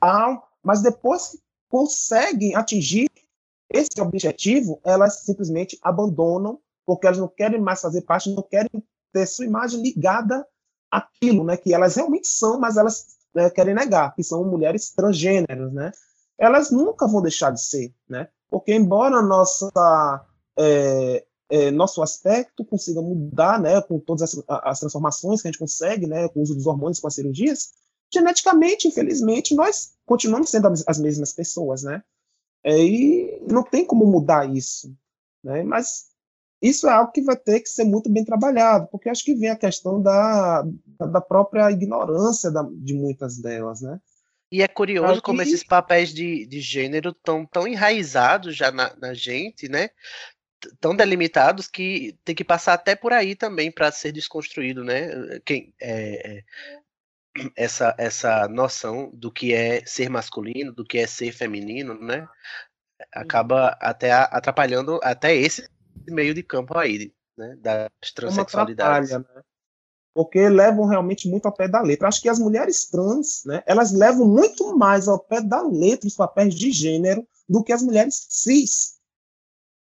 tal, 0.00 0.48
mas 0.62 0.80
depois 0.80 1.32
que 1.32 1.38
conseguem 1.68 2.54
atingir 2.54 3.10
esse 3.70 4.00
objetivo, 4.00 4.80
elas 4.82 5.20
simplesmente 5.20 5.78
abandonam, 5.82 6.58
porque 6.86 7.06
elas 7.06 7.18
não 7.18 7.28
querem 7.28 7.60
mais 7.60 7.82
fazer 7.82 8.02
parte, 8.02 8.30
não 8.30 8.42
querem 8.42 8.70
ter 9.12 9.26
sua 9.26 9.44
imagem 9.44 9.82
ligada 9.82 10.46
àquilo, 10.90 11.44
né? 11.44 11.58
Que 11.58 11.74
elas 11.74 11.96
realmente 11.96 12.26
são, 12.26 12.58
mas 12.58 12.78
elas 12.78 13.18
né, 13.34 13.50
querem 13.50 13.74
negar, 13.74 14.14
que 14.14 14.22
são 14.22 14.44
mulheres 14.44 14.90
transgêneras, 14.90 15.72
né? 15.72 15.90
Elas 16.38 16.70
nunca 16.70 17.06
vão 17.06 17.22
deixar 17.22 17.50
de 17.50 17.62
ser, 17.62 17.94
né? 18.08 18.28
Porque 18.50 18.74
embora 18.74 19.20
nossa 19.22 19.70
é, 20.56 21.24
é, 21.50 21.70
nosso 21.70 22.02
aspecto 22.02 22.64
consiga 22.64 23.00
mudar, 23.02 23.60
né, 23.60 23.80
com 23.82 23.98
todas 23.98 24.22
as, 24.22 24.44
as, 24.48 24.80
transformações 24.80 25.42
que 25.42 25.48
a 25.48 25.50
gente 25.50 25.58
consegue, 25.58 26.06
né, 26.06 26.28
com 26.28 26.40
o 26.40 26.42
uso 26.42 26.54
dos 26.54 26.66
hormônios, 26.66 27.00
com 27.00 27.06
as 27.06 27.14
cirurgias, 27.14 27.72
geneticamente, 28.12 28.88
infelizmente, 28.88 29.54
nós 29.54 29.92
continuamos 30.06 30.50
sendo 30.50 30.68
as 30.86 30.98
mesmas 30.98 31.32
pessoas, 31.32 31.82
né? 31.82 32.02
É, 32.62 32.78
e 32.78 33.44
não 33.50 33.62
tem 33.62 33.84
como 33.84 34.06
mudar 34.06 34.48
isso, 34.54 34.94
né? 35.42 35.62
Mas 35.62 36.06
isso 36.62 36.88
é 36.88 36.92
algo 36.92 37.12
que 37.12 37.22
vai 37.22 37.36
ter 37.36 37.60
que 37.60 37.68
ser 37.68 37.84
muito 37.84 38.10
bem 38.10 38.24
trabalhado, 38.24 38.88
porque 38.90 39.08
acho 39.08 39.24
que 39.24 39.34
vem 39.34 39.50
a 39.50 39.56
questão 39.56 40.00
da, 40.00 40.64
da 40.98 41.20
própria 41.20 41.70
ignorância 41.70 42.50
da, 42.50 42.66
de 42.72 42.94
muitas 42.94 43.38
delas, 43.38 43.80
né? 43.80 44.00
E 44.50 44.62
é 44.62 44.68
curioso 44.68 45.20
como 45.20 45.42
esses 45.42 45.64
papéis 45.64 46.14
de, 46.14 46.46
de 46.46 46.60
gênero 46.60 47.10
estão 47.10 47.44
tão 47.44 47.66
enraizados 47.66 48.56
já 48.56 48.70
na, 48.70 48.94
na 48.96 49.12
gente, 49.12 49.68
né? 49.68 49.90
Tão 50.80 50.94
delimitados 50.94 51.66
que 51.66 52.16
tem 52.24 52.34
que 52.34 52.44
passar 52.44 52.74
até 52.74 52.94
por 52.94 53.12
aí 53.12 53.34
também 53.34 53.70
para 53.72 53.90
ser 53.90 54.12
desconstruído, 54.12 54.84
né? 54.84 55.40
Quem, 55.44 55.74
é, 55.80 56.38
é, 56.38 56.44
essa, 57.56 57.94
essa 57.98 58.48
noção 58.48 59.10
do 59.12 59.30
que 59.30 59.52
é 59.52 59.84
ser 59.84 60.08
masculino, 60.08 60.72
do 60.72 60.84
que 60.84 60.98
é 60.98 61.06
ser 61.06 61.32
feminino, 61.32 61.98
né? 62.00 62.26
Acaba 63.12 63.76
até 63.80 64.12
atrapalhando 64.12 65.00
até 65.02 65.34
esse 65.34 65.68
meio 66.10 66.34
de 66.34 66.42
campo 66.42 66.76
aí, 66.76 67.12
né? 67.36 67.56
Das 67.60 67.90
transexualidades. 68.14 69.10
É 69.10 69.18
né? 69.18 69.24
Porque 70.14 70.48
levam 70.48 70.86
realmente 70.86 71.28
muito 71.28 71.46
ao 71.46 71.52
pé 71.52 71.66
da 71.66 71.82
letra. 71.82 72.06
Acho 72.08 72.22
que 72.22 72.28
as 72.28 72.38
mulheres 72.38 72.88
trans, 72.88 73.42
né, 73.44 73.62
elas 73.66 73.92
levam 73.92 74.26
muito 74.26 74.76
mais 74.76 75.08
ao 75.08 75.18
pé 75.18 75.40
da 75.40 75.60
letra 75.62 76.06
os 76.06 76.14
papéis 76.14 76.54
de 76.54 76.70
gênero 76.70 77.26
do 77.48 77.64
que 77.64 77.72
as 77.72 77.82
mulheres 77.82 78.26
cis. 78.30 78.94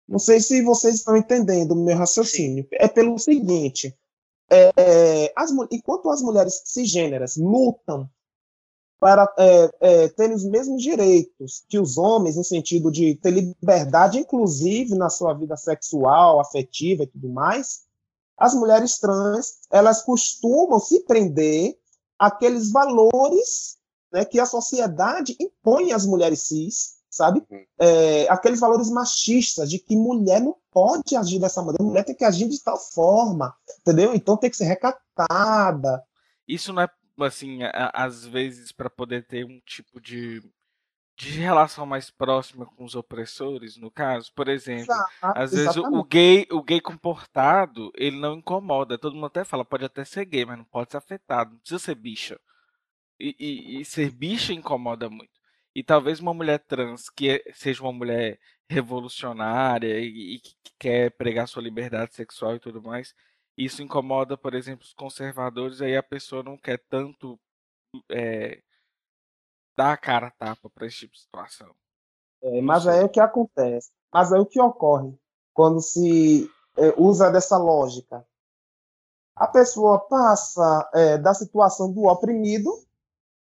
Não 0.07 0.19
sei 0.19 0.41
se 0.41 0.63
vocês 0.63 0.97
estão 0.97 1.17
entendendo 1.17 1.73
o 1.73 1.85
meu 1.85 1.97
raciocínio. 1.97 2.65
Sim. 2.65 2.69
É 2.73 2.89
pelo 2.89 3.19
seguinte: 3.19 3.97
é, 4.51 5.33
as, 5.37 5.51
enquanto 5.71 6.11
as 6.11 6.23
mulheres 6.23 6.63
cisgêneras 6.65 7.37
lutam 7.37 8.09
para 8.99 9.33
é, 9.39 9.71
é, 9.81 10.09
terem 10.09 10.35
os 10.35 10.45
mesmos 10.45 10.83
direitos 10.83 11.65
que 11.69 11.79
os 11.79 11.97
homens, 11.97 12.37
no 12.37 12.45
sentido 12.45 12.91
de 12.91 13.15
ter 13.17 13.31
liberdade, 13.31 14.19
inclusive 14.19 14.95
na 14.97 15.09
sua 15.09 15.33
vida 15.35 15.57
sexual, 15.57 16.41
afetiva 16.41 17.05
e 17.05 17.07
tudo 17.07 17.29
mais, 17.29 17.83
as 18.37 18.55
mulheres 18.55 18.99
trans 18.99 19.59
elas 19.71 20.03
costumam 20.03 20.81
se 20.81 21.01
prender 21.05 21.77
àqueles 22.19 22.71
valores 22.71 23.79
né, 24.13 24.25
que 24.25 24.41
a 24.41 24.47
sociedade 24.47 25.37
impõe 25.41 25.93
às 25.93 26.05
mulheres 26.05 26.43
cis, 26.43 26.99
sabe? 27.11 27.43
Uhum. 27.51 27.65
É, 27.79 28.29
aqueles 28.29 28.59
valores 28.59 28.91
machistas 28.91 29.71
de 29.71 29.79
que 29.79 29.97
mulher 29.97 30.41
não 30.41 30.57
pode 30.73 31.17
agir 31.17 31.39
dessa 31.39 31.63
maneira, 31.63 31.85
mulher 31.85 32.05
tem 32.05 32.15
que 32.15 32.25
agir 32.25 32.49
de 32.49 32.63
tal 32.63 32.79
forma, 32.79 33.55
entendeu? 33.81 34.15
Então 34.15 34.37
tem 34.37 34.51
que 34.51 34.57
ser 34.57 34.65
recatada. 34.65 36.03
Isso 36.47 36.73
não 36.73 36.83
é 36.83 36.89
assim, 37.25 37.61
às 37.93 38.27
vezes 38.27 38.73
para 38.73 38.91
poder 38.91 39.27
ter 39.27 39.45
um 39.45 39.61
tipo 39.61 40.01
de 40.01 40.43
de 41.19 41.31
relação 41.31 41.85
mais 41.85 42.11
próxima 42.11 42.65
com 42.65 42.85
os 42.85 42.95
opressores, 42.95 43.77
no 43.77 43.91
caso, 43.91 44.33
por 44.35 44.49
exemplo, 44.49 44.95
às 45.21 45.51
vezes 45.51 45.77
o 45.77 46.05
gay, 46.05 46.47
o 46.49 46.63
gay 46.63 46.81
comportado, 46.81 47.91
ele 47.97 48.17
não 48.17 48.37
incomoda. 48.37 48.97
Todo 48.97 49.15
mundo 49.15 49.27
até 49.27 49.43
fala, 49.43 49.65
pode 49.65 49.85
até 49.85 50.05
ser 50.05 50.25
gay, 50.25 50.45
mas 50.45 50.59
não 50.59 50.65
pode 50.65 50.93
ser 50.93 50.97
afetado, 50.99 51.51
não 51.51 51.59
precisa 51.59 51.81
ser 51.81 51.97
bicha. 51.97 52.39
E, 53.19 53.35
e, 53.37 53.81
e 53.81 53.85
ser 53.85 54.13
bicha 54.13 54.53
incomoda 54.53 55.11
muito. 55.11 55.33
E 55.75 55.83
talvez 55.83 56.21
uma 56.21 56.33
mulher 56.33 56.61
trans 56.61 57.11
que 57.11 57.31
é, 57.31 57.43
seja 57.53 57.83
uma 57.83 57.93
mulher 57.93 58.39
revolucionária 58.69 59.99
e, 59.99 60.37
e 60.37 60.41
que 60.41 60.55
quer 60.79 61.11
pregar 61.11 61.49
sua 61.49 61.63
liberdade 61.63 62.15
sexual 62.15 62.55
e 62.55 62.61
tudo 62.61 62.81
mais, 62.81 63.13
isso 63.59 63.83
incomoda, 63.83 64.39
por 64.39 64.55
exemplo, 64.55 64.85
os 64.85 64.95
conservadores, 64.95 65.83
aí 65.83 65.97
a 65.97 66.03
pessoa 66.03 66.45
não 66.45 66.57
quer 66.57 66.79
tanto 66.89 67.39
é, 68.09 68.63
dar 69.77 69.93
a 69.93 69.97
cara 69.97 70.29
a 70.29 70.31
tapa 70.31 70.71
para 70.71 70.87
esse 70.87 70.99
tipo 70.99 71.15
de 71.15 71.21
situação. 71.21 71.75
É, 72.41 72.61
mas 72.61 72.87
aí 72.87 73.01
é 73.01 73.05
o 73.05 73.09
que 73.09 73.19
acontece. 73.19 73.91
Mas 74.13 74.33
aí 74.33 74.41
o 74.41 74.47
que 74.47 74.61
ocorre 74.61 75.13
quando 75.53 75.81
se 75.81 76.49
é, 76.77 76.95
usa 76.97 77.33
dessa 77.33 77.59
lógica? 77.59 78.25
A 79.35 79.49
pessoa 79.49 79.99
passa 80.09 80.89
é, 80.95 81.19
da 81.19 81.35
situação 81.35 81.93
do 81.93 82.05
oprimido 82.05 82.71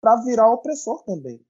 para 0.01 0.15
virar 0.24 0.49
opressor 0.49 1.03
também. 1.03 1.45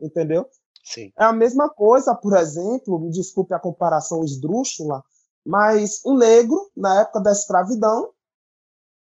Entendeu? 0.00 0.48
Sim. 0.82 1.12
É 1.18 1.24
a 1.24 1.32
mesma 1.32 1.68
coisa, 1.68 2.14
por 2.14 2.34
exemplo, 2.34 2.98
me 2.98 3.10
desculpe 3.10 3.52
a 3.52 3.60
comparação 3.60 4.24
esdrúxula, 4.24 5.04
mas 5.44 6.00
um 6.04 6.16
negro, 6.16 6.70
na 6.76 7.00
época 7.00 7.20
da 7.20 7.32
escravidão, 7.32 8.10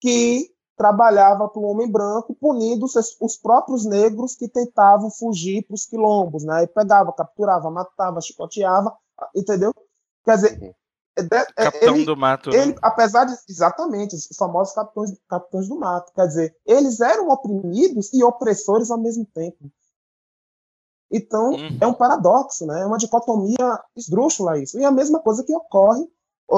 que 0.01 0.51
trabalhava 0.76 1.49
para 1.49 1.61
o 1.61 1.66
homem 1.66 1.91
branco, 1.91 2.34
punindo 2.34 2.84
os, 2.84 2.95
os, 3.20 3.37
próprios 3.37 3.87
negros 3.87 4.37
que 4.37 4.47
tentavam 4.47 5.11
fugir 5.11 5.66
para 5.66 5.74
os 5.74 5.87
quilombos, 5.87 6.45
né? 6.45 6.64
E 6.64 6.66
pegava, 6.66 7.12
capturava, 7.12 7.70
matava, 7.70 8.20
chicoteava, 8.20 8.95
entendeu? 9.34 9.72
Quer 10.22 10.37
dizer, 10.37 10.61
uhum. 10.61 10.74
é 11.16 11.22
é, 11.57 11.64
capitão 11.64 11.97
ele, 11.97 12.05
do 12.05 12.16
mato. 12.16 12.51
Ele, 12.51 12.72
né? 12.72 12.78
apesar 12.82 13.24
de 13.24 13.34
exatamente 13.49 14.14
os 14.14 14.28
famosos 14.37 14.74
capitães, 14.74 15.18
capitães 15.26 15.68
do 15.68 15.78
mato, 15.78 16.12
quer 16.12 16.26
dizer, 16.26 16.57
eles 16.66 17.01
eram 17.01 17.30
oprimidos 17.30 18.12
e 18.12 18.22
opressores 18.22 18.91
ao 18.91 18.99
mesmo 18.99 19.24
tempo. 19.24 19.70
Então, 21.11 21.53
uhum. 21.53 21.78
é 21.80 21.87
um 21.87 21.95
paradoxo, 21.95 22.66
né? 22.66 22.82
É 22.82 22.87
uma 22.87 22.99
dicotomia 22.99 23.80
esdrúxula 23.97 24.59
isso. 24.59 24.78
E 24.78 24.82
é 24.82 24.87
a 24.87 24.91
mesma 24.91 25.20
coisa 25.20 25.43
que 25.43 25.55
ocorre 25.55 26.07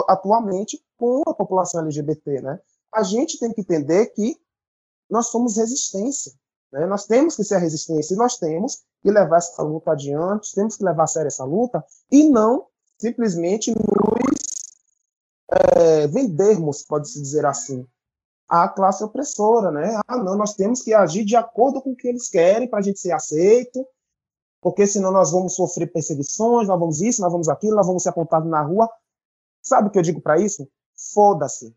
atualmente 0.09 0.83
com 0.97 1.23
a 1.27 1.35
população 1.35 1.81
LGBT, 1.83 2.41
né? 2.43 2.61
A 2.93 3.03
gente 3.03 3.39
tem 3.39 3.53
que 3.53 3.61
entender 3.61 4.07
que 4.07 4.37
nós 5.09 5.29
somos 5.29 5.57
resistência, 5.57 6.33
né? 6.73 6.87
Nós 6.87 7.07
temos 7.07 7.37
que 7.37 7.45
ser 7.45 7.57
a 7.57 7.59
resistência 7.59 8.15
e 8.15 8.17
nós 8.17 8.37
temos 8.37 8.83
que 9.03 9.11
levar 9.11 9.39
essa 9.39 9.63
luta 9.63 9.93
adiante, 9.93 10.55
temos 10.55 10.77
que 10.77 10.85
levar 10.85 11.05
a 11.05 11.07
sério 11.07 11.29
essa 11.29 11.45
luta 11.45 11.85
e 12.11 12.29
não 12.29 12.67
simplesmente 12.99 13.71
nos 13.71 14.49
é, 15.51 16.07
vendermos, 16.09 16.83
pode-se 16.83 17.21
dizer 17.21 17.47
assim, 17.47 17.87
à 18.49 18.69
classe 18.69 19.05
opressora, 19.05 19.71
né? 19.71 20.01
Ah, 20.07 20.17
não, 20.17 20.37
nós 20.37 20.55
temos 20.55 20.83
que 20.83 20.93
agir 20.93 21.25
de 21.25 21.37
acordo 21.37 21.81
com 21.81 21.93
o 21.93 21.97
que 21.97 22.09
eles 22.09 22.29
querem 22.29 22.69
para 22.69 22.81
a 22.81 22.83
gente 22.83 22.99
ser 22.99 23.13
aceito, 23.13 23.87
porque 24.61 24.87
senão 24.87 25.13
nós 25.13 25.31
vamos 25.31 25.55
sofrer 25.55 25.93
perseguições, 25.93 26.67
nós 26.67 26.79
vamos 26.79 27.01
isso, 27.01 27.21
nós 27.21 27.31
vamos 27.31 27.49
aquilo, 27.49 27.77
nós 27.77 27.87
vamos 27.87 28.03
ser 28.03 28.09
apontados 28.09 28.51
na 28.51 28.63
rua. 28.63 28.91
Sabe 29.69 29.89
o 29.89 29.91
que 29.91 29.99
eu 29.99 30.03
digo 30.03 30.21
para 30.21 30.39
isso? 30.39 30.67
Foda-se. 31.13 31.77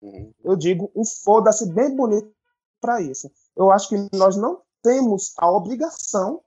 Uhum. 0.00 0.32
Eu 0.42 0.56
digo 0.56 0.90
um 0.94 1.04
foda-se 1.04 1.70
bem 1.72 1.94
bonito 1.94 2.32
para 2.80 3.02
isso. 3.02 3.30
Eu 3.54 3.70
acho 3.70 3.88
que 3.90 4.16
nós 4.16 4.36
não 4.36 4.62
temos 4.82 5.34
a 5.36 5.50
obrigação 5.50 6.40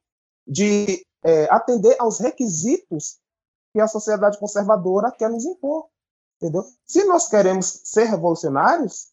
de 0.47 1.05
é, 1.23 1.47
atender 1.53 1.95
aos 1.99 2.19
requisitos 2.19 3.19
que 3.71 3.79
a 3.79 3.87
sociedade 3.87 4.39
conservadora 4.39 5.11
quer 5.11 5.29
nos 5.29 5.45
impor. 5.45 5.87
Entendeu? 6.37 6.65
Se 6.85 7.03
nós 7.03 7.27
queremos 7.27 7.81
ser 7.83 8.05
revolucionários, 8.05 9.11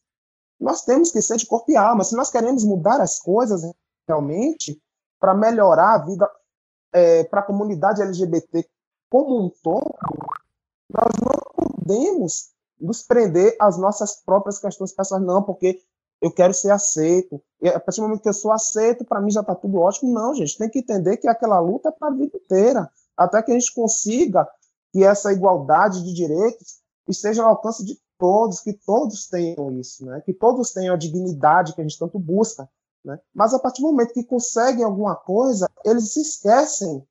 nós 0.58 0.82
temos 0.84 1.10
que 1.10 1.20
ser 1.20 1.36
de 1.36 1.46
corpo 1.46 1.70
e 1.70 1.76
alma. 1.76 2.02
Se 2.02 2.16
nós 2.16 2.30
queremos 2.30 2.64
mudar 2.64 3.00
as 3.00 3.18
coisas 3.20 3.62
realmente 4.06 4.80
para 5.20 5.34
melhorar 5.34 5.94
a 5.94 6.04
vida 6.04 6.30
é, 6.92 7.24
para 7.24 7.40
a 7.40 7.44
comunidade 7.44 8.00
LGBT 8.00 8.66
como 9.10 9.44
um 9.44 9.50
todo, 9.62 9.94
nós 10.90 11.12
não 11.22 11.47
podemos 11.88 12.50
nos 12.78 13.02
prender 13.02 13.56
às 13.58 13.78
nossas 13.78 14.22
próprias 14.22 14.58
questões 14.58 14.92
pessoais, 14.92 15.24
não, 15.24 15.42
porque 15.42 15.80
eu 16.20 16.30
quero 16.30 16.52
ser 16.52 16.70
aceito. 16.70 17.42
E 17.60 17.68
a 17.68 17.80
partir 17.80 18.00
do 18.00 18.04
momento 18.04 18.22
que 18.22 18.28
eu 18.28 18.34
sou 18.34 18.52
aceito, 18.52 19.04
para 19.04 19.20
mim 19.20 19.30
já 19.30 19.40
está 19.40 19.54
tudo 19.54 19.78
ótimo. 19.78 20.12
Não, 20.12 20.34
gente, 20.34 20.58
tem 20.58 20.68
que 20.68 20.80
entender 20.80 21.16
que 21.16 21.28
aquela 21.28 21.58
luta 21.58 21.88
é 21.88 21.92
para 21.92 22.08
a 22.08 22.14
vida 22.14 22.36
inteira, 22.36 22.90
até 23.16 23.42
que 23.42 23.50
a 23.50 23.58
gente 23.58 23.74
consiga 23.74 24.46
que 24.92 25.02
essa 25.02 25.32
igualdade 25.32 26.04
de 26.04 26.12
direitos 26.12 26.78
esteja 27.08 27.42
ao 27.42 27.50
alcance 27.50 27.84
de 27.84 27.98
todos, 28.18 28.60
que 28.60 28.72
todos 28.72 29.28
tenham 29.28 29.72
isso, 29.78 30.04
né? 30.04 30.20
que 30.24 30.32
todos 30.32 30.72
tenham 30.72 30.94
a 30.94 30.98
dignidade 30.98 31.74
que 31.74 31.80
a 31.80 31.84
gente 31.84 31.98
tanto 31.98 32.18
busca. 32.18 32.68
Né? 33.04 33.18
Mas 33.34 33.54
a 33.54 33.58
partir 33.58 33.80
do 33.80 33.88
momento 33.88 34.12
que 34.12 34.24
conseguem 34.24 34.84
alguma 34.84 35.16
coisa, 35.16 35.68
eles 35.84 36.12
se 36.12 36.20
esquecem 36.20 37.02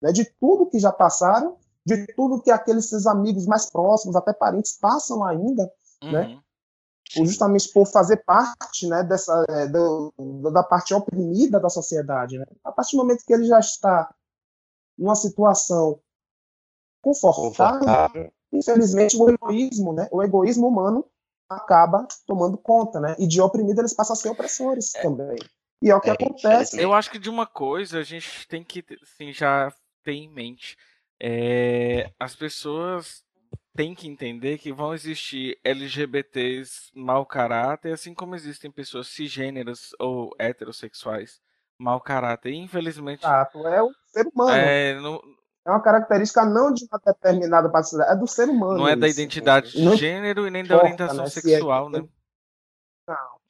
né, 0.00 0.12
de 0.12 0.24
tudo 0.24 0.68
que 0.68 0.78
já 0.78 0.92
passaram, 0.92 1.56
de 1.84 2.06
tudo 2.14 2.40
que 2.40 2.50
aqueles 2.50 2.88
seus 2.88 3.06
amigos 3.06 3.46
mais 3.46 3.70
próximos, 3.70 4.16
até 4.16 4.32
parentes, 4.32 4.78
passam 4.78 5.24
ainda, 5.24 5.64
né? 6.02 6.22
uhum. 6.22 6.34
né? 6.34 6.42
justamente 7.14 7.70
por 7.72 7.86
fazer 7.86 8.18
parte 8.24 8.86
né, 8.86 9.02
dessa, 9.02 9.44
é, 9.48 9.66
do, 9.66 10.12
da 10.52 10.62
parte 10.62 10.94
oprimida 10.94 11.60
da 11.60 11.68
sociedade. 11.68 12.38
Né? 12.38 12.46
A 12.64 12.72
partir 12.72 12.96
do 12.96 13.02
momento 13.02 13.24
que 13.24 13.32
ele 13.32 13.44
já 13.44 13.58
está 13.58 14.12
numa 14.96 15.14
situação 15.14 16.00
confortável, 17.02 17.80
confortável. 17.80 18.32
infelizmente 18.52 19.16
o 19.16 19.28
egoísmo, 19.28 19.92
né, 19.92 20.08
o 20.10 20.22
egoísmo 20.22 20.68
humano 20.68 21.04
acaba 21.48 22.06
tomando 22.26 22.56
conta, 22.56 22.98
né? 22.98 23.14
E 23.18 23.26
de 23.26 23.40
oprimido 23.40 23.80
eles 23.80 23.92
passam 23.92 24.14
a 24.14 24.16
ser 24.16 24.30
opressores 24.30 24.94
é. 24.94 25.02
também. 25.02 25.36
E 25.82 25.90
é 25.90 25.96
o 25.96 26.00
que 26.00 26.08
é, 26.08 26.12
acontece. 26.12 26.80
Eu 26.80 26.92
acho 26.94 27.10
que 27.10 27.18
de 27.18 27.28
uma 27.28 27.46
coisa 27.46 27.98
a 27.98 28.02
gente 28.02 28.46
tem 28.48 28.64
que 28.64 28.82
assim, 29.02 29.32
já 29.32 29.70
ter 30.02 30.12
em 30.12 30.30
mente. 30.30 30.78
É, 31.24 32.10
as 32.18 32.34
pessoas 32.34 33.24
têm 33.76 33.94
que 33.94 34.08
entender 34.08 34.58
que 34.58 34.72
vão 34.72 34.92
existir 34.92 35.56
LGBTs 35.62 36.90
mau 36.92 37.24
caráter, 37.24 37.92
assim 37.92 38.12
como 38.12 38.34
existem 38.34 38.72
pessoas 38.72 39.06
cisgêneras 39.06 39.90
ou 40.00 40.34
heterossexuais 40.36 41.40
mau 41.78 42.00
caráter. 42.00 42.52
Infelizmente. 42.52 43.24
Exato, 43.24 43.66
é 43.68 43.80
o 43.80 43.92
ser 44.06 44.26
humano. 44.26 44.50
É, 44.50 44.94
no, 44.94 45.22
é 45.64 45.70
uma 45.70 45.80
característica 45.80 46.44
não 46.44 46.72
de 46.72 46.84
uma 46.90 47.00
determinada 47.04 47.70
parte 47.70 47.94
é 48.02 48.16
do 48.16 48.26
ser 48.26 48.48
humano. 48.48 48.78
Não 48.78 48.88
é 48.88 48.96
da 48.96 49.08
identidade 49.08 49.70
de 49.70 49.96
gênero 49.96 50.44
e 50.48 50.50
nem 50.50 50.64
da 50.64 50.76
orientação 50.76 51.24
né? 51.24 51.30
sexual, 51.30 51.86
é... 51.86 52.00
né? 52.00 52.08
Não. 53.06 53.41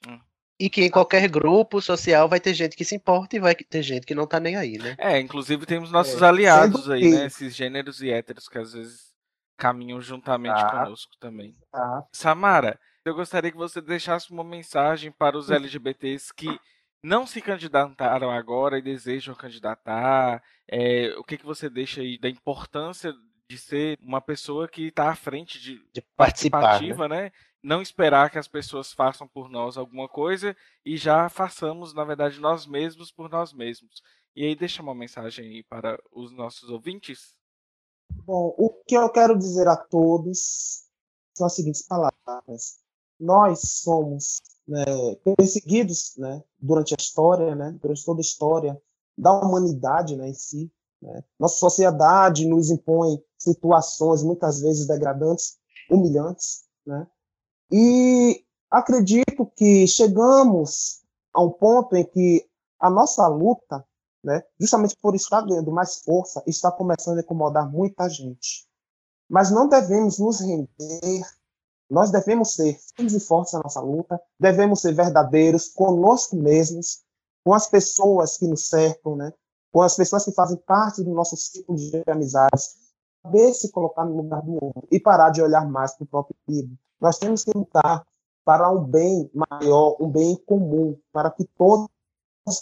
Hum. 0.63 0.67
E 0.67 0.71
que 0.71 0.85
em 0.85 0.91
qualquer 0.91 1.29
grupo 1.29 1.81
social 1.81 2.29
vai 2.29 2.39
ter 2.39 2.55
gente 2.55 2.77
que 2.77 2.85
se 2.85 2.95
importa 2.95 3.37
e 3.37 3.41
vai 3.41 3.55
ter 3.55 3.83
gente 3.83 4.07
que 4.07 4.15
não 4.15 4.27
tá 4.27 4.39
nem 4.39 4.57
aí, 4.57 4.79
né? 4.79 4.95
É, 4.99 5.19
inclusive 5.19 5.67
temos 5.67 5.91
nossos 5.91 6.23
é. 6.23 6.27
aliados 6.27 6.89
aí, 6.89 7.11
né? 7.11 7.27
Esses 7.27 7.55
gêneros 7.55 8.01
e 8.01 8.11
héteros 8.11 8.49
que 8.49 8.59
às 8.59 8.73
vezes 8.73 9.13
caminham 9.57 10.01
juntamente 10.01 10.61
ah. 10.61 10.71
conosco 10.71 11.13
também. 11.19 11.55
Ah. 11.73 12.05
Samara, 12.13 12.79
eu 13.05 13.15
gostaria 13.15 13.51
que 13.51 13.57
você 13.57 13.81
deixasse 13.81 14.31
uma 14.31 14.45
mensagem 14.45 15.11
para 15.11 15.37
os 15.37 15.51
LGBTs 15.51 16.33
que 16.35 16.59
não 17.03 17.27
se 17.27 17.41
candidataram 17.41 18.31
agora 18.31 18.79
e 18.79 18.83
desejam 18.83 19.35
candidatar? 19.35 20.43
É, 20.69 21.15
o 21.19 21.25
que, 21.25 21.37
que 21.37 21.45
você 21.45 21.69
deixa 21.69 22.01
aí 22.01 22.17
da 22.17 22.29
importância 22.29 23.13
de 23.53 23.59
ser 23.59 23.99
uma 24.01 24.19
pessoa 24.19 24.67
que 24.67 24.89
está 24.89 25.11
à 25.11 25.15
frente 25.15 25.61
de, 25.61 25.79
de 25.93 26.01
participativa, 26.17 27.07
né? 27.07 27.25
né? 27.25 27.33
Não 27.63 27.83
esperar 27.83 28.31
que 28.31 28.39
as 28.39 28.49
pessoas 28.49 28.95
façam 28.95 29.29
por 29.29 29.51
nós 29.51 29.77
alguma 29.77 30.09
coisa 30.09 30.57
e 30.83 30.97
já 30.97 31.29
façamos, 31.29 31.93
na 31.93 32.03
verdade, 32.03 32.41
nós 32.41 32.67
mesmos 32.67 33.13
por 33.13 33.29
nós 33.29 33.53
mesmos. 33.53 34.03
E 34.35 34.47
aí 34.47 34.57
deixa 34.57 34.83
uma 34.83 34.95
mensagem 34.95 35.45
aí 35.45 35.63
para 35.63 36.03
os 36.11 36.33
nossos 36.33 36.71
ouvintes. 36.71 37.37
Bom, 38.25 38.55
o 38.57 38.71
que 38.87 38.97
eu 38.97 39.11
quero 39.11 39.39
dizer 39.39 39.69
a 39.69 39.77
todos 39.77 40.85
são 41.37 41.47
as 41.47 41.55
seguintes 41.55 41.87
palavras. 41.87 42.81
nós 43.21 43.61
somos 43.83 44.41
né, 44.67 44.85
perseguidos 45.37 46.15
né, 46.17 46.43
durante 46.59 46.95
a 46.95 46.97
história, 46.99 47.55
né, 47.55 47.79
durante 47.83 48.03
toda 48.03 48.21
a 48.21 48.23
história 48.23 48.83
da 49.17 49.31
humanidade 49.31 50.17
né, 50.17 50.31
em 50.31 50.35
si. 50.35 50.73
Né? 51.03 51.23
Nossa 51.39 51.57
sociedade 51.57 52.47
nos 52.47 52.71
impõe 52.71 53.23
situações 53.37 54.23
muitas 54.23 54.61
vezes 54.61 54.87
degradantes, 54.87 55.59
humilhantes. 55.91 56.65
Né? 56.87 57.07
E 57.71 58.45
acredito 58.71 59.45
que 59.57 59.87
chegamos 59.87 61.03
a 61.35 61.43
um 61.43 61.51
ponto 61.51 61.97
em 61.97 62.05
que 62.05 62.49
a 62.79 62.89
nossa 62.89 63.27
luta, 63.27 63.85
né, 64.23 64.43
justamente 64.59 64.97
por 65.01 65.15
estar 65.15 65.43
ganhando 65.43 65.73
mais 65.73 65.99
força, 65.99 66.43
está 66.47 66.71
começando 66.71 67.19
a 67.19 67.23
incomodar 67.23 67.71
muita 67.71 68.09
gente. 68.09 68.67
Mas 69.29 69.51
não 69.51 69.69
devemos 69.69 70.19
nos 70.19 70.41
render 70.41 71.23
nós 71.93 72.11
devemos 72.11 72.55
ser 72.55 72.81
firmes 72.97 73.13
e 73.13 73.21
fortes 73.21 73.53
na 73.53 73.61
nossa 73.63 73.81
luta, 73.83 74.19
devemos 74.41 74.81
ser 74.81 74.95
verdadeiros 74.95 75.69
conosco 75.69 76.35
mesmos, 76.35 77.03
com 77.45 77.53
as 77.53 77.67
pessoas 77.67 78.39
que 78.39 78.47
nos 78.47 78.67
cercam, 78.67 79.15
né? 79.15 79.31
Com 79.73 79.81
as 79.81 79.97
pessoas 79.97 80.25
que 80.25 80.33
fazem 80.33 80.59
parte 80.59 81.03
do 81.03 81.13
nosso 81.13 81.37
ciclo 81.37 81.75
de 81.75 82.03
amizades, 82.07 82.77
saber 83.23 83.55
se 83.55 83.71
colocar 83.73 84.05
no 84.05 84.17
lugar 84.17 84.43
do 84.43 84.53
outro 84.53 84.87
e 84.91 85.01
parar 85.01 85.31
de 85.31 85.41
olhar 85.41 85.67
mais 85.69 85.95
para 85.95 86.05
o 86.05 86.07
próprio 86.07 86.37
filho. 86.47 86.79
Nós 87.01 87.19
temos 87.19 87.43
que 87.43 87.51
lutar 87.57 88.07
para 88.45 88.71
um 88.71 88.85
bem 88.85 89.31
maior, 89.33 89.97
um 89.99 90.11
bem 90.11 90.37
comum, 90.47 90.99
para 91.13 91.31
que 91.31 91.45
todos 91.57 91.89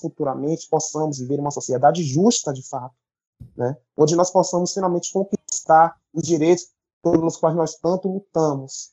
futuramente 0.00 0.68
possamos 0.68 1.18
viver 1.18 1.40
uma 1.40 1.50
sociedade 1.50 2.02
justa 2.02 2.52
de 2.52 2.66
fato, 2.66 2.94
né? 3.56 3.76
onde 3.96 4.14
nós 4.14 4.30
possamos 4.30 4.72
finalmente 4.72 5.12
conquistar 5.12 5.98
os 6.12 6.22
direitos 6.22 6.70
pelos 7.02 7.36
quais 7.36 7.56
nós 7.56 7.76
tanto 7.76 8.08
lutamos, 8.08 8.92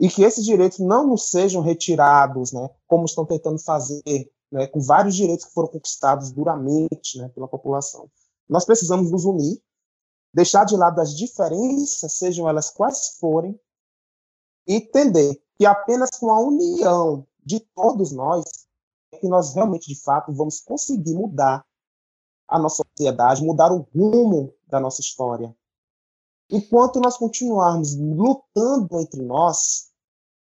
e 0.00 0.08
que 0.08 0.22
esses 0.22 0.44
direitos 0.44 0.78
não 0.78 1.06
nos 1.06 1.30
sejam 1.30 1.62
retirados, 1.62 2.52
né, 2.52 2.68
como 2.86 3.04
estão 3.04 3.24
tentando 3.24 3.58
fazer, 3.58 4.30
né, 4.54 4.68
com 4.68 4.80
vários 4.80 5.16
direitos 5.16 5.46
que 5.46 5.52
foram 5.52 5.66
conquistados 5.66 6.30
duramente 6.30 7.18
né, 7.18 7.28
pela 7.30 7.48
população. 7.48 8.08
Nós 8.48 8.64
precisamos 8.64 9.10
nos 9.10 9.24
unir, 9.24 9.60
deixar 10.32 10.64
de 10.64 10.76
lado 10.76 11.00
as 11.00 11.16
diferenças, 11.16 12.12
sejam 12.12 12.48
elas 12.48 12.70
quais 12.70 13.16
forem, 13.18 13.58
e 14.64 14.74
entender 14.74 15.42
que 15.58 15.66
apenas 15.66 16.10
com 16.10 16.30
a 16.30 16.38
união 16.38 17.26
de 17.44 17.58
todos 17.74 18.12
nós 18.12 18.44
é 19.12 19.18
que 19.18 19.26
nós 19.26 19.52
realmente, 19.54 19.92
de 19.92 20.00
fato, 20.00 20.32
vamos 20.32 20.60
conseguir 20.60 21.14
mudar 21.14 21.66
a 22.46 22.56
nossa 22.56 22.84
sociedade, 22.96 23.42
mudar 23.42 23.72
o 23.72 23.88
rumo 23.92 24.54
da 24.68 24.78
nossa 24.78 25.00
história. 25.00 25.54
Enquanto 26.48 27.00
nós 27.00 27.16
continuarmos 27.16 27.96
lutando 27.96 29.00
entre 29.00 29.20
nós, 29.20 29.90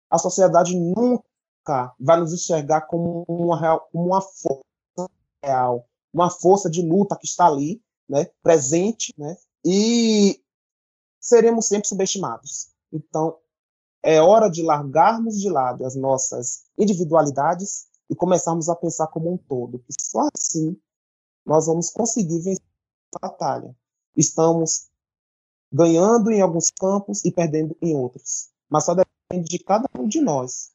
a 0.08 0.16
sociedade 0.16 0.74
nunca 0.74 1.27
vai 1.98 2.18
nos 2.18 2.32
enxergar 2.32 2.82
como 2.82 3.24
uma, 3.28 3.58
real, 3.58 3.88
uma 3.92 4.20
força 4.20 5.10
real, 5.42 5.88
uma 6.12 6.30
força 6.30 6.70
de 6.70 6.82
luta 6.82 7.16
que 7.16 7.26
está 7.26 7.46
ali, 7.46 7.82
né, 8.08 8.26
presente, 8.42 9.14
né, 9.16 9.36
e 9.64 10.40
seremos 11.20 11.66
sempre 11.66 11.88
subestimados. 11.88 12.70
Então, 12.92 13.38
é 14.02 14.20
hora 14.20 14.48
de 14.48 14.62
largarmos 14.62 15.40
de 15.40 15.50
lado 15.50 15.84
as 15.84 15.94
nossas 15.94 16.64
individualidades 16.78 17.88
e 18.08 18.14
começarmos 18.14 18.68
a 18.68 18.76
pensar 18.76 19.08
como 19.08 19.32
um 19.32 19.36
todo, 19.36 19.80
que 19.80 19.92
só 20.00 20.28
assim 20.34 20.76
nós 21.44 21.66
vamos 21.66 21.90
conseguir 21.90 22.40
vencer 22.40 22.64
a 23.14 23.28
batalha. 23.28 23.74
Estamos 24.16 24.88
ganhando 25.72 26.30
em 26.30 26.40
alguns 26.40 26.70
campos 26.70 27.24
e 27.24 27.30
perdendo 27.30 27.76
em 27.82 27.94
outros. 27.94 28.50
Mas 28.68 28.84
só 28.84 28.94
depende 28.94 29.48
de 29.48 29.58
cada 29.58 29.88
um 29.98 30.06
de 30.06 30.20
nós 30.20 30.72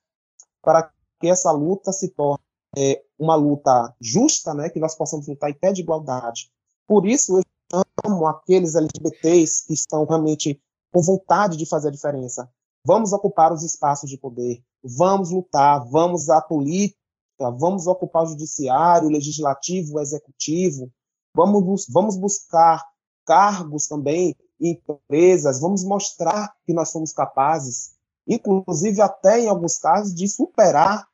para 0.63 0.89
que 1.19 1.27
essa 1.27 1.51
luta 1.51 1.91
se 1.91 2.09
torne 2.09 2.43
é, 2.75 3.03
uma 3.19 3.35
luta 3.35 3.93
justa, 4.01 4.53
né, 4.53 4.69
que 4.69 4.79
nós 4.79 4.95
possamos 4.95 5.27
lutar 5.27 5.49
em 5.49 5.53
pé 5.53 5.71
de 5.71 5.81
igualdade. 5.81 6.49
Por 6.87 7.05
isso, 7.05 7.37
eu 7.71 7.81
amo 8.03 8.25
aqueles 8.25 8.75
LGBTs 8.75 9.65
que 9.67 9.73
estão 9.73 10.05
realmente 10.05 10.59
com 10.91 11.01
vontade 11.01 11.57
de 11.57 11.67
fazer 11.67 11.89
a 11.89 11.91
diferença. 11.91 12.49
Vamos 12.85 13.13
ocupar 13.13 13.53
os 13.53 13.63
espaços 13.63 14.09
de 14.09 14.17
poder, 14.17 14.61
vamos 14.83 15.31
lutar, 15.31 15.85
vamos 15.89 16.29
à 16.29 16.41
política, 16.41 16.97
vamos 17.39 17.87
ocupar 17.87 18.23
o 18.23 18.27
judiciário, 18.27 19.07
o 19.07 19.11
legislativo, 19.11 19.95
o 19.95 19.99
executivo, 19.99 20.91
vamos, 21.35 21.87
vamos 21.89 22.17
buscar 22.17 22.83
cargos 23.25 23.87
também 23.87 24.35
empresas, 24.59 25.59
vamos 25.59 25.83
mostrar 25.83 26.53
que 26.65 26.73
nós 26.73 26.89
somos 26.89 27.11
capazes, 27.11 27.92
inclusive 28.27 29.01
até 29.01 29.39
em 29.39 29.47
alguns 29.47 29.77
casos, 29.77 30.13
de 30.13 30.27
superar 30.27 31.07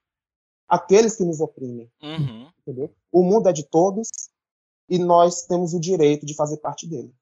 aqueles 0.67 1.15
que 1.15 1.23
nos 1.23 1.39
oprimem. 1.39 1.91
Uhum. 2.01 2.49
Entendeu? 2.61 2.93
O 3.11 3.23
mundo 3.23 3.49
é 3.49 3.53
de 3.53 3.63
todos 3.63 4.09
e 4.87 4.97
nós 4.97 5.43
temos 5.43 5.73
o 5.73 5.79
direito 5.79 6.25
de 6.25 6.35
fazer 6.35 6.57
parte 6.57 6.87
dele. 6.87 7.13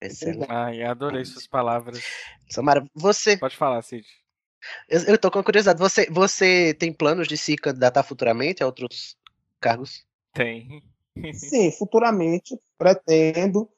Excelente. 0.00 0.46
Ai, 0.48 0.82
adorei 0.82 1.24
suas 1.24 1.46
palavras. 1.46 2.00
Samara, 2.48 2.84
você. 2.94 3.36
Pode 3.36 3.56
falar, 3.56 3.82
Cid. 3.82 4.06
Eu, 4.88 5.00
eu 5.02 5.18
tô 5.18 5.30
com 5.30 5.42
curiosidade. 5.42 5.78
Você, 5.78 6.08
você 6.10 6.74
tem 6.74 6.92
planos 6.92 7.26
de 7.26 7.36
se 7.36 7.56
candidatar 7.56 8.02
futuramente 8.02 8.62
a 8.62 8.66
outros 8.66 9.16
cargos? 9.60 10.04
Tem. 10.32 10.82
Sim, 11.34 11.72
futuramente 11.72 12.56
pretendo 12.76 13.68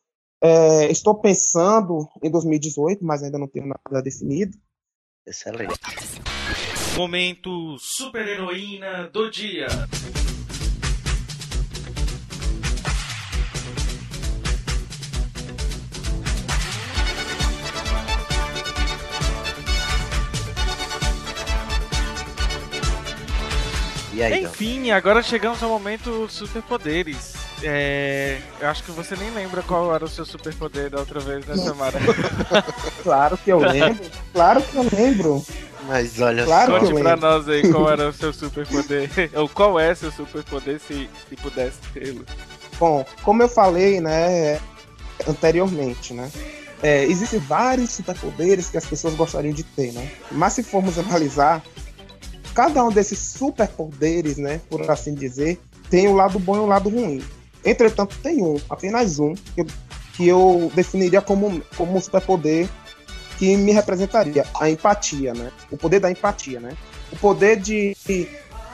é, 0.43 0.91
estou 0.91 1.15
pensando 1.15 2.09
em 2.23 2.31
2018, 2.31 3.05
mas 3.05 3.23
ainda 3.23 3.39
não 3.39 3.47
tenho 3.47 3.67
nada 3.67 4.03
definido. 4.03 4.57
Excelente. 5.27 5.79
Momento 6.97 7.79
super 7.79 8.27
heroína 8.27 9.09
do 9.09 9.31
dia. 9.31 9.67
Aí, 24.23 24.45
Enfim, 24.45 24.91
agora 24.91 25.23
chegamos 25.23 25.63
ao 25.63 25.71
momento 25.71 26.29
superpoderes. 26.29 27.40
É, 27.63 28.39
eu 28.61 28.69
acho 28.69 28.83
que 28.85 28.91
você 28.91 29.17
nem 29.17 29.31
lembra 29.31 29.63
qual 29.63 29.95
era 29.95 30.05
o 30.05 30.09
seu 30.09 30.25
superpoder 30.25 30.91
da 30.91 31.01
outra 31.01 31.21
vez, 31.21 31.45
né, 31.47 31.57
Samara? 31.57 31.99
claro 33.03 33.37
que 33.39 33.51
eu 33.51 33.59
lembro. 33.59 34.11
Claro 34.33 34.63
que 34.63 34.77
eu 34.77 34.87
lembro. 34.93 35.45
Mas 35.87 36.21
olha 36.21 36.45
claro 36.45 36.73
só. 36.73 36.81
Conte 36.81 37.03
pra 37.03 37.17
nós 37.17 37.49
aí 37.49 37.71
qual 37.71 37.91
era 37.91 38.09
o 38.09 38.13
seu 38.13 38.33
superpoder. 38.33 39.11
Ou 39.35 39.49
qual 39.49 39.79
é 39.79 39.95
seu 39.95 40.13
superpoder 40.13 40.81
se, 40.81 41.09
se 41.29 41.37
pudesse 41.37 41.79
tê-lo. 41.93 42.25
Bom, 42.79 43.05
como 43.23 43.43
eu 43.43 43.49
falei, 43.49 44.01
né, 44.01 44.61
anteriormente, 45.29 46.15
né? 46.15 46.31
É, 46.83 47.05
existem 47.05 47.39
vários 47.39 47.91
superpoderes 47.91 48.71
que 48.71 48.79
as 48.79 48.87
pessoas 48.87 49.15
gostariam 49.15 49.53
de 49.53 49.63
ter, 49.63 49.93
né? 49.93 50.11
Mas 50.31 50.55
se 50.55 50.63
formos 50.63 50.99
analisar, 50.99 51.63
cada 52.55 52.83
um 52.83 52.91
desses 52.91 53.19
superpoderes, 53.19 54.39
né, 54.39 54.61
por 54.71 54.91
assim 54.91 55.15
dizer, 55.15 55.61
tem 55.91 56.09
o 56.09 56.13
um 56.13 56.15
lado 56.15 56.39
bom 56.39 56.57
e 56.57 56.59
o 56.61 56.63
um 56.63 56.67
lado 56.67 56.89
ruim. 56.89 57.23
Entretanto, 57.65 58.17
tem 58.23 58.43
um, 58.43 58.57
apenas 58.69 59.19
um, 59.19 59.35
que 59.35 59.61
eu, 59.61 59.67
que 60.15 60.29
eu 60.29 60.73
definiria 60.75 61.21
como, 61.21 61.63
como 61.77 61.97
um 61.97 62.01
superpoder 62.01 62.69
que 63.39 63.57
me 63.57 63.73
representaria, 63.73 64.45
a 64.59 64.69
empatia, 64.69 65.33
né? 65.33 65.51
O 65.71 65.77
poder 65.77 65.99
da 66.01 66.11
empatia, 66.11 66.61
né? 66.61 66.77
O 67.11 67.17
poder 67.17 67.57
de 67.57 67.97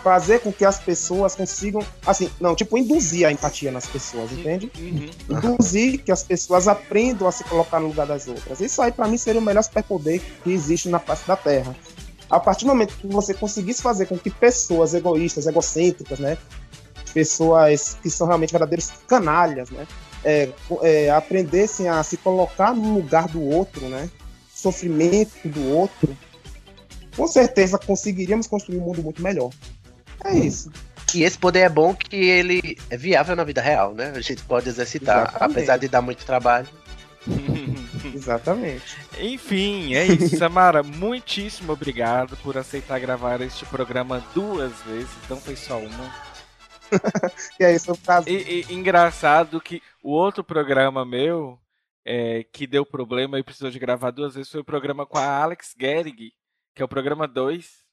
fazer 0.02 0.38
com 0.38 0.52
que 0.52 0.64
as 0.64 0.78
pessoas 0.78 1.34
consigam, 1.34 1.84
assim, 2.06 2.30
não, 2.40 2.54
tipo, 2.54 2.78
induzir 2.78 3.26
a 3.26 3.32
empatia 3.32 3.72
nas 3.72 3.86
pessoas, 3.86 4.30
entende? 4.30 4.70
Uhum. 4.78 5.08
Induzir 5.28 6.04
que 6.04 6.12
as 6.12 6.22
pessoas 6.22 6.68
aprendam 6.68 7.26
a 7.26 7.32
se 7.32 7.42
colocar 7.42 7.80
no 7.80 7.88
lugar 7.88 8.06
das 8.06 8.28
outras. 8.28 8.60
Isso 8.60 8.80
aí, 8.80 8.92
para 8.92 9.08
mim, 9.08 9.18
seria 9.18 9.40
o 9.40 9.44
melhor 9.44 9.62
superpoder 9.62 10.20
que 10.44 10.52
existe 10.52 10.88
na 10.88 11.00
face 11.00 11.26
da 11.26 11.34
Terra. 11.36 11.74
A 12.30 12.38
partir 12.38 12.64
do 12.64 12.68
momento 12.68 12.94
que 12.96 13.06
você 13.08 13.34
conseguisse 13.34 13.82
fazer 13.82 14.06
com 14.06 14.16
que 14.16 14.30
pessoas 14.30 14.94
egoístas, 14.94 15.46
egocêntricas, 15.46 16.20
né, 16.20 16.38
pessoas 17.12 17.96
que 18.02 18.10
são 18.10 18.26
realmente 18.26 18.50
verdadeiros 18.50 18.92
canalhas, 19.06 19.70
né? 19.70 19.86
É, 20.24 20.48
é, 20.82 21.10
aprendessem 21.10 21.88
a 21.88 22.02
se 22.02 22.16
colocar 22.16 22.74
no 22.74 22.94
lugar 22.94 23.28
do 23.28 23.42
outro, 23.42 23.88
né? 23.88 24.10
Sofrimento 24.52 25.48
do 25.48 25.72
outro, 25.72 26.16
com 27.16 27.26
certeza 27.26 27.78
conseguiríamos 27.78 28.46
construir 28.46 28.78
um 28.78 28.82
mundo 28.82 29.02
muito 29.02 29.22
melhor. 29.22 29.50
É 30.24 30.30
hum. 30.30 30.44
isso. 30.44 30.70
E 31.14 31.22
esse 31.22 31.38
poder 31.38 31.60
é 31.60 31.68
bom 31.68 31.94
que 31.94 32.16
ele 32.16 32.76
é 32.90 32.96
viável 32.96 33.34
na 33.34 33.44
vida 33.44 33.62
real, 33.62 33.94
né? 33.94 34.12
A 34.14 34.20
gente 34.20 34.42
pode 34.42 34.68
exercitar, 34.68 35.28
Exatamente. 35.28 35.52
apesar 35.52 35.76
de 35.78 35.88
dar 35.88 36.02
muito 36.02 36.26
trabalho. 36.26 36.68
Exatamente. 38.14 38.96
Enfim, 39.18 39.94
é 39.94 40.04
isso. 40.04 40.36
Samara, 40.36 40.82
muitíssimo 40.82 41.72
obrigado 41.72 42.36
por 42.38 42.58
aceitar 42.58 42.98
gravar 42.98 43.40
este 43.40 43.64
programa 43.64 44.22
duas 44.34 44.72
vezes, 44.82 45.08
não 45.28 45.38
foi 45.38 45.56
só 45.56 45.78
uma. 45.78 46.25
e 47.60 47.64
aí, 47.64 47.78
seu 47.78 47.96
caso. 47.96 48.28
E, 48.28 48.64
e, 48.68 48.74
engraçado 48.74 49.60
que 49.60 49.82
o 50.02 50.10
outro 50.10 50.42
programa 50.44 51.04
meu, 51.04 51.58
é, 52.04 52.44
que 52.44 52.66
deu 52.66 52.84
problema 52.84 53.38
e 53.38 53.42
precisou 53.42 53.70
de 53.70 53.78
gravar 53.78 54.10
duas 54.10 54.34
vezes, 54.34 54.50
foi 54.50 54.60
o 54.60 54.64
programa 54.64 55.06
com 55.06 55.18
a 55.18 55.42
Alex 55.42 55.74
Gehrig, 55.78 56.32
que 56.74 56.82
é 56.82 56.84
o 56.84 56.88
programa 56.88 57.26
2. 57.26 57.84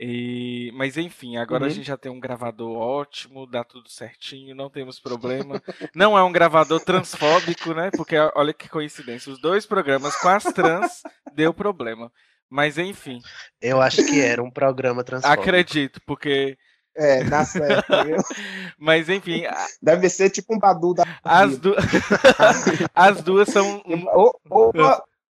E... 0.00 0.70
Mas 0.74 0.96
enfim, 0.96 1.36
agora 1.36 1.64
Uhum. 1.64 1.70
a 1.70 1.72
gente 1.72 1.86
já 1.86 1.96
tem 1.96 2.10
um 2.10 2.20
gravador 2.20 2.76
ótimo, 2.76 3.46
dá 3.46 3.64
tudo 3.64 3.90
certinho, 3.90 4.54
não 4.54 4.70
temos 4.70 5.00
problema. 5.00 5.60
Não 5.94 6.16
é 6.16 6.22
um 6.22 6.30
gravador 6.30 6.80
transfóbico, 6.80 7.74
né? 7.74 7.90
Porque 7.90 8.16
olha 8.36 8.54
que 8.54 8.68
coincidência, 8.68 9.32
os 9.32 9.40
dois 9.40 9.66
programas 9.66 10.14
com 10.16 10.28
as 10.28 10.44
trans 10.44 11.02
deu 11.34 11.52
problema. 11.52 12.12
Mas 12.48 12.78
enfim, 12.78 13.20
Eu 13.60 13.80
acho 13.80 14.04
que 14.06 14.20
era 14.20 14.42
um 14.42 14.50
programa 14.50 15.04
transfóbico. 15.04 15.42
acredito, 15.42 16.00
porque. 16.06 16.56
É, 17.00 17.22
dá 17.22 17.44
certo. 17.44 17.86
viu? 18.04 18.16
Mas 18.76 19.08
enfim, 19.08 19.44
a- 19.46 19.66
Deve 19.80 20.10
ser 20.10 20.30
tipo 20.30 20.52
um 20.54 20.58
Badu 20.58 20.94
da 20.94 21.04
as, 21.22 21.56
du... 21.58 21.74
as 22.94 23.22
duas 23.22 23.48
são. 23.48 23.80
um- 23.86 24.06
Ou, 24.08 24.40
ou, 24.50 24.72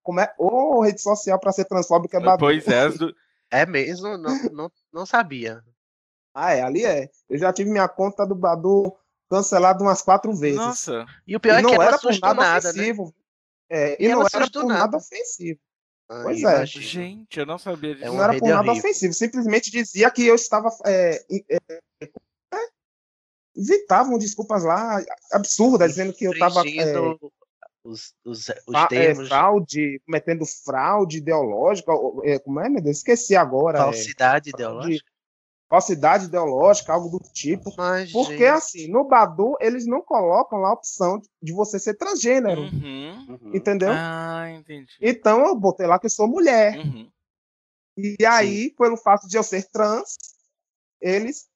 como 0.02 0.20
é, 0.20 0.32
ou 0.38 0.80
rede 0.82 1.00
social 1.02 1.38
pra 1.38 1.52
ser 1.52 1.66
transfóbico 1.66 2.16
é 2.16 2.20
Badu. 2.20 2.38
Pois 2.40 2.66
é, 2.66 2.80
as 2.86 2.96
du... 2.96 3.14
É 3.50 3.66
mesmo? 3.66 4.16
Não, 4.16 4.34
não, 4.50 4.72
não 4.92 5.04
sabia. 5.06 5.62
Ah, 6.34 6.52
é, 6.54 6.62
ali 6.62 6.84
é. 6.84 7.08
Eu 7.28 7.38
já 7.38 7.52
tive 7.52 7.70
minha 7.70 7.88
conta 7.88 8.26
do 8.26 8.34
Badu 8.34 8.90
cancelada 9.30 9.82
umas 9.82 10.00
quatro 10.00 10.32
vezes. 10.34 10.56
Nossa. 10.56 11.04
E 11.26 11.36
o 11.36 11.40
pior 11.40 11.56
e 11.56 11.58
é 11.58 11.62
não 11.62 11.70
que 11.70 11.74
ela 11.74 11.84
era 11.86 11.98
por 11.98 12.12
nada 12.18 12.34
nada, 12.34 12.72
né? 12.72 12.80
ofensivo. 12.80 13.14
É, 13.70 14.02
e, 14.02 14.06
E 14.06 14.08
não 14.08 14.22
era 14.22 14.50
por 14.50 14.64
nada. 14.64 14.80
nada 14.80 14.96
ofensivo. 14.96 15.60
Pois 16.08 16.42
é. 16.42 16.64
Gente, 16.64 17.38
eu 17.38 17.44
não 17.44 17.58
sabia 17.58 17.94
disso. 17.94 18.04
É 18.04 18.08
não 18.08 18.14
uma 18.14 18.24
era 18.24 18.38
por 18.38 18.48
nada 18.48 18.70
horrível. 18.70 18.90
ofensivo. 18.90 19.12
Simplesmente 19.12 19.70
dizia 19.70 20.10
que 20.10 20.26
eu 20.26 20.34
estava. 20.34 20.70
É, 20.86 21.22
é, 21.50 21.58
é, 22.02 22.08
inventavam 23.54 24.16
desculpas 24.18 24.64
lá 24.64 25.04
absurdas, 25.32 25.90
dizendo 25.90 26.14
que 26.14 26.24
eu 26.24 26.32
estava. 26.32 26.60
Infringindo 26.60 27.18
os, 27.84 28.14
os, 28.24 28.48
os 28.66 28.74
é, 28.74 28.86
termos, 28.88 29.28
fraude, 29.28 30.00
cometendo 30.04 30.44
fraude 30.64 31.18
ideológica, 31.18 31.92
é, 32.24 32.38
como 32.38 32.60
é, 32.60 32.68
meu 32.68 32.82
Deus? 32.82 32.98
Esqueci 32.98 33.36
agora. 33.36 33.78
é, 33.78 33.82
falsidade 33.82 34.50
ideológica. 34.50 35.10
Falsidade 35.68 36.26
ideológica, 36.26 36.92
algo 36.92 37.08
do 37.18 37.20
tipo. 37.32 37.70
Mas, 37.76 38.10
Porque, 38.10 38.38
gente, 38.38 38.44
assim, 38.44 38.88
no 38.90 39.04
Badu, 39.04 39.54
eles 39.60 39.86
não 39.86 40.00
colocam 40.00 40.58
lá 40.58 40.70
a 40.70 40.74
opção 40.74 41.20
de 41.42 41.52
você 41.52 41.78
ser 41.78 41.94
transgênero, 41.94 42.62
Uhum. 42.62 43.26
uhum. 43.28 43.52
entendeu? 43.54 43.92
Ah, 43.92 44.50
entendi. 44.50 44.90
Então, 45.00 45.46
eu 45.46 45.54
botei 45.54 45.86
lá 45.86 45.98
que 45.98 46.06
eu 46.06 46.10
sou 46.10 46.26
mulher. 46.26 46.78
Uhum. 46.78 47.10
E 47.96 48.16
aí, 48.24 48.70
pelo 48.78 48.96
fato 48.96 49.26
de 49.28 49.36
eu 49.36 49.42
ser 49.42 49.68
trans, 49.70 50.16
eles 51.00 51.48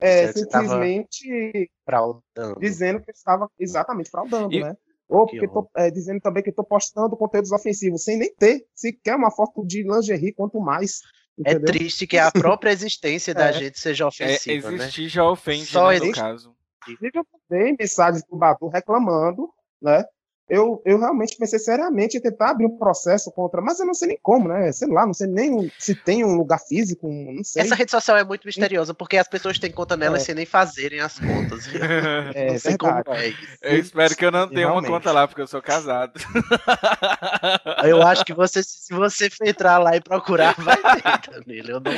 é, 0.00 0.32
simplesmente 0.32 1.70
fraudando. 1.84 2.58
dizendo 2.58 3.00
que 3.02 3.10
eu 3.10 3.14
estava 3.14 3.50
exatamente 3.58 4.10
fraudando, 4.10 4.54
E- 4.54 4.60
né? 4.60 4.76
Ou 5.08 5.26
Que 5.26 5.38
porque 5.40 5.52
tô, 5.52 5.68
é, 5.76 5.90
dizendo 5.90 6.20
também 6.20 6.40
que 6.42 6.50
estou 6.50 6.64
postando 6.64 7.16
conteúdos 7.16 7.50
ofensivos, 7.50 8.04
sem 8.04 8.16
nem 8.16 8.32
ter 8.34 8.64
sequer 8.74 9.16
uma 9.16 9.30
foto 9.30 9.66
de 9.66 9.82
lingerie, 9.82 10.32
quanto 10.32 10.60
mais. 10.60 11.00
É 11.44 11.52
Entendeu? 11.52 11.66
triste 11.72 12.06
que 12.06 12.18
a 12.18 12.30
própria 12.30 12.70
existência 12.70 13.32
da 13.34 13.46
É. 13.48 13.52
gente 13.52 13.78
seja 13.78 14.04
É, 14.04 14.06
ofensiva, 14.06 14.70
né? 14.70 14.76
existir 14.76 15.08
já 15.08 15.24
ofende, 15.24 15.66
Só 15.66 15.90
né, 15.90 15.98
no 15.98 16.04
existe- 16.04 16.20
caso. 16.20 16.56
Inclusive, 16.88 17.10
eu 17.18 17.26
mandei 17.50 17.76
mensagens 17.78 18.22
do 18.30 18.36
Badu 18.36 18.68
reclamando, 18.68 19.48
né? 19.80 20.04
Eu, 20.50 20.82
eu 20.84 20.98
realmente 20.98 21.36
pensei 21.36 21.58
seriamente 21.58 22.16
em 22.16 22.20
tentar 22.20 22.50
abrir 22.50 22.66
um 22.66 22.76
processo 22.76 23.30
contra, 23.30 23.60
mas 23.60 23.78
eu 23.78 23.86
não 23.86 23.94
sei 23.94 24.08
nem 24.08 24.18
como, 24.22 24.48
né? 24.48 24.72
Sei 24.72 24.88
lá, 24.88 25.06
não 25.06 25.14
sei 25.14 25.28
nem 25.28 25.70
se 25.78 25.94
tem 25.94 26.24
um 26.24 26.34
lugar 26.34 26.58
físico, 26.58 27.08
não 27.08 27.44
sei. 27.44 27.62
Essa 27.62 27.74
rede 27.74 27.90
social 27.90 28.16
é 28.16 28.24
muito 28.24 28.44
misteriosa, 28.44 28.92
porque 28.92 29.16
as 29.16 29.28
pessoas 29.28 29.58
têm 29.58 29.70
conta 29.70 29.96
nela 29.96 30.16
É. 30.16 30.20
sem 30.20 30.34
nem 30.34 30.44
fazerem 30.46 31.00
as 31.00 31.18
contas. 31.18 31.66
É 32.34 32.52
não 32.52 32.58
sei 32.58 32.76
como 32.76 32.94
verdade. 32.94 33.18
é 33.20 33.28
isso. 33.28 33.58
Eu 33.62 33.78
espero 33.78 34.16
que 34.16 34.24
eu 34.24 34.30
não 34.30 34.48
tenha 34.48 34.66
uma 34.66 34.80
Realmente. 34.80 34.90
conta 34.90 35.12
lá, 35.12 35.26
porque 35.28 35.40
eu 35.40 35.46
sou 35.46 35.62
casado. 35.62 36.12
Eu 37.84 38.02
acho 38.02 38.24
que 38.24 38.32
você, 38.34 38.62
se 38.62 38.92
você 38.92 39.28
entrar 39.42 39.78
lá 39.78 39.96
e 39.96 40.00
procurar, 40.00 40.54
vai 40.58 40.76
ter, 40.76 41.40
Danilo. 41.44 41.70
Eu 41.70 41.80
não, 41.80 41.92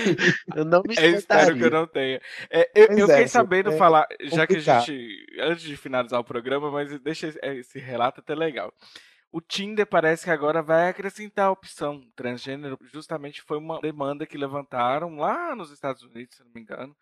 eu 0.56 0.64
não 0.64 0.82
me 0.86 0.94
Eu 0.96 1.14
espero 1.14 1.56
que 1.56 1.64
eu 1.64 1.70
não 1.70 1.86
tenha. 1.86 2.20
É, 2.50 2.70
eu, 2.74 2.86
eu 2.96 3.04
é, 3.06 3.08
fiquei 3.08 3.24
é 3.24 3.26
sabendo 3.28 3.72
falar, 3.72 4.06
já 4.22 4.46
que 4.46 4.54
a 4.54 4.56
complicado. 4.56 4.86
gente. 4.86 5.26
Antes 5.40 5.64
de 5.64 5.76
finalizar 5.76 6.20
o 6.20 6.24
programa, 6.24 6.70
mas 6.70 6.98
deixa 7.00 7.28
esse, 7.28 7.38
esse 7.42 7.78
relato 7.78 8.20
até 8.20 8.34
legal. 8.42 8.72
O 9.30 9.40
Tinder 9.40 9.86
parece 9.86 10.24
que 10.24 10.30
agora 10.30 10.62
vai 10.62 10.88
acrescentar 10.88 11.46
a 11.46 11.50
opção 11.50 12.02
transgênero. 12.14 12.78
Justamente 12.82 13.40
foi 13.42 13.56
uma 13.56 13.80
demanda 13.80 14.26
que 14.26 14.36
levantaram 14.36 15.16
lá 15.16 15.56
nos 15.56 15.70
Estados 15.70 16.02
Unidos, 16.02 16.36
se 16.36 16.44
não 16.44 16.52
me 16.52 16.60
engano. 16.60 16.94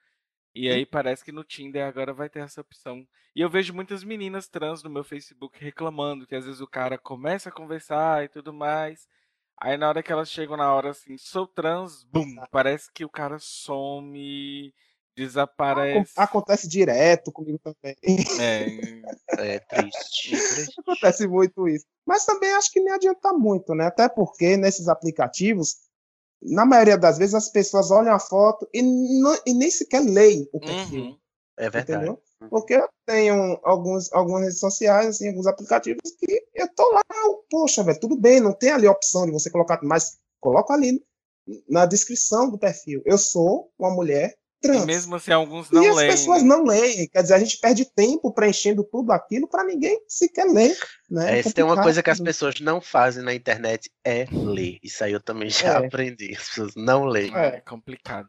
E 0.55 0.69
aí 0.69 0.85
parece 0.85 1.25
que 1.25 1.33
no 1.33 1.45
Tinder 1.45 1.85
agora 1.87 2.13
vai 2.13 2.29
ter 2.29 2.41
essa 2.41 2.61
opção. 2.61 3.07
E 3.35 3.41
eu 3.41 3.49
vejo 3.49 3.75
muitas 3.75 4.03
meninas 4.05 4.49
trans 4.49 4.83
no 4.83 4.91
meu 4.91 5.05
Facebook 5.05 5.63
reclamando 5.63 6.27
que 6.27 6.35
às 6.35 6.45
vezes 6.45 6.61
o 6.61 6.67
cara 6.67 6.99
começa 6.99 7.49
a 7.49 7.53
conversar 7.53 8.25
e 8.25 8.29
tudo 8.29 8.53
mais. 8.53 9.09
Aí 9.61 9.77
na 9.77 9.89
hora 9.89 10.03
que 10.03 10.13
elas 10.13 10.31
chegam 10.31 10.57
na 10.57 10.73
hora 10.73 10.91
assim, 10.91 11.17
sou 11.19 11.47
trans, 11.47 12.03
bum, 12.05 12.37
parece 12.51 12.91
que 12.93 13.05
o 13.05 13.11
cara 13.11 13.39
some, 13.39 14.75
desaparece. 15.27 16.13
Acontece 16.17 16.69
direto 16.69 17.31
comigo 17.33 17.59
também. 17.59 17.97
É, 18.41 19.55
É 19.55 19.59
triste. 19.61 20.31
triste. 20.31 20.75
Acontece 20.81 21.27
muito 21.27 21.69
isso. 21.69 21.85
Mas 22.07 22.25
também 22.25 22.53
acho 22.53 22.71
que 22.73 22.81
nem 22.81 22.93
adianta 22.93 23.33
muito, 23.33 23.75
né? 23.75 23.87
Até 23.87 24.09
porque 24.09 24.57
nesses 24.57 24.89
aplicativos, 24.89 25.77
na 26.43 26.65
maioria 26.65 26.97
das 26.99 27.19
vezes, 27.19 27.35
as 27.35 27.51
pessoas 27.51 27.91
olham 27.91 28.15
a 28.15 28.19
foto 28.19 28.69
e, 28.73 28.83
não- 28.83 29.39
e 29.47 29.53
nem 29.55 29.71
sequer 29.71 30.01
leem 30.03 30.49
o 30.53 30.61
perfil. 30.61 31.03
uhum. 31.03 31.19
É 31.59 31.69
verdade. 31.69 32.05
Entendeu? 32.05 32.23
Porque 32.49 32.73
eu 32.75 32.89
tenho 33.07 33.61
alguns, 33.63 34.11
algumas 34.15 34.43
redes 34.45 34.59
sociais, 34.59 35.09
assim, 35.09 35.29
alguns 35.29 35.47
aplicativos 35.47 36.01
que 36.19 36.43
eu 36.55 36.67
tô 36.75 36.91
lá, 36.91 37.03
eu, 37.27 37.45
poxa, 37.51 37.83
velho, 37.85 38.01
tudo 38.01 38.17
bem, 38.19 38.41
não 38.41 38.55
tem 38.55 38.71
ali 38.71 38.87
a 38.87 38.91
opção 38.93 39.27
de 39.27 39.33
você 39.33 39.51
colocar, 39.51 39.79
mas 39.83 40.19
coloca 40.41 40.73
ali 40.73 41.05
na 41.69 41.85
descrição 41.85 42.49
do 42.51 42.59
perfil. 42.59 43.03
Eu 43.05 43.19
sou 43.19 43.71
uma 43.79 43.91
mulher 43.91 44.35
trans. 44.61 44.83
E 44.83 44.87
mesmo 44.87 45.17
assim, 45.17 45.33
alguns 45.33 45.71
não 45.71 45.83
e 45.83 45.89
as 45.89 45.97
leem. 45.97 46.11
pessoas 46.11 46.43
né? 46.43 46.49
não 46.49 46.65
leem, 46.65 47.09
quer 47.09 47.23
dizer, 47.23 47.35
a 47.35 47.39
gente 47.39 47.59
perde 47.59 47.85
tempo 47.85 48.33
preenchendo 48.33 48.85
tudo 48.85 49.11
aquilo 49.13 49.49
para 49.49 49.65
ninguém 49.65 50.01
sequer 50.07 50.45
ler. 50.45 50.77
Né? 51.11 51.39
É, 51.39 51.43
se 51.43 51.53
tem 51.53 51.65
uma 51.65 51.83
coisa 51.83 52.03
que 52.03 52.11
as 52.11 52.21
pessoas 52.21 52.61
não 52.61 52.81
fazem 52.81 53.23
na 53.25 53.35
internet 53.35 53.91
é 54.05 54.27
ler. 54.31 54.79
Isso 54.83 55.03
aí 55.03 55.13
eu 55.13 55.21
também 55.21 55.51
já 55.51 55.75
É. 55.81 55.87
aprendi. 55.87 56.35
As 56.37 56.49
pessoas 56.49 56.75
não 56.77 57.05
leem. 57.05 57.35
É, 57.37 57.61
complicado. 57.63 58.29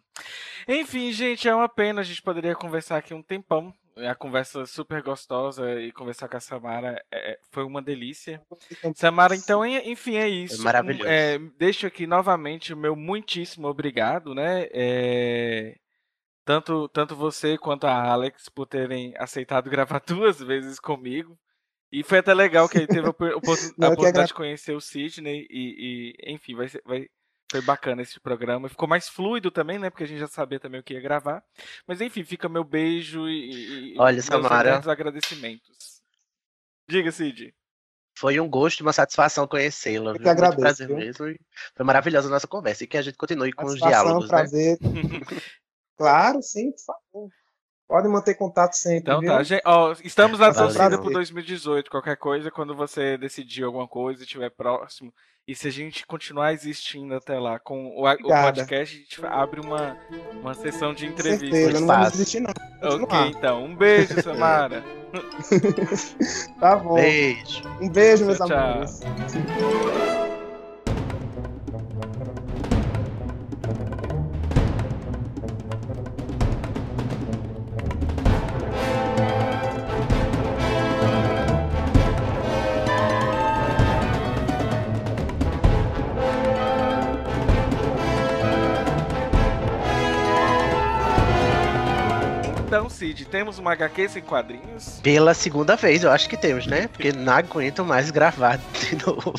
Enfim, 0.67 1.11
gente, 1.11 1.47
é 1.47 1.53
uma 1.53 1.69
pena. 1.69 2.01
A 2.01 2.03
gente 2.03 2.21
poderia 2.21 2.55
conversar 2.55 2.97
aqui 2.97 3.13
um 3.13 3.21
tempão. 3.21 3.73
É 3.97 4.07
a 4.09 4.15
conversa 4.15 4.65
super 4.65 5.03
gostosa 5.03 5.79
e 5.81 5.91
conversar 5.91 6.29
com 6.29 6.37
a 6.37 6.39
Samara 6.39 7.03
é, 7.13 7.37
foi 7.51 7.63
uma 7.65 7.81
delícia. 7.81 8.41
Samara, 8.95 9.35
então, 9.35 9.65
en- 9.65 9.91
enfim, 9.91 10.15
é 10.15 10.29
isso. 10.29 10.61
É 10.61 10.63
maravilhoso. 10.63 11.07
É, 11.09 11.37
deixo 11.59 11.85
aqui 11.85 12.07
novamente 12.07 12.73
o 12.73 12.77
meu 12.77 12.95
muitíssimo 12.95 13.67
obrigado, 13.67 14.33
né? 14.33 14.67
É, 14.71 15.75
tanto, 16.51 16.89
tanto 16.89 17.15
você 17.15 17.57
quanto 17.57 17.85
a 17.85 18.11
Alex 18.11 18.49
por 18.49 18.65
terem 18.65 19.13
aceitado 19.17 19.69
gravar 19.71 20.01
duas 20.05 20.39
vezes 20.39 20.79
comigo. 20.79 21.39
E 21.91 22.03
foi 22.03 22.17
até 22.19 22.33
legal 22.33 22.67
que 22.67 22.77
aí 22.77 22.87
teve 22.87 23.07
a 23.07 23.13
que 23.13 23.23
oportunidade 23.33 24.05
agra- 24.05 24.25
de 24.25 24.33
conhecer 24.33 24.73
o 24.75 24.81
Sidney 24.81 25.47
e, 25.49 26.13
e, 26.25 26.33
enfim, 26.33 26.55
vai, 26.55 26.67
ser- 26.67 26.81
vai, 26.85 27.07
foi 27.49 27.61
bacana 27.61 28.01
esse 28.01 28.19
programa. 28.19 28.67
Ficou 28.69 28.87
mais 28.87 29.07
fluido 29.09 29.49
também, 29.51 29.77
né? 29.79 29.89
Porque 29.89 30.03
a 30.03 30.07
gente 30.07 30.19
já 30.19 30.27
sabia 30.27 30.59
também 30.59 30.79
o 30.79 30.83
que 30.83 30.93
ia 30.93 31.01
gravar. 31.01 31.43
Mas 31.87 32.01
enfim, 32.01 32.23
fica 32.23 32.47
meu 32.49 32.63
beijo 32.63 33.27
e, 33.29 33.93
e 33.93 33.99
Olha, 33.99 34.13
meus 34.13 34.25
Samara. 34.25 34.69
eternos 34.69 34.87
agradecimentos. 34.87 36.01
Diga, 36.89 37.11
Cid. 37.11 37.53
Foi 38.17 38.39
um 38.39 38.49
gosto 38.49 38.79
e 38.79 38.83
uma 38.83 38.93
satisfação 38.93 39.47
conhecê-la. 39.47 40.13
Que 40.17 40.27
agradeço, 40.27 40.49
Muito 40.49 40.59
prazer 40.59 40.89
mesmo. 40.89 41.25
Foi 41.75 41.85
maravilhosa 41.85 42.27
a 42.27 42.31
nossa 42.31 42.47
conversa. 42.47 42.83
E 42.83 42.87
que 42.87 42.97
a 42.97 43.01
gente 43.01 43.17
continue 43.17 43.51
com 43.53 43.65
os 43.65 43.75
diálogos, 43.75 44.29
né? 44.29 44.45
claro, 46.01 46.41
sim, 46.41 46.71
por 46.71 46.79
favor. 46.85 47.29
Pode 47.87 48.07
manter 48.07 48.35
contato 48.35 48.73
sempre. 48.73 48.99
Então 48.99 49.19
viu? 49.19 49.29
tá, 49.31 49.43
gente, 49.43 49.61
ó, 49.65 49.93
estamos 50.03 50.39
na 50.39 50.53
torcida 50.53 50.97
pro 50.97 51.11
2018. 51.11 51.91
Qualquer 51.91 52.15
coisa, 52.15 52.49
quando 52.49 52.73
você 52.73 53.17
decidir 53.17 53.63
alguma 53.63 53.87
coisa 53.87 54.21
e 54.21 54.23
estiver 54.25 54.49
próximo, 54.49 55.13
e 55.45 55.53
se 55.53 55.67
a 55.67 55.71
gente 55.71 56.05
continuar 56.07 56.53
existindo 56.53 57.13
até 57.13 57.37
lá 57.37 57.59
com 57.59 57.87
o, 57.87 58.07
o 58.07 58.27
podcast, 58.27 58.95
a 58.95 58.99
gente 58.99 59.25
abre 59.25 59.59
uma, 59.59 59.97
uma 60.39 60.53
sessão 60.53 60.93
de 60.93 61.05
Com 61.05 61.11
entrevista. 61.11 61.45
certeza, 61.55 61.79
não 61.81 61.87
vamos 61.87 62.11
desistir, 62.13 62.39
não. 62.39 62.51
Ok, 62.81 62.99
continuar. 62.99 63.27
então. 63.27 63.65
Um 63.65 63.75
beijo, 63.75 64.19
Samara. 64.23 64.83
Tá 66.59 66.77
bom. 66.77 66.95
Beijo. 66.95 67.61
Um 67.81 67.89
beijo, 67.89 68.25
meus 68.25 68.37
Tchau, 68.37 68.47
tchau. 68.47 68.57
amores. 68.57 69.01
Então, 69.01 70.10
Cid, 93.01 93.25
temos 93.25 93.57
uma 93.57 93.71
HQ 93.71 94.09
sem 94.09 94.21
quadrinhos? 94.21 94.99
Pela 95.01 95.33
segunda 95.33 95.75
vez, 95.75 96.03
eu 96.03 96.11
acho 96.11 96.29
que 96.29 96.37
temos, 96.37 96.67
né? 96.67 96.87
Porque 96.87 97.11
não 97.17 97.33
aguento 97.33 97.83
mais 97.83 98.11
gravar 98.11 98.57
de 98.57 98.95
novo. 99.03 99.33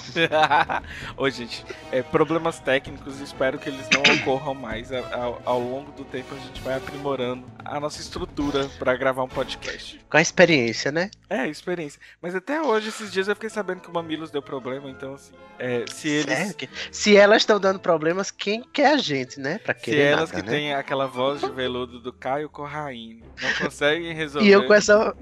Ô, 1.16 1.30
gente, 1.30 1.64
é, 1.92 2.02
problemas 2.02 2.58
técnicos, 2.58 3.20
espero 3.20 3.60
que 3.60 3.68
eles 3.68 3.88
não 3.94 4.16
ocorram 4.16 4.52
mais. 4.52 4.90
Ao, 4.90 5.40
ao, 5.44 5.60
longo 5.60 5.92
do 5.92 6.04
tempo, 6.04 6.34
a 6.34 6.38
gente 6.40 6.60
vai 6.60 6.76
aprimorando 6.76 7.44
a 7.64 7.78
nossa 7.78 8.00
estrutura 8.00 8.68
para 8.80 8.96
gravar 8.96 9.22
um 9.22 9.28
podcast. 9.28 10.00
Com 10.10 10.16
a 10.16 10.20
experiência, 10.20 10.90
né? 10.90 11.08
É, 11.30 11.46
experiência. 11.46 12.00
Mas 12.20 12.34
até 12.34 12.60
hoje, 12.60 12.88
esses 12.88 13.12
dias, 13.12 13.28
eu 13.28 13.36
fiquei 13.36 13.48
sabendo 13.48 13.80
que 13.80 13.88
o 13.88 13.92
Mamilos 13.92 14.32
deu 14.32 14.42
problema, 14.42 14.90
então, 14.90 15.14
assim, 15.14 15.34
é, 15.60 15.84
se 15.88 16.08
eles. 16.08 16.56
Se 16.90 17.16
elas 17.16 17.42
estão 17.42 17.60
dando 17.60 17.78
problemas, 17.78 18.32
quem 18.32 18.64
quer 18.64 18.94
a 18.94 18.96
gente, 18.96 19.38
né? 19.38 19.58
Pra 19.58 19.72
se 19.72 19.96
elas 19.96 20.32
nada, 20.32 20.42
que 20.42 20.50
né? 20.50 20.56
têm 20.58 20.74
aquela 20.74 21.06
voz 21.06 21.40
de 21.40 21.50
veludo 21.50 22.00
do 22.00 22.12
Caio 22.12 22.48
Corraine 22.48 23.22
não 23.40 23.51
conseguem 23.58 24.14
resolver. 24.14 24.46
E 24.46 24.50
eu 24.50 24.66
com 24.66 24.74
essa. 24.74 25.14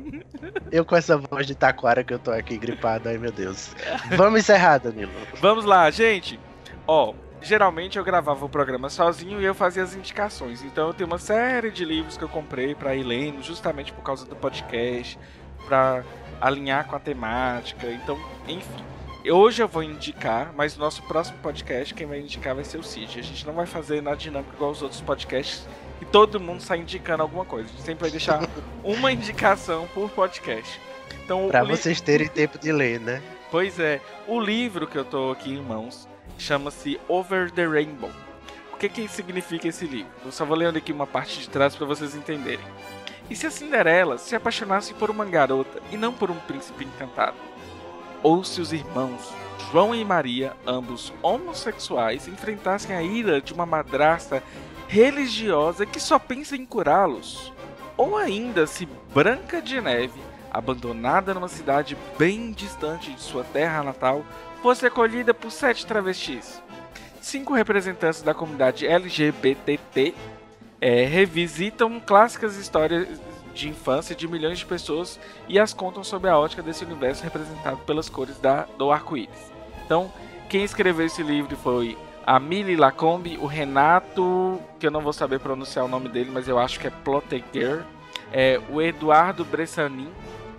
Eu 0.70 0.84
com 0.84 0.96
essa 0.96 1.16
voz 1.16 1.46
de 1.46 1.54
taquara 1.54 2.04
que 2.04 2.12
eu 2.14 2.18
tô 2.18 2.30
aqui 2.30 2.56
gripado, 2.56 3.08
ai 3.08 3.18
meu 3.18 3.32
Deus. 3.32 3.74
Vamos 4.16 4.40
encerrar, 4.40 4.78
Danilo. 4.78 5.12
Vamos 5.40 5.64
lá, 5.64 5.90
gente. 5.90 6.38
Ó, 6.86 7.14
geralmente 7.42 7.98
eu 7.98 8.04
gravava 8.04 8.44
o 8.44 8.48
programa 8.48 8.88
sozinho 8.88 9.40
e 9.40 9.44
eu 9.44 9.54
fazia 9.54 9.82
as 9.82 9.94
indicações. 9.94 10.62
Então 10.62 10.88
eu 10.88 10.94
tenho 10.94 11.06
uma 11.08 11.18
série 11.18 11.70
de 11.70 11.84
livros 11.84 12.16
que 12.16 12.24
eu 12.24 12.28
comprei 12.28 12.74
para 12.74 12.94
ir 12.94 13.02
lendo, 13.02 13.42
justamente 13.42 13.92
por 13.92 14.02
causa 14.02 14.26
do 14.26 14.36
podcast, 14.36 15.18
para 15.66 16.04
alinhar 16.40 16.86
com 16.86 16.96
a 16.96 17.00
temática. 17.00 17.86
Então, 17.86 18.18
enfim. 18.46 18.84
Hoje 19.30 19.62
eu 19.62 19.68
vou 19.68 19.82
indicar, 19.82 20.50
mas 20.56 20.74
no 20.76 20.82
nosso 20.82 21.02
próximo 21.02 21.38
podcast 21.42 21.92
quem 21.92 22.06
vai 22.06 22.20
indicar 22.20 22.54
vai 22.54 22.64
ser 22.64 22.78
o 22.78 22.82
Cid. 22.82 23.20
A 23.20 23.22
gente 23.22 23.46
não 23.46 23.52
vai 23.52 23.66
fazer 23.66 24.02
na 24.02 24.14
dinâmica 24.14 24.54
igual 24.54 24.70
os 24.70 24.80
outros 24.80 25.02
podcasts 25.02 25.68
e 26.00 26.04
todo 26.04 26.40
mundo 26.40 26.60
sai 26.62 26.78
indicando 26.78 27.22
alguma 27.22 27.44
coisa. 27.44 27.68
A 27.68 27.70
gente 27.70 27.82
sempre 27.82 28.02
vai 28.02 28.10
deixar 28.10 28.48
uma 28.82 29.12
indicação 29.12 29.86
por 29.94 30.10
podcast. 30.10 30.80
Então, 31.24 31.48
pra 31.48 31.64
vocês 31.64 32.00
terem 32.00 32.28
tempo 32.28 32.58
de 32.58 32.72
ler, 32.72 33.00
né? 33.00 33.22
Pois 33.50 33.78
é. 33.78 34.00
O 34.26 34.40
livro 34.40 34.86
que 34.86 34.96
eu 34.96 35.04
tô 35.04 35.30
aqui 35.30 35.52
em 35.52 35.62
mãos 35.62 36.08
chama-se 36.38 37.00
Over 37.08 37.50
the 37.50 37.66
Rainbow. 37.66 38.10
O 38.72 38.76
que, 38.76 38.88
que 38.88 39.06
significa 39.08 39.68
esse 39.68 39.86
livro? 39.86 40.10
Eu 40.24 40.32
só 40.32 40.44
vou 40.44 40.56
lendo 40.56 40.78
aqui 40.78 40.90
uma 40.90 41.06
parte 41.06 41.40
de 41.40 41.48
trás 41.48 41.76
para 41.76 41.86
vocês 41.86 42.14
entenderem. 42.14 42.64
E 43.28 43.36
se 43.36 43.46
a 43.46 43.50
Cinderela 43.50 44.18
se 44.18 44.34
apaixonasse 44.34 44.94
por 44.94 45.10
uma 45.10 45.24
garota 45.24 45.80
e 45.92 45.96
não 45.96 46.12
por 46.12 46.30
um 46.30 46.36
príncipe 46.36 46.84
encantado? 46.84 47.36
Ou 48.22 48.42
se 48.42 48.60
os 48.60 48.72
irmãos 48.72 49.32
João 49.70 49.94
e 49.94 50.04
Maria, 50.04 50.52
ambos 50.66 51.12
homossexuais, 51.22 52.26
enfrentassem 52.26 52.96
a 52.96 53.02
ira 53.02 53.40
de 53.40 53.52
uma 53.52 53.64
madrasta 53.64 54.42
religiosa 54.90 55.86
que 55.86 56.00
só 56.00 56.18
pensa 56.18 56.56
em 56.56 56.66
curá-los? 56.66 57.52
Ou 57.96 58.16
ainda 58.16 58.66
se 58.66 58.88
Branca 59.14 59.62
de 59.62 59.80
Neve, 59.80 60.20
abandonada 60.50 61.32
numa 61.32 61.46
cidade 61.46 61.96
bem 62.18 62.50
distante 62.50 63.12
de 63.12 63.20
sua 63.20 63.44
terra 63.44 63.84
natal, 63.84 64.24
fosse 64.60 64.84
acolhida 64.84 65.32
por 65.32 65.52
sete 65.52 65.86
travestis? 65.86 66.60
Cinco 67.20 67.54
representantes 67.54 68.20
da 68.20 68.34
comunidade 68.34 68.84
LGBTT 68.84 70.12
é, 70.80 71.04
revisitam 71.04 72.00
clássicas 72.00 72.56
histórias 72.56 73.20
de 73.54 73.68
infância 73.68 74.16
de 74.16 74.26
milhões 74.26 74.58
de 74.58 74.66
pessoas 74.66 75.20
e 75.48 75.56
as 75.56 75.72
contam 75.72 76.02
sob 76.02 76.28
a 76.28 76.36
ótica 76.36 76.62
desse 76.62 76.84
universo 76.84 77.22
representado 77.22 77.76
pelas 77.78 78.08
cores 78.08 78.38
da, 78.38 78.66
do 78.76 78.90
arco-íris. 78.90 79.52
Então, 79.84 80.12
quem 80.48 80.64
escreveu 80.64 81.06
esse 81.06 81.22
livro 81.22 81.56
foi 81.56 81.96
a 82.26 82.38
Millie 82.38 82.76
Lacombe, 82.76 83.38
o 83.38 83.46
Renato, 83.46 84.60
que 84.78 84.86
eu 84.86 84.90
não 84.90 85.00
vou 85.00 85.12
saber 85.12 85.40
pronunciar 85.40 85.84
o 85.84 85.88
nome 85.88 86.08
dele, 86.08 86.30
mas 86.32 86.48
eu 86.48 86.58
acho 86.58 86.78
que 86.78 86.86
é 86.86 86.90
Ploteger, 86.90 87.82
é, 88.32 88.60
o 88.68 88.80
Eduardo 88.80 89.44
Bressanin, 89.44 90.10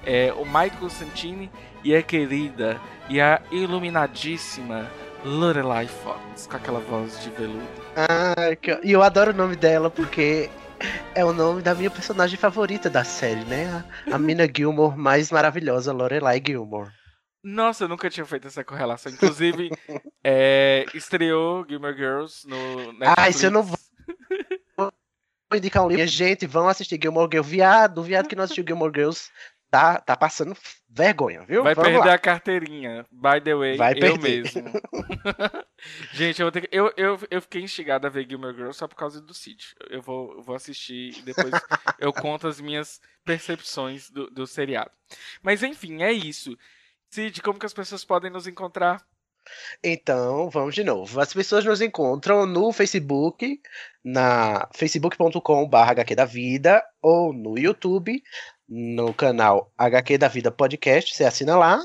é, 0.05 0.33
o 0.33 0.45
Michael 0.45 0.89
Santini 0.89 1.51
e 1.83 1.95
a 1.95 2.01
querida 2.01 2.79
e 3.09 3.21
a 3.21 3.41
iluminadíssima 3.51 4.89
Lorelai 5.23 5.87
Fox, 5.87 6.47
com 6.47 6.55
aquela 6.55 6.79
voz 6.79 7.21
de 7.21 7.29
veludo. 7.29 7.61
Ah, 7.95 8.79
e 8.83 8.91
eu 8.91 9.03
adoro 9.03 9.31
o 9.31 9.35
nome 9.35 9.55
dela 9.55 9.89
porque 9.89 10.49
é 11.13 11.23
o 11.23 11.33
nome 11.33 11.61
da 11.61 11.75
minha 11.75 11.91
personagem 11.91 12.37
favorita 12.37 12.89
da 12.89 13.03
série, 13.03 13.43
né? 13.45 13.83
A, 14.11 14.15
a 14.15 14.17
Mina 14.17 14.47
Gilmore 14.51 14.97
mais 14.97 15.31
maravilhosa, 15.31 15.93
Lorelai 15.93 16.41
Gilmore. 16.45 16.89
Nossa, 17.43 17.85
eu 17.85 17.87
nunca 17.87 18.09
tinha 18.09 18.25
feito 18.25 18.47
essa 18.47 18.63
correlação. 18.63 19.11
Inclusive, 19.11 19.69
é, 20.23 20.85
estreou 20.93 21.65
Gilmore 21.67 21.95
Girls 21.95 22.47
no 22.47 22.93
Netflix. 22.93 23.13
Ah, 23.17 23.29
isso 23.29 23.45
eu 23.45 23.51
não 23.51 23.63
vou. 23.63 23.77
vou 24.77 24.91
indicar 25.57 25.83
um 25.83 25.89
livro. 25.89 26.05
Gente, 26.07 26.45
vão 26.45 26.67
assistir 26.67 26.99
Gilmore 27.01 27.29
Girls. 27.31 27.49
Viado, 27.49 28.03
viado 28.03 28.27
que 28.27 28.35
não 28.35 28.43
assistiu 28.43 28.63
Gilmore 28.67 28.91
Girls 28.95 29.29
tá, 29.71 29.99
tá 30.01 30.15
passando 30.17 30.55
vergonha, 30.87 31.43
viu? 31.45 31.63
Vai 31.63 31.73
Vamos 31.73 31.89
perder 31.89 32.07
lá. 32.09 32.13
a 32.13 32.19
carteirinha. 32.19 33.05
By 33.09 33.41
the 33.41 33.55
way, 33.55 33.77
Vai 33.77 33.93
eu 33.93 33.99
perder. 33.99 34.43
mesmo. 34.43 34.71
Gente, 36.13 36.41
eu, 36.41 36.45
vou 36.45 36.51
ter 36.51 36.61
que- 36.67 36.77
eu, 36.77 36.93
eu, 36.97 37.17
eu 37.31 37.41
fiquei 37.41 37.61
instigado 37.61 38.05
a 38.05 38.09
ver 38.09 38.27
Gilmore 38.29 38.53
Girls 38.53 38.77
só 38.77 38.87
por 38.87 38.95
causa 38.95 39.21
do 39.21 39.33
Cid. 39.33 39.73
Eu 39.89 40.01
vou, 40.01 40.33
eu 40.35 40.41
vou 40.41 40.55
assistir 40.55 41.17
e 41.17 41.21
depois 41.21 41.49
eu 41.97 42.11
conto 42.13 42.47
as 42.47 42.59
minhas 42.61 42.99
percepções 43.25 44.09
do, 44.09 44.29
do 44.29 44.45
seriado. 44.45 44.91
Mas 45.41 45.63
enfim, 45.63 46.03
é 46.03 46.11
isso. 46.11 46.55
Cid, 47.11 47.41
como 47.41 47.59
que 47.59 47.65
as 47.65 47.73
pessoas 47.73 48.05
podem 48.05 48.31
nos 48.31 48.47
encontrar? 48.47 49.05
Então, 49.83 50.49
vamos 50.49 50.75
de 50.75 50.83
novo. 50.83 51.19
As 51.19 51.33
pessoas 51.33 51.65
nos 51.65 51.81
encontram 51.81 52.45
no 52.45 52.71
Facebook, 52.71 53.59
na 54.03 54.69
facebook.com.br 54.73 55.77
HQ 55.77 56.15
da 56.15 56.25
Vida, 56.25 56.83
ou 57.01 57.33
no 57.33 57.57
YouTube, 57.57 58.23
no 58.69 59.13
canal 59.13 59.73
HQ 59.77 60.17
da 60.17 60.27
Vida 60.27 60.51
Podcast. 60.51 61.13
Você 61.13 61.25
assina 61.25 61.57
lá. 61.57 61.79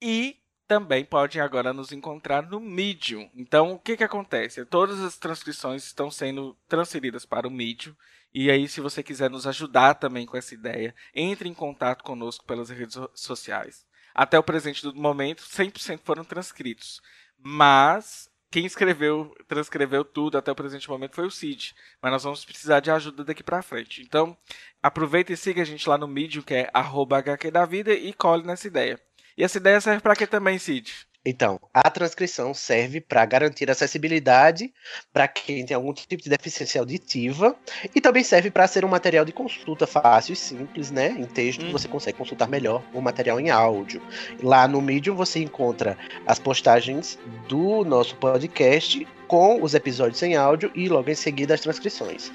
E 0.00 0.36
também 0.66 1.04
podem 1.04 1.42
agora 1.42 1.74
nos 1.74 1.92
encontrar 1.92 2.48
no 2.48 2.58
Medium. 2.58 3.28
Então, 3.34 3.72
o 3.72 3.78
que, 3.78 3.96
que 3.98 4.04
acontece? 4.04 4.64
Todas 4.64 5.00
as 5.00 5.18
transcrições 5.18 5.84
estão 5.84 6.10
sendo 6.10 6.56
transferidas 6.66 7.26
para 7.26 7.46
o 7.46 7.50
Medium. 7.50 7.94
E 8.32 8.50
aí, 8.50 8.66
se 8.66 8.80
você 8.80 9.02
quiser 9.02 9.28
nos 9.28 9.46
ajudar 9.46 9.94
também 9.94 10.24
com 10.24 10.36
essa 10.36 10.54
ideia, 10.54 10.94
entre 11.14 11.48
em 11.48 11.54
contato 11.54 12.02
conosco 12.02 12.44
pelas 12.46 12.70
redes 12.70 12.94
so- 12.94 13.10
sociais. 13.14 13.84
Até 14.14 14.38
o 14.38 14.42
presente 14.42 14.82
do 14.82 14.94
momento, 14.94 15.42
100% 15.42 16.00
foram 16.04 16.24
transcritos. 16.24 17.00
Mas 17.38 18.30
quem 18.54 18.64
escreveu, 18.64 19.34
transcreveu 19.48 20.04
tudo 20.04 20.38
até 20.38 20.52
o 20.52 20.54
presente 20.54 20.88
momento 20.88 21.16
foi 21.16 21.26
o 21.26 21.30
Cid. 21.30 21.74
Mas 22.00 22.12
nós 22.12 22.22
vamos 22.22 22.44
precisar 22.44 22.78
de 22.78 22.88
ajuda 22.88 23.24
daqui 23.24 23.42
pra 23.42 23.62
frente. 23.62 24.00
Então, 24.00 24.36
aproveita 24.80 25.32
e 25.32 25.36
siga 25.36 25.62
a 25.62 25.64
gente 25.64 25.88
lá 25.88 25.98
no 25.98 26.06
Medium, 26.06 26.40
que 26.40 26.54
é 26.54 26.70
arroba 26.72 27.18
HQ 27.18 27.50
da 27.50 27.66
vida, 27.66 27.92
e 27.92 28.12
cole 28.12 28.46
nessa 28.46 28.68
ideia. 28.68 29.00
E 29.36 29.42
essa 29.42 29.58
ideia 29.58 29.80
serve 29.80 30.00
pra 30.00 30.14
quê 30.14 30.24
também, 30.24 30.56
Cid? 30.60 31.08
Então, 31.26 31.58
a 31.72 31.88
transcrição 31.90 32.52
serve 32.52 33.00
para 33.00 33.24
garantir 33.24 33.70
acessibilidade 33.70 34.72
para 35.12 35.26
quem 35.26 35.64
tem 35.64 35.74
algum 35.74 35.92
tipo 35.94 36.22
de 36.22 36.28
deficiência 36.28 36.80
auditiva 36.80 37.56
e 37.94 38.00
também 38.00 38.22
serve 38.22 38.50
para 38.50 38.66
ser 38.66 38.84
um 38.84 38.88
material 38.88 39.24
de 39.24 39.32
consulta 39.32 39.86
fácil 39.86 40.34
e 40.34 40.36
simples, 40.36 40.90
né? 40.90 41.08
Em 41.18 41.24
texto, 41.24 41.62
Uhum. 41.64 41.72
você 41.72 41.88
consegue 41.88 42.18
consultar 42.18 42.48
melhor 42.48 42.82
o 42.92 43.00
material 43.00 43.40
em 43.40 43.48
áudio. 43.50 44.02
Lá 44.42 44.68
no 44.68 44.82
Medium 44.82 45.14
você 45.16 45.38
encontra 45.40 45.96
as 46.26 46.38
postagens 46.38 47.18
do 47.48 47.84
nosso 47.84 48.16
podcast 48.16 49.06
com 49.26 49.62
os 49.62 49.74
episódios 49.74 50.22
em 50.22 50.36
áudio 50.36 50.70
e 50.74 50.86
logo 50.88 51.10
em 51.10 51.14
seguida 51.14 51.54
as 51.54 51.60
transcrições. 51.60 52.30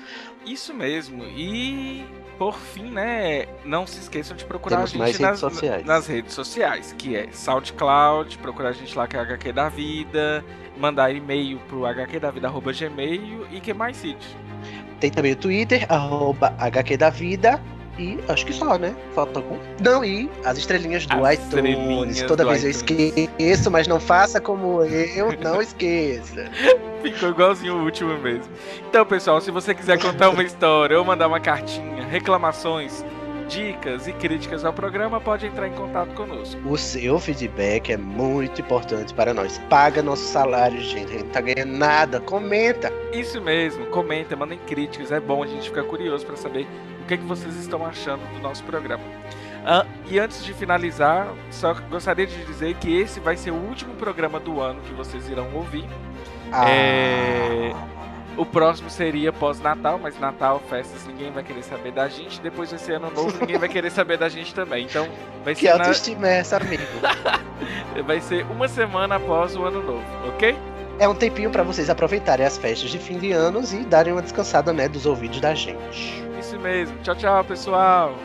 Isso 0.45 0.73
mesmo. 0.73 1.23
E 1.25 2.05
por 2.37 2.57
fim, 2.57 2.89
né, 2.89 3.45
não 3.65 3.85
se 3.85 3.99
esqueçam 3.99 4.35
de 4.35 4.45
procurar 4.45 4.77
Temos 4.77 4.91
a 4.91 4.93
gente 4.93 5.03
redes 5.03 5.19
nas, 5.19 5.39
sociais. 5.39 5.85
nas 5.85 6.07
redes 6.07 6.33
sociais, 6.33 6.95
que 6.97 7.15
é 7.15 7.29
SoundCloud, 7.31 8.37
procurar 8.37 8.69
a 8.69 8.73
gente 8.73 8.97
lá 8.97 9.07
que 9.07 9.17
é 9.17 9.19
HQ 9.19 9.51
da 9.51 9.67
Vida, 9.67 10.43
mandar 10.77 11.11
e-mail 11.11 11.59
pro 11.67 11.85
hqdavida.gmail 11.85 13.47
e 13.51 13.59
que 13.59 13.73
mais, 13.73 13.97
Cid? 13.97 14.17
Tem 14.99 15.11
também 15.11 15.33
o 15.33 15.35
Twitter, 15.35 15.85
arroba 15.89 16.55
HQ 16.57 16.97
da 16.97 17.09
Vida. 17.09 17.61
E 17.99 18.17
acho 18.29 18.45
que 18.45 18.53
só, 18.53 18.77
né? 18.77 18.95
Falta 19.13 19.39
algum? 19.39 19.57
Não, 19.83 20.05
e 20.05 20.29
as 20.45 20.57
estrelinhas 20.57 21.05
do 21.05 21.25
As 21.25 21.33
iTunes. 21.33 21.47
estrelinhas 21.47 22.21
Toda 22.23 22.43
do 22.45 22.49
vez 22.49 22.63
eu 22.63 22.71
iTunes. 22.71 23.13
esqueço, 23.17 23.69
mas 23.69 23.87
não 23.87 23.99
faça 23.99 24.39
como 24.39 24.81
eu, 24.83 25.37
não 25.41 25.59
esqueça. 25.61 26.49
Ficou 27.03 27.29
igualzinho 27.29 27.75
o 27.75 27.83
último 27.83 28.17
mesmo. 28.17 28.51
Então, 28.89 29.05
pessoal, 29.05 29.41
se 29.41 29.51
você 29.51 29.75
quiser 29.75 29.99
contar 29.99 30.29
uma 30.29 30.43
história 30.43 30.97
ou 30.97 31.03
mandar 31.03 31.27
uma 31.27 31.41
cartinha, 31.41 32.05
reclamações, 32.05 33.03
dicas 33.49 34.07
e 34.07 34.13
críticas 34.13 34.63
ao 34.63 34.71
programa, 34.71 35.19
pode 35.19 35.45
entrar 35.45 35.67
em 35.67 35.73
contato 35.73 36.13
conosco. 36.13 36.61
O 36.69 36.77
seu 36.77 37.19
feedback 37.19 37.91
é 37.91 37.97
muito 37.97 38.61
importante 38.61 39.13
para 39.13 39.33
nós. 39.33 39.59
Paga 39.69 40.01
nosso 40.01 40.23
salário, 40.23 40.79
gente. 40.79 41.05
A 41.05 41.11
gente 41.17 41.23
não 41.25 41.31
tá 41.31 41.41
ganhando 41.41 41.73
nada. 41.77 42.19
Comenta. 42.21 42.93
Isso 43.11 43.41
mesmo, 43.41 43.87
comenta, 43.87 44.35
mandem 44.35 44.59
críticas, 44.67 45.11
é 45.11 45.19
bom 45.19 45.43
a 45.43 45.47
gente 45.47 45.67
ficar 45.67 45.83
curioso 45.83 46.25
para 46.25 46.37
saber 46.37 46.65
que, 47.09 47.15
é 47.15 47.17
que 47.17 47.25
vocês 47.25 47.55
estão 47.55 47.85
achando 47.85 48.21
do 48.35 48.39
nosso 48.39 48.63
programa. 48.63 49.03
Ah, 49.65 49.85
e 50.09 50.17
antes 50.19 50.43
de 50.45 50.53
finalizar, 50.53 51.27
só 51.51 51.73
gostaria 51.89 52.25
de 52.25 52.45
dizer 52.45 52.75
que 52.75 52.95
esse 52.97 53.19
vai 53.19 53.35
ser 53.35 53.51
o 53.51 53.55
último 53.55 53.93
programa 53.95 54.39
do 54.39 54.61
ano 54.61 54.79
que 54.81 54.93
vocês 54.93 55.27
irão 55.27 55.47
ouvir. 55.53 55.85
Ah, 56.51 56.69
É, 56.69 57.73
O 58.37 58.45
próximo 58.45 58.89
seria 58.89 59.33
pós-Natal, 59.33 59.99
mas 60.01 60.17
Natal, 60.17 60.61
festas, 60.69 61.05
ninguém 61.05 61.29
vai 61.31 61.43
querer 61.43 61.63
saber 61.63 61.91
da 61.91 62.07
gente. 62.07 62.39
Depois 62.41 62.69
vai 62.69 62.79
ser 62.79 62.93
ano 62.93 63.11
novo, 63.11 63.37
ninguém 63.41 63.57
vai 63.57 63.67
querer 63.67 63.89
saber 63.91 64.17
da 64.17 64.29
gente 64.29 64.53
também. 64.53 64.85
Então 64.85 65.07
vai 65.43 65.55
Que 65.55 65.61
ser, 65.61 65.67
na... 65.69 65.73
autoestima 65.73 66.27
é 66.29 66.37
essa, 66.39 66.57
amigo? 66.57 66.83
vai 68.05 68.21
ser 68.21 68.45
uma 68.49 68.67
semana 68.67 69.15
após 69.15 69.55
o 69.55 69.63
ano 69.63 69.81
novo, 69.83 70.05
ok? 70.27 70.55
É 70.99 71.07
um 71.07 71.15
tempinho 71.15 71.49
pra 71.49 71.63
vocês 71.63 71.89
aproveitarem 71.89 72.45
as 72.45 72.57
festas 72.57 72.89
de 72.89 72.99
fim 72.99 73.17
de 73.19 73.31
anos 73.31 73.73
e 73.73 73.83
darem 73.85 74.13
uma 74.13 74.21
descansada, 74.21 74.71
né, 74.73 74.87
dos 74.87 75.05
ouvidos 75.05 75.41
da 75.41 75.53
gente. 75.55 76.28
Isso 76.39 76.57
mesmo. 76.57 76.97
Tchau, 77.03 77.15
tchau, 77.15 77.43
pessoal. 77.43 78.15